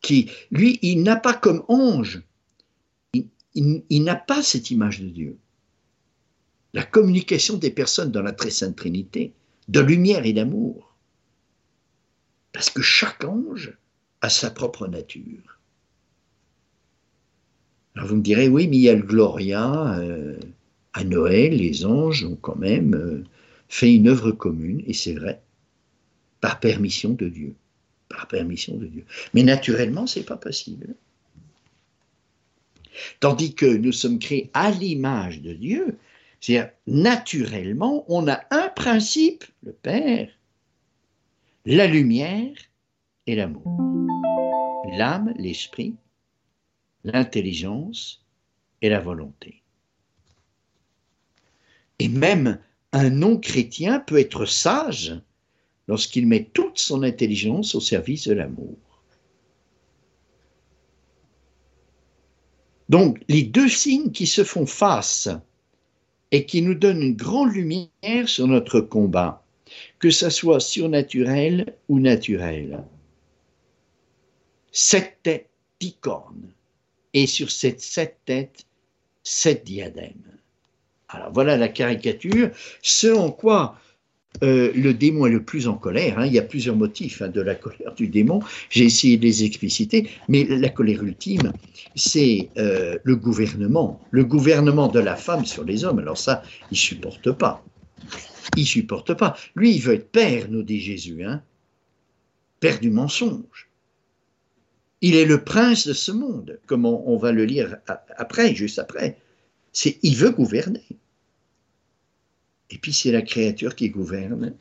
qui, 0.01 0.31
lui, 0.51 0.79
il 0.81 1.03
n'a 1.03 1.17
pas 1.17 1.35
comme 1.35 1.65
ange, 1.69 2.23
il, 3.55 4.05
n'a 4.05 4.17
pas 4.17 4.43
cette 4.43 4.71
image 4.71 5.01
de 5.01 5.09
Dieu. 5.09 5.39
La 6.73 6.85
communication 6.85 7.57
des 7.57 7.71
personnes 7.71 8.13
dans 8.13 8.23
la 8.23 8.33
très 8.33 8.51
sainte 8.51 8.77
Trinité, 8.77 9.35
de 9.69 9.81
lumière 9.81 10.25
et 10.25 10.33
d'amour. 10.33 10.97
Parce 12.53 12.71
que 12.71 12.81
chaque 12.81 13.25
ange 13.25 13.77
a 14.21 14.31
sa 14.31 14.51
propre 14.51 14.87
nature. 14.87 15.60
Alors 17.97 18.09
vous 18.09 18.17
me 18.17 18.23
direz, 18.23 18.49
oui, 18.49 18.69
mais 18.69 18.77
il 18.77 18.83
y 18.83 18.89
a 18.89 18.95
le 18.95 19.03
Gloria. 19.03 19.99
Euh, 19.99 20.39
à 20.93 21.05
Noël, 21.05 21.57
les 21.57 21.85
anges 21.85 22.25
ont 22.25 22.37
quand 22.37 22.57
même 22.57 22.95
euh, 22.95 23.25
fait 23.69 23.95
une 23.95 24.09
œuvre 24.09 24.33
commune, 24.33 24.83
et 24.87 24.93
c'est 24.93 25.15
vrai, 25.15 25.41
par 26.41 26.61
permission 26.61 27.11
de 27.11 27.29
Dieu. 27.29 27.55
Par 28.09 28.27
permission 28.27 28.77
de 28.77 28.87
Dieu. 28.87 29.05
Mais 29.35 29.43
naturellement, 29.43 30.07
ce 30.07 30.19
n'est 30.19 30.25
pas 30.25 30.37
possible. 30.37 30.95
Tandis 33.21 33.55
que 33.55 33.67
nous 33.67 33.93
sommes 33.93 34.19
créés 34.19 34.51
à 34.53 34.71
l'image 34.71 35.41
de 35.43 35.53
Dieu, 35.53 35.97
c'est-à-dire 36.41 36.71
naturellement, 36.87 38.05
on 38.09 38.27
a 38.29 38.41
un 38.51 38.69
principe, 38.69 39.45
le 39.63 39.73
Père, 39.73 40.29
la 41.67 41.87
lumière 41.87 42.57
et 43.27 43.37
l'amour. 43.37 43.63
L'âme, 44.97 45.33
l'esprit, 45.37 45.95
l'intelligence 47.05 48.25
et 48.83 48.89
la 48.89 49.01
volonté. 49.01 49.63
Et 51.99 52.09
même 52.09 52.59
un 52.93 53.11
non-chrétien 53.11 54.01
peut 54.01 54.19
être 54.19 54.47
sage 54.47 55.21
lorsqu'il 55.87 56.27
met 56.27 56.45
toute 56.45 56.79
son 56.79 57.03
intelligence 57.03 57.75
au 57.75 57.81
service 57.81 58.29
de 58.29 58.35
l'amour. 58.35 58.77
Donc, 62.89 63.21
les 63.29 63.45
deux 63.45 63.69
signes 63.69 64.11
qui 64.11 64.27
se 64.27 64.43
font 64.43 64.67
face 64.67 65.29
et 66.33 66.47
qui 66.47 66.63
nous 66.63 66.75
donnent 66.75 67.03
une 67.03 67.17
grande 67.17 67.53
lumière 67.53 68.27
sur 68.27 68.47
notre 68.47 68.81
combat, 68.81 69.45
que 69.99 70.11
ce 70.11 70.31
soit 70.31 70.61
surnaturel 70.61 71.77
ou 71.89 72.01
naturel. 72.01 72.85
Têtes 74.73 75.51
cornes 76.01 76.53
et 77.15 77.27
sur 77.27 77.51
cette 77.51 77.81
sept 77.81 78.19
têtes, 78.25 78.67
sept 79.23 79.65
diadèmes. 79.65 80.25
Alors 81.09 81.33
voilà 81.33 81.57
la 81.57 81.69
caricature, 81.69 82.51
ce 82.83 83.09
en 83.09 83.31
quoi 83.31 83.77
euh, 84.43 84.73
le 84.75 84.95
démon 84.95 85.27
est 85.27 85.31
le 85.31 85.43
plus 85.43 85.67
en 85.67 85.75
colère. 85.75 86.19
Hein. 86.19 86.27
Il 86.27 86.33
y 86.33 86.39
a 86.39 86.43
plusieurs 86.43 86.77
motifs 86.77 87.21
hein, 87.21 87.29
de 87.29 87.41
la 87.41 87.55
colère 87.55 87.95
du 87.95 88.09
démon. 88.09 88.41
J'ai 88.71 88.85
essayé 88.85 89.17
de 89.17 89.25
les 89.25 89.45
expliciter, 89.45 90.09
mais 90.29 90.45
la 90.45 90.69
colère 90.69 91.03
ultime, 91.03 91.53
c'est 91.97 92.49
euh, 92.57 92.97
le 93.03 93.17
gouvernement, 93.17 94.01
le 94.11 94.25
gouvernement 94.25 94.89
de 94.89 95.01
la 95.01 95.17
femme 95.17 95.45
sur 95.45 95.65
les 95.65 95.85
hommes. 95.85 95.99
Alors 95.99 96.17
ça, 96.17 96.43
il 96.71 96.79
supporte 96.79 97.33
pas. 97.33 97.65
Il 98.57 98.67
supporte 98.67 99.15
pas. 99.15 99.37
Lui, 99.57 99.75
il 99.75 99.81
veut 99.81 99.95
être 99.95 100.11
père, 100.11 100.47
nous 100.49 100.63
dit 100.63 100.81
Jésus, 100.81 101.25
hein. 101.25 101.43
père 102.61 102.79
du 102.81 102.91
mensonge. 102.91 103.70
Il 105.01 105.17
est 105.17 105.25
le 105.25 105.43
prince 105.43 105.87
de 105.87 105.93
ce 105.93 106.13
monde, 106.13 106.61
comme 106.67 106.85
on, 106.85 107.17
va 107.17 107.33
le 107.33 107.45
lire 107.45 107.79
après, 108.17 108.55
juste 108.55 108.79
après. 108.79 109.19
C'est, 109.73 109.99
il 110.03 110.17
veut 110.17 110.31
gouverner. 110.31 110.85
Et 112.71 112.79
puis 112.79 112.93
c'est 112.93 113.13
la 113.13 113.23
créature 113.23 113.75
qui 113.75 113.89
gouverne. 113.89 114.55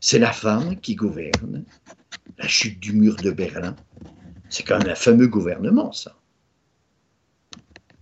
C'est 0.00 0.18
la 0.18 0.32
femme 0.32 0.78
qui 0.80 0.94
gouverne. 0.94 1.64
La 2.38 2.46
chute 2.46 2.78
du 2.78 2.92
mur 2.92 3.16
de 3.16 3.30
Berlin. 3.30 3.74
C'est 4.50 4.64
quand 4.64 4.78
même 4.78 4.90
un 4.90 4.94
fameux 4.94 5.28
gouvernement, 5.28 5.92
ça. 5.92 6.18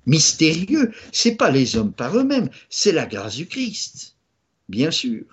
Mystérieux. 0.06 0.92
C'est 1.12 1.36
pas 1.36 1.50
les 1.50 1.76
hommes 1.76 1.92
par 1.92 2.16
eux-mêmes, 2.16 2.50
c'est 2.68 2.92
la 2.92 3.06
grâce 3.06 3.36
du 3.36 3.46
Christ. 3.46 4.16
Bien 4.68 4.90
sûr. 4.90 5.24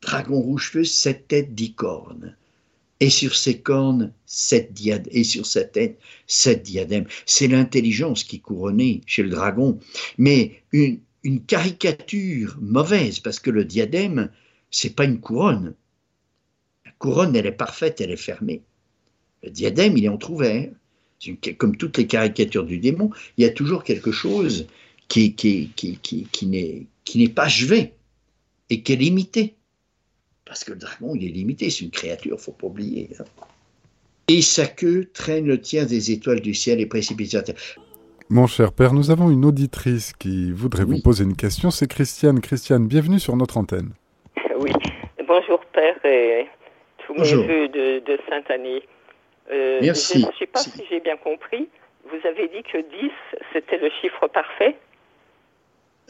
Dragon 0.00 0.40
rouge 0.40 0.70
feu, 0.70 0.84
sept 0.84 1.28
têtes, 1.28 1.54
dix 1.54 1.74
cornes. 1.74 2.36
Et 3.00 3.10
sur 3.10 3.36
ses 3.36 3.60
cornes, 3.60 4.12
sept 4.24 4.72
diadèmes. 4.72 5.12
Et 5.12 5.24
sur 5.24 5.44
sa 5.44 5.64
tête, 5.64 5.98
sept 6.26 6.62
diadèmes. 6.62 7.06
C'est 7.26 7.48
l'intelligence 7.48 8.24
qui 8.24 8.40
couronnait 8.40 9.02
chez 9.06 9.22
le 9.22 9.28
dragon. 9.28 9.78
Mais 10.16 10.62
une, 10.72 11.00
une 11.22 11.44
caricature 11.44 12.56
mauvaise, 12.60 13.20
parce 13.20 13.40
que 13.40 13.50
le 13.50 13.64
diadème, 13.64 14.30
c'est 14.70 14.94
pas 14.94 15.04
une 15.04 15.20
couronne. 15.20 15.74
La 16.84 16.92
couronne, 16.92 17.34
elle 17.34 17.46
est 17.46 17.52
parfaite, 17.52 18.00
elle 18.00 18.12
est 18.12 18.16
fermée. 18.16 18.62
Le 19.42 19.50
diadème, 19.50 19.96
il 19.96 20.04
est 20.04 20.08
entrouvert. 20.08 20.70
Comme 21.58 21.76
toutes 21.76 21.98
les 21.98 22.06
caricatures 22.06 22.64
du 22.64 22.78
démon, 22.78 23.10
il 23.36 23.42
y 23.42 23.46
a 23.46 23.50
toujours 23.50 23.82
quelque 23.84 24.12
chose 24.12 24.68
qui, 25.08 25.34
qui, 25.34 25.70
qui, 25.74 25.98
qui, 25.98 26.26
qui 26.30 27.18
n'est 27.18 27.28
pas 27.28 27.48
chevé 27.48 27.94
et 28.70 28.82
qui 28.82 28.92
est 28.92 28.96
limité. 28.96 29.55
Parce 30.46 30.64
que 30.64 30.72
le 30.72 30.78
dragon, 30.78 31.14
il 31.14 31.24
est 31.24 31.32
limité, 31.32 31.68
c'est 31.70 31.84
une 31.84 31.90
créature, 31.90 32.40
faut 32.40 32.52
pas 32.52 32.68
oublier. 32.68 33.10
Hein. 33.18 33.24
Et 34.28 34.40
sa 34.42 34.66
queue 34.66 35.08
traîne 35.12 35.46
le 35.46 35.60
tiers 35.60 35.86
des 35.86 36.10
étoiles 36.12 36.40
du 36.40 36.54
ciel 36.54 36.80
et 36.80 36.86
précipite 36.86 37.30
sur 37.30 37.44
terre. 37.44 37.56
Mon 38.28 38.46
cher 38.46 38.72
père, 38.72 38.92
nous 38.92 39.10
avons 39.10 39.30
une 39.30 39.44
auditrice 39.44 40.12
qui 40.12 40.50
voudrait 40.50 40.84
vous 40.84 41.00
poser 41.00 41.24
une 41.24 41.36
question. 41.36 41.70
C'est 41.70 41.86
Christiane. 41.86 42.40
Christiane, 42.40 42.88
bienvenue 42.88 43.20
sur 43.20 43.36
notre 43.36 43.58
antenne. 43.58 43.90
Oui. 44.58 44.70
Bonjour 45.28 45.60
père 45.66 45.96
et 46.06 46.46
tous 47.04 47.12
mes 47.12 47.34
vœux 47.34 47.68
de, 47.68 47.98
de 47.98 48.18
Sainte-Année. 48.28 48.82
Euh, 49.52 49.80
Merci. 49.82 50.22
Je 50.22 50.26
ne 50.26 50.32
sais 50.38 50.46
pas 50.46 50.60
si 50.60 50.82
j'ai 50.88 51.00
bien 51.00 51.16
compris. 51.18 51.68
Vous 52.04 52.26
avez 52.26 52.48
dit 52.48 52.62
que 52.62 52.78
10, 52.78 53.10
c'était 53.52 53.76
le 53.78 53.90
chiffre 54.00 54.26
parfait? 54.28 54.76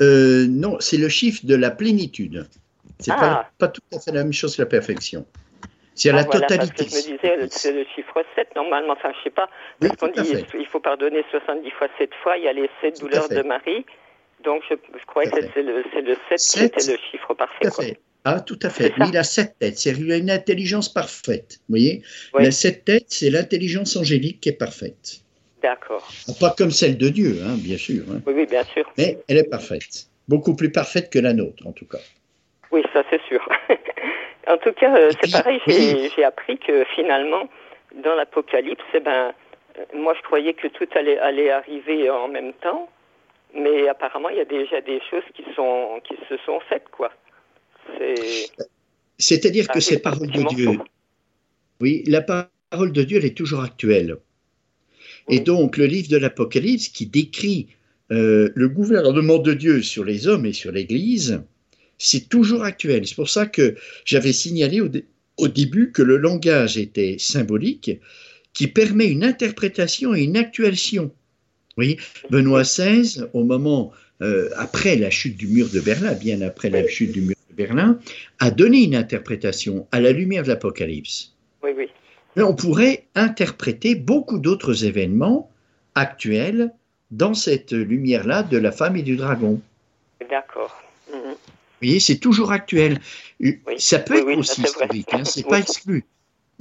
Euh, 0.00 0.46
Non, 0.48 0.76
c'est 0.78 0.96
le 0.96 1.08
chiffre 1.08 1.44
de 1.44 1.56
la 1.56 1.70
plénitude. 1.70 2.46
C'est 2.98 3.12
ah. 3.12 3.48
pas, 3.58 3.68
tout 3.68 3.82
à 3.92 4.00
fait 4.00 4.12
la 4.12 4.24
même 4.24 4.32
chose 4.32 4.56
que 4.56 4.62
la 4.62 4.66
perfection. 4.66 5.26
C'est 5.94 6.10
ah, 6.10 6.16
la 6.16 6.24
totalité. 6.24 6.56
Parce 6.56 6.70
que 6.70 6.84
je 6.84 7.12
me 7.12 7.16
disais, 7.16 7.48
c'est 7.50 7.72
le 7.72 7.84
chiffre 7.94 8.24
7 8.34 8.54
normalement. 8.54 8.92
Enfin, 8.92 9.12
je 9.18 9.24
sais 9.24 9.30
pas. 9.30 9.48
Parce 9.80 9.96
qu'on 9.96 10.08
dit 10.08 10.44
il 10.58 10.66
faut 10.66 10.80
pardonner 10.80 11.24
70 11.30 11.70
fois 11.72 11.88
7 11.98 12.10
fois. 12.22 12.36
Il 12.36 12.44
y 12.44 12.48
a 12.48 12.52
les 12.52 12.70
7 12.82 13.00
douleurs 13.00 13.28
de 13.28 13.42
Marie. 13.42 13.84
Donc, 14.44 14.62
je, 14.68 14.74
je 14.98 15.06
croyais 15.06 15.30
que 15.30 15.40
c'est 15.54 15.62
le, 15.62 15.82
le, 15.82 16.16
7, 16.28 16.38
7 16.38 16.72
qui 16.72 16.80
était 16.80 16.92
le 16.92 16.98
chiffre 17.10 17.34
parfait. 17.34 17.58
Tout 17.62 17.68
à 17.68 17.82
fait. 17.82 18.00
Ah, 18.28 18.40
tout 18.40 18.58
à 18.62 18.70
fait. 18.70 18.92
Mais 18.98 19.08
il 19.08 19.16
a 19.16 19.22
sept 19.22 19.54
têtes. 19.60 19.78
C'est 19.78 19.92
une 19.92 20.30
intelligence 20.30 20.92
parfaite. 20.92 21.60
Vous 21.68 21.74
voyez 21.74 22.02
oui. 22.34 22.42
La 22.42 22.50
sept 22.50 22.84
têtes, 22.84 23.06
c'est 23.06 23.30
l'intelligence 23.30 23.94
angélique 23.94 24.40
qui 24.40 24.48
est 24.48 24.58
parfaite. 24.58 25.20
D'accord. 25.62 26.12
Ah, 26.28 26.32
pas 26.40 26.50
comme 26.50 26.72
celle 26.72 26.98
de 26.98 27.08
Dieu, 27.08 27.38
hein, 27.46 27.54
bien 27.56 27.78
sûr. 27.78 28.02
Hein. 28.10 28.20
Oui, 28.26 28.32
oui, 28.34 28.46
bien 28.46 28.64
sûr. 28.64 28.84
Mais 28.98 29.18
elle 29.28 29.36
est 29.36 29.48
parfaite. 29.48 30.08
Beaucoup 30.26 30.56
plus 30.56 30.72
parfaite 30.72 31.08
que 31.08 31.20
la 31.20 31.34
nôtre, 31.34 31.64
en 31.68 31.72
tout 31.72 31.86
cas. 31.86 32.00
Oui, 32.76 32.82
ça 32.92 33.02
c'est 33.08 33.22
sûr. 33.22 33.40
en 34.46 34.58
tout 34.58 34.72
cas, 34.74 34.94
euh, 34.94 35.10
c'est 35.22 35.32
pareil, 35.32 35.60
j'ai 35.66 36.24
appris 36.24 36.58
que 36.58 36.84
finalement, 36.94 37.48
dans 38.04 38.14
l'Apocalypse, 38.14 38.84
eh 38.92 39.00
ben, 39.00 39.32
euh, 39.78 39.84
moi 39.94 40.12
je 40.14 40.20
croyais 40.20 40.52
que 40.52 40.68
tout 40.68 40.86
allait, 40.94 41.18
allait 41.18 41.50
arriver 41.50 42.10
en 42.10 42.28
même 42.28 42.52
temps, 42.52 42.90
mais 43.54 43.88
apparemment 43.88 44.28
il 44.28 44.36
y 44.36 44.40
a 44.40 44.44
déjà 44.44 44.82
des 44.82 45.00
choses 45.10 45.22
qui, 45.34 45.42
sont, 45.54 46.02
qui 46.06 46.16
se 46.28 46.36
sont 46.44 46.60
faites, 46.68 46.86
quoi. 46.90 47.10
C'est-à-dire 49.16 49.68
que 49.68 49.80
ces 49.80 50.02
paroles 50.02 50.30
de 50.30 50.42
Dieu, 50.54 50.68
oui, 51.80 52.02
la 52.06 52.20
parole 52.20 52.92
de 52.92 53.02
Dieu, 53.04 53.16
elle 53.16 53.24
est 53.24 53.36
toujours 53.38 53.62
actuelle. 53.62 54.16
Et 55.30 55.40
donc, 55.40 55.78
le 55.78 55.86
livre 55.86 56.10
de 56.10 56.18
l'Apocalypse, 56.18 56.88
qui 56.88 57.06
décrit 57.06 57.68
euh, 58.12 58.50
le 58.54 58.68
gouvernement 58.68 59.38
de 59.38 59.54
Dieu 59.54 59.80
sur 59.80 60.04
les 60.04 60.28
hommes 60.28 60.44
et 60.44 60.52
sur 60.52 60.72
l'Église, 60.72 61.42
c'est 61.98 62.28
toujours 62.28 62.62
actuel. 62.62 63.06
C'est 63.06 63.14
pour 63.14 63.30
ça 63.30 63.46
que 63.46 63.76
j'avais 64.04 64.32
signalé 64.32 64.80
au, 64.80 64.90
au, 65.38 65.48
début 65.48 65.92
que 65.92 66.02
le 66.02 66.16
langage 66.16 66.76
était 66.76 67.16
symbolique, 67.18 67.90
qui 68.52 68.68
permet 68.68 69.06
une 69.06 69.24
interprétation 69.24 70.14
et 70.14 70.22
une 70.22 70.36
actualisation. 70.36 71.12
Oui, 71.76 71.98
Benoît 72.30 72.62
XVI, 72.62 73.24
au 73.34 73.44
moment 73.44 73.92
euh, 74.22 74.48
après 74.56 74.96
la 74.96 75.10
chute 75.10 75.36
du 75.36 75.46
mur 75.46 75.68
de 75.68 75.80
Berlin, 75.80 76.14
bien 76.14 76.40
après 76.40 76.70
la 76.70 76.86
chute 76.88 77.12
du 77.12 77.20
mur 77.20 77.36
Berlin, 77.56 77.98
a 78.38 78.50
donné 78.50 78.84
une 78.84 78.94
interprétation 78.94 79.86
à 79.90 80.00
la 80.00 80.12
lumière 80.12 80.42
de 80.42 80.48
l'Apocalypse. 80.48 81.34
Oui, 81.62 81.70
oui. 81.76 81.88
Mais 82.36 82.42
on 82.42 82.54
pourrait 82.54 83.06
interpréter 83.14 83.94
beaucoup 83.94 84.38
d'autres 84.38 84.84
événements 84.84 85.50
actuels 85.94 86.70
dans 87.10 87.34
cette 87.34 87.72
lumière-là 87.72 88.42
de 88.42 88.58
la 88.58 88.72
femme 88.72 88.96
et 88.96 89.02
du 89.02 89.16
dragon. 89.16 89.60
D'accord. 90.28 90.82
Mhm. 91.12 91.34
C'est 92.00 92.18
toujours 92.18 92.52
actuel. 92.52 93.00
Ça 93.78 93.98
peut 93.98 94.18
être 94.18 94.38
aussi 94.38 94.62
historique, 94.62 95.08
hein, 95.12 95.24
c'est 95.24 95.46
pas 95.48 95.58
exclu 95.58 96.04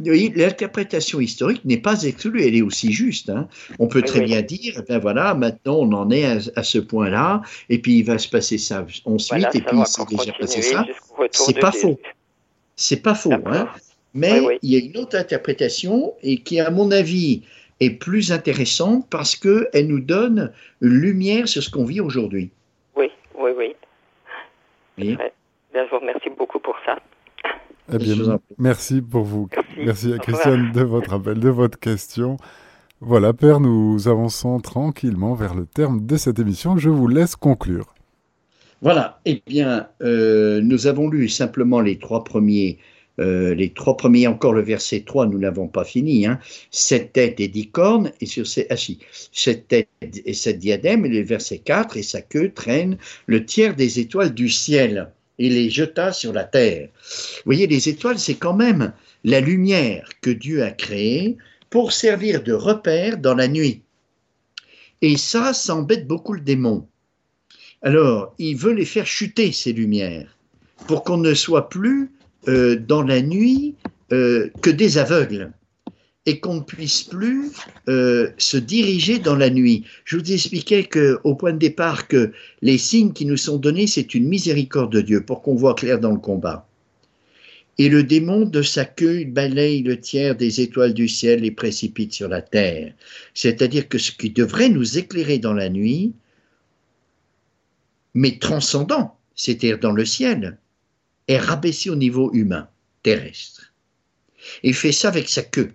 l'interprétation 0.04 1.20
historique 1.20 1.64
n'est 1.66 1.78
pas 1.78 2.04
exclue, 2.04 2.44
elle 2.44 2.56
est 2.56 2.62
aussi 2.62 2.92
juste. 2.92 3.30
Hein. 3.30 3.48
On 3.80 3.88
peut 3.88 4.02
très 4.02 4.22
bien 4.22 4.42
dire, 4.42 4.84
ben 4.88 5.00
voilà, 5.00 5.34
maintenant 5.36 5.78
on 5.78 5.92
en 5.94 6.12
est 6.12 6.26
à, 6.56 6.64
ce 6.64 6.80
point-là, 6.80 7.42
et 7.70 7.80
puis 7.80 8.00
il 8.00 8.04
va 8.04 8.18
se 8.18 8.28
passer 8.28 8.58
ça 8.58 8.86
ensuite, 9.06 9.48
et 9.54 9.62
puis 9.62 9.78
il 9.78 9.86
s'est 9.86 10.06
déjà 10.10 10.34
passé 10.34 10.62
ça. 10.62 10.86
C'est 11.32 11.60
pas 11.60 11.72
faux. 11.72 12.00
C'est 12.76 13.02
pas 13.02 13.16
faux. 13.16 13.32
Hein. 13.46 13.70
Mais 14.14 14.42
il 14.62 14.72
y 14.72 14.76
a 14.76 14.80
une 14.80 14.98
autre 14.98 15.18
interprétation, 15.18 16.14
et 16.24 16.38
qui, 16.40 16.60
à 16.60 16.72
mon 16.72 16.92
avis, 16.92 17.44
est 17.80 17.92
plus 17.92 18.32
intéressante 18.32 19.08
parce 19.10 19.36
qu'elle 19.36 19.88
nous 19.88 20.00
donne 20.00 20.52
une 20.82 20.90
lumière 20.90 21.48
sur 21.48 21.64
ce 21.64 21.70
qu'on 21.70 21.86
vit 21.86 22.00
aujourd'hui. 22.00 22.50
Oui, 24.98 25.18
oui. 25.20 25.26
je 25.74 25.90
vous 25.90 26.00
remercie 26.00 26.30
beaucoup 26.38 26.60
pour 26.60 26.76
ça. 26.86 26.98
Eh 27.94 27.98
bien, 27.98 28.40
merci 28.58 29.02
pour 29.02 29.24
vous. 29.24 29.48
Merci, 29.78 30.14
à 30.14 30.18
Christiane 30.18 30.72
de 30.72 30.82
votre 30.82 31.14
appel, 31.14 31.40
de 31.40 31.50
votre 31.50 31.80
question. 31.80 32.38
Voilà, 33.02 33.34
Père, 33.34 33.60
nous 33.60 34.08
avançons 34.08 34.60
tranquillement 34.60 35.36
vers 35.36 35.54
le 35.54 35.66
terme 35.66 36.06
de 36.06 36.18
cette 36.18 36.40
émission. 36.40 36.78
Je 36.78 36.90
vous 36.90 37.08
laisse 37.08 37.36
conclure. 37.36 37.94
Voilà, 38.82 39.20
eh 39.26 39.42
bien, 39.46 39.88
euh, 40.02 40.62
nous 40.62 40.88
avons 40.88 41.10
lu 41.10 41.30
simplement 41.30 41.82
les 41.82 42.00
trois 42.00 42.24
premiers, 42.24 42.78
euh, 43.20 43.56
les 43.56 43.72
trois 43.72 43.96
premiers, 43.96 44.28
encore 44.28 44.54
le 44.54 44.62
verset 44.62 45.04
3, 45.06 45.28
nous 45.28 45.40
n'avons 45.40 45.68
pas 45.68 45.86
fini, 45.86 46.26
hein, 46.26 46.40
sept 46.72 47.14
têtes 47.14 47.40
et 47.40 47.48
dix 47.48 47.70
cornes, 47.70 48.12
et 48.20 48.26
sur 48.26 48.46
ces, 48.46 48.68
ah 48.70 48.78
si, 48.78 49.00
sept 49.32 49.68
têtes 49.68 49.90
et 50.26 50.34
sept 50.34 50.60
diadèmes, 50.60 51.06
et 51.06 51.10
le 51.10 51.24
verset 51.24 51.60
4, 51.60 51.98
et 51.98 52.04
sa 52.04 52.22
queue 52.22 52.52
traîne 52.52 52.98
le 53.26 53.46
tiers 53.46 53.76
des 53.76 54.00
étoiles 54.00 54.34
du 54.34 54.50
ciel 54.50 55.12
et 55.40 55.50
les 55.50 55.70
jeta 55.70 56.12
sur 56.12 56.34
la 56.34 56.44
terre. 56.44 56.90
Vous 56.94 57.42
voyez, 57.46 57.68
les 57.68 57.90
étoiles, 57.90 58.20
c'est 58.20 58.36
quand 58.36 58.56
même 58.56 58.94
la 59.24 59.42
lumière 59.42 60.10
que 60.22 60.30
Dieu 60.30 60.64
a 60.64 60.72
créée 60.72 61.38
pour 61.70 61.92
servir 61.92 62.44
de 62.44 62.54
repère 62.54 63.18
dans 63.18 63.36
la 63.36 63.48
nuit. 63.48 63.82
Et 65.02 65.18
ça, 65.18 65.54
ça 65.54 65.76
embête 65.76 66.08
beaucoup 66.08 66.34
le 66.34 66.42
démon. 66.42 66.88
Alors, 67.82 68.34
il 68.40 68.56
veut 68.56 68.74
les 68.74 68.86
faire 68.86 69.06
chuter, 69.06 69.52
ces 69.52 69.74
lumières, 69.74 70.38
pour 70.88 71.04
qu'on 71.04 71.18
ne 71.18 71.34
soit 71.34 71.70
plus 71.70 72.12
euh, 72.48 72.76
dans 72.76 73.02
la 73.02 73.22
nuit 73.22 73.76
euh, 74.12 74.50
que 74.62 74.70
des 74.70 74.98
aveugles 74.98 75.52
et 76.26 76.40
qu'on 76.40 76.56
ne 76.56 76.62
puisse 76.62 77.04
plus 77.04 77.52
euh, 77.88 78.30
se 78.38 78.58
diriger 78.58 79.20
dans 79.20 79.36
la 79.36 79.50
nuit. 79.50 79.84
Je 80.06 80.18
vous 80.18 80.32
expliquais 80.32 80.84
que, 80.84 81.20
au 81.24 81.36
point 81.36 81.54
de 81.54 81.60
départ 81.60 82.08
que 82.08 82.32
les 82.62 82.78
signes 82.78 83.14
qui 83.14 83.26
nous 83.26 83.38
sont 83.38 83.58
donnés, 83.58 83.88
c'est 83.88 84.16
une 84.16 84.28
miséricorde 84.28 84.92
de 84.92 85.02
Dieu 85.02 85.24
pour 85.24 85.42
qu'on 85.42 85.56
voit 85.56 85.76
clair 85.76 86.00
dans 86.00 86.12
le 86.12 86.20
combat. 86.20 86.68
Et 87.78 87.90
le 87.90 88.04
démon 88.04 88.46
de 88.46 88.62
sa 88.62 88.86
queue 88.86 89.26
balaye 89.26 89.84
le 89.84 90.00
tiers 90.00 90.36
des 90.36 90.62
étoiles 90.62 90.94
du 90.94 91.08
ciel 91.08 91.44
et 91.46 91.52
précipite 91.52 92.14
sur 92.14 92.30
la 92.30 92.42
terre. 92.42 92.94
C'est-à-dire 93.34 93.90
que 93.90 93.98
ce 93.98 94.12
qui 94.12 94.30
devrait 94.30 94.70
nous 94.70 94.98
éclairer 94.98 95.40
dans 95.40 95.54
la 95.54 95.70
nuit, 95.70 96.14
mais 98.14 98.40
transcendant, 98.40 99.18
c'est-à-dire 99.36 99.78
dans 99.78 99.92
le 99.92 100.06
ciel, 100.06 100.58
est 101.28 101.38
rabaissé 101.38 101.90
au 101.90 101.96
niveau 101.96 102.32
humain, 102.34 102.68
terrestre. 103.04 103.74
Il 104.64 104.74
fait 104.74 104.92
ça 104.92 105.08
avec 105.10 105.30
sa 105.30 105.42
queue. 105.42 105.74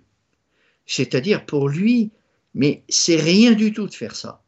C'est-à-dire 0.85 1.45
pour 1.45 1.69
lui, 1.69 2.11
mais 2.53 2.83
c'est 2.89 3.15
rien 3.15 3.51
du 3.53 3.73
tout 3.73 3.87
de 3.87 3.93
faire 3.93 4.15
ça. 4.15 4.41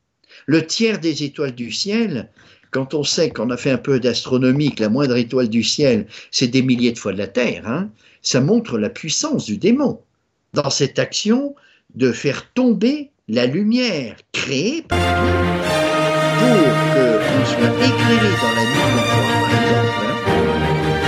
Le 0.46 0.66
tiers 0.66 1.00
des 1.00 1.24
étoiles 1.24 1.56
du 1.56 1.72
ciel, 1.72 2.30
quand 2.72 2.94
on 2.94 3.04
sait 3.04 3.30
qu'on 3.30 3.50
a 3.50 3.58
fait 3.58 3.72
un 3.72 3.78
peu 3.78 4.00
d'astronomie, 4.00 4.74
que 4.74 4.82
la 4.82 4.90
moindre 4.90 5.16
étoile 5.16 5.50
du 5.50 5.64
ciel, 5.64 6.08
c'est 6.32 6.48
des 6.48 6.62
milliers 6.62 6.92
de 6.92 6.98
fois 6.98 7.14
de 7.14 7.20
la 7.20 7.28
Terre, 7.28 7.68
hein, 7.68 7.90
ça 8.22 8.42
montre 8.42 8.78
la 8.78 8.90
puissance 8.90 9.46
du 9.46 9.58
démon 9.58 10.02
dans 10.54 10.70
cette 10.70 11.00
action 11.00 11.56
de 11.96 12.12
faire 12.12 12.52
tomber 12.54 13.12
la 13.28 13.46
lumière 13.46 14.18
créée 14.32 14.82
par 14.82 15.00
Dieu 15.24 15.34
pour 16.40 17.20
qu'on 17.20 17.46
soit 17.46 17.86
éclairé 17.86 18.32
dans 18.42 18.56
la 18.56 18.66
nuit. 18.66 18.83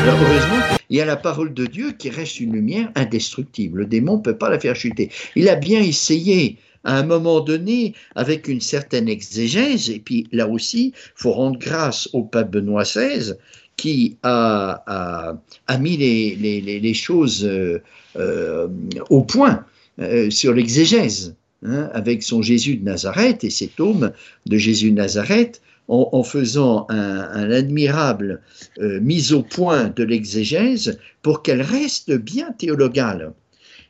Alors 0.05 0.21
heureusement 0.21 0.77
il 0.91 0.97
y 0.97 1.01
a 1.01 1.05
la 1.05 1.15
parole 1.15 1.51
de 1.51 1.65
Dieu 1.65 1.93
qui 1.93 2.11
reste 2.11 2.39
une 2.39 2.53
lumière 2.53 2.91
indestructible. 2.93 3.79
Le 3.79 3.85
démon 3.87 4.17
ne 4.17 4.21
peut 4.21 4.37
pas 4.37 4.51
la 4.51 4.59
faire 4.59 4.75
chuter. 4.75 5.09
Il 5.35 5.49
a 5.49 5.55
bien 5.55 5.81
essayé 5.81 6.59
à 6.83 6.99
un 6.99 7.03
moment 7.03 7.41
donné, 7.41 7.95
avec 8.13 8.47
une 8.47 8.61
certaine 8.61 9.09
exégèse, 9.09 9.89
et 9.89 9.97
puis 9.97 10.27
là 10.31 10.47
aussi, 10.47 10.93
il 10.95 11.11
faut 11.15 11.31
rendre 11.31 11.57
grâce 11.57 12.07
au 12.13 12.21
pape 12.21 12.51
Benoît 12.51 12.83
XVI, 12.83 13.33
qui 13.77 14.17
a, 14.21 15.41
a, 15.65 15.77
mis 15.79 15.97
les, 15.97 16.35
les, 16.35 16.61
les 16.61 16.93
choses 16.93 17.43
euh, 17.43 17.81
euh, 18.15 18.67
au 19.09 19.23
point 19.23 19.65
euh, 19.99 20.29
sur 20.29 20.53
l'exégèse, 20.53 21.35
hein, 21.63 21.89
avec 21.93 22.21
son 22.21 22.43
Jésus 22.43 22.75
de 22.75 22.85
Nazareth 22.85 23.43
et 23.43 23.49
ses 23.49 23.69
tomes 23.69 24.11
de 24.45 24.57
Jésus 24.59 24.91
de 24.91 24.97
Nazareth, 24.97 25.63
en, 25.87 26.23
faisant 26.23 26.87
un, 26.89 27.51
admirable 27.51 28.41
mise 28.79 29.33
au 29.33 29.43
point 29.43 29.89
de 29.95 30.03
l'exégèse 30.03 30.99
pour 31.21 31.43
qu'elle 31.43 31.61
reste 31.61 32.11
bien 32.11 32.51
théologale 32.51 33.33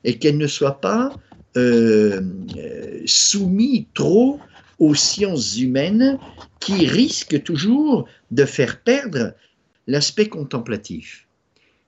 et 0.04 0.20
qu'elle 0.20 0.38
ne 0.38 0.48
soit 0.48 0.82
pas 0.82 1.14
soumise 3.06 3.86
trop 3.94 4.40
aux 4.80 4.96
sciences 4.96 5.58
humaines 5.58 6.20
qui 6.60 6.86
risquent 6.86 7.42
toujours 7.44 8.08
de 8.32 8.46
faire 8.46 8.82
perdre 8.82 9.34
l'aspect 9.88 10.28
contemplatif. 10.28 11.28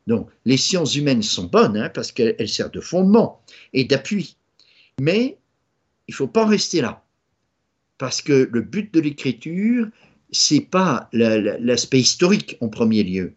Donc, 0.06 0.30
les 0.46 0.58
sciences 0.58 0.96
humaines 0.96 1.24
sont 1.24 1.46
bonnes 1.46 1.78
hein, 1.78 1.90
parce 1.94 2.12
qu'elles 2.12 2.48
servent 2.48 2.72
de 2.72 2.80
fondement 2.80 3.42
et 3.74 3.84
d'appui. 3.84 4.38
Mais 5.02 5.38
il 6.08 6.12
ne 6.12 6.16
faut 6.16 6.28
pas 6.28 6.46
en 6.46 6.48
rester 6.48 6.82
là. 6.82 7.04
Parce 7.98 8.22
que 8.22 8.50
le 8.52 8.62
but 8.62 8.94
de 8.94 9.00
l'écriture, 9.00 9.88
c'est 10.32 10.62
pas 10.62 11.10
l'aspect 11.14 12.00
historique 12.00 12.58
en 12.62 12.70
premier 12.70 13.04
lieu. 13.04 13.34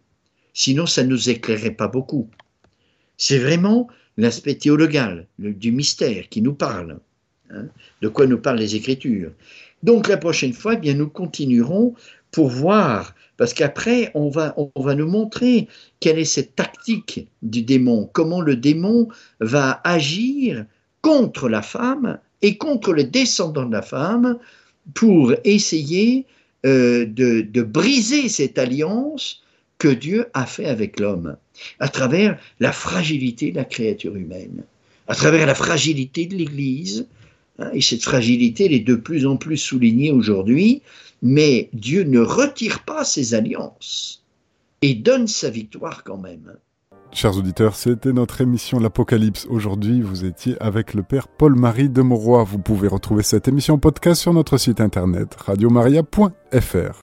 Sinon, 0.53 0.85
ça 0.85 1.03
ne 1.03 1.09
nous 1.09 1.29
éclairerait 1.29 1.71
pas 1.71 1.87
beaucoup. 1.87 2.29
C'est 3.17 3.39
vraiment 3.39 3.87
l'aspect 4.17 4.55
théologal, 4.55 5.27
du 5.39 5.71
mystère 5.71 6.27
qui 6.29 6.41
nous 6.41 6.53
parle. 6.53 6.99
Hein, 7.49 7.67
de 8.01 8.07
quoi 8.07 8.27
nous 8.27 8.37
parlent 8.37 8.59
les 8.59 8.75
Écritures. 8.75 9.31
Donc 9.83 10.07
la 10.07 10.17
prochaine 10.17 10.53
fois, 10.53 10.75
eh 10.75 10.77
bien, 10.77 10.93
nous 10.93 11.09
continuerons 11.09 11.95
pour 12.31 12.47
voir, 12.49 13.13
parce 13.35 13.53
qu'après, 13.53 14.11
on 14.13 14.29
va, 14.29 14.53
on 14.57 14.81
va 14.81 14.95
nous 14.95 15.07
montrer 15.07 15.67
quelle 15.99 16.19
est 16.19 16.25
cette 16.25 16.55
tactique 16.55 17.27
du 17.41 17.61
démon, 17.63 18.09
comment 18.13 18.41
le 18.41 18.55
démon 18.55 19.09
va 19.39 19.81
agir 19.83 20.65
contre 21.01 21.49
la 21.49 21.61
femme 21.61 22.19
et 22.41 22.57
contre 22.57 22.93
le 22.93 23.03
descendant 23.03 23.65
de 23.65 23.73
la 23.73 23.81
femme 23.81 24.37
pour 24.93 25.33
essayer 25.43 26.25
euh, 26.65 27.05
de, 27.05 27.61
briser 27.61 28.29
cette 28.29 28.57
alliance 28.57 29.43
que 29.77 29.87
Dieu 29.87 30.27
a 30.33 30.45
fait 30.45 30.65
avec 30.65 30.99
l'homme, 30.99 31.37
à 31.79 31.87
travers 31.87 32.39
la 32.59 32.71
fragilité 32.71 33.51
de 33.51 33.57
la 33.57 33.65
créature 33.65 34.15
humaine, 34.15 34.63
à 35.07 35.15
travers 35.15 35.45
la 35.47 35.55
fragilité 35.55 36.25
de 36.25 36.35
l'Église, 36.35 37.07
hein, 37.57 37.69
et 37.73 37.81
cette 37.81 38.03
fragilité 38.03 38.65
elle 38.65 38.73
est 38.73 38.79
de 38.79 38.95
plus 38.95 39.25
en 39.25 39.37
plus 39.37 39.57
soulignée 39.57 40.11
aujourd'hui, 40.11 40.81
mais 41.21 41.69
Dieu 41.73 42.03
ne 42.03 42.19
retire 42.19 42.83
pas 42.83 43.03
ses 43.03 43.33
alliances 43.33 44.23
et 44.81 44.93
donne 44.93 45.27
sa 45.27 45.49
victoire 45.49 46.03
quand 46.03 46.17
même. 46.17 46.53
Chers 47.13 47.37
auditeurs, 47.37 47.75
c'était 47.75 48.13
notre 48.13 48.39
émission 48.39 48.79
L'Apocalypse. 48.79 49.45
Aujourd'hui, 49.49 50.01
vous 50.01 50.23
étiez 50.23 50.55
avec 50.61 50.93
le 50.93 51.03
Père 51.03 51.27
Paul-Marie 51.27 51.89
de 51.89 52.01
Mauroy. 52.01 52.43
Vous 52.45 52.57
pouvez 52.57 52.87
retrouver 52.87 53.21
cette 53.21 53.49
émission 53.49 53.77
podcast 53.77 54.21
sur 54.21 54.33
notre 54.33 54.57
site 54.57 54.79
internet 54.79 55.35
radiomaria.fr. 55.35 56.99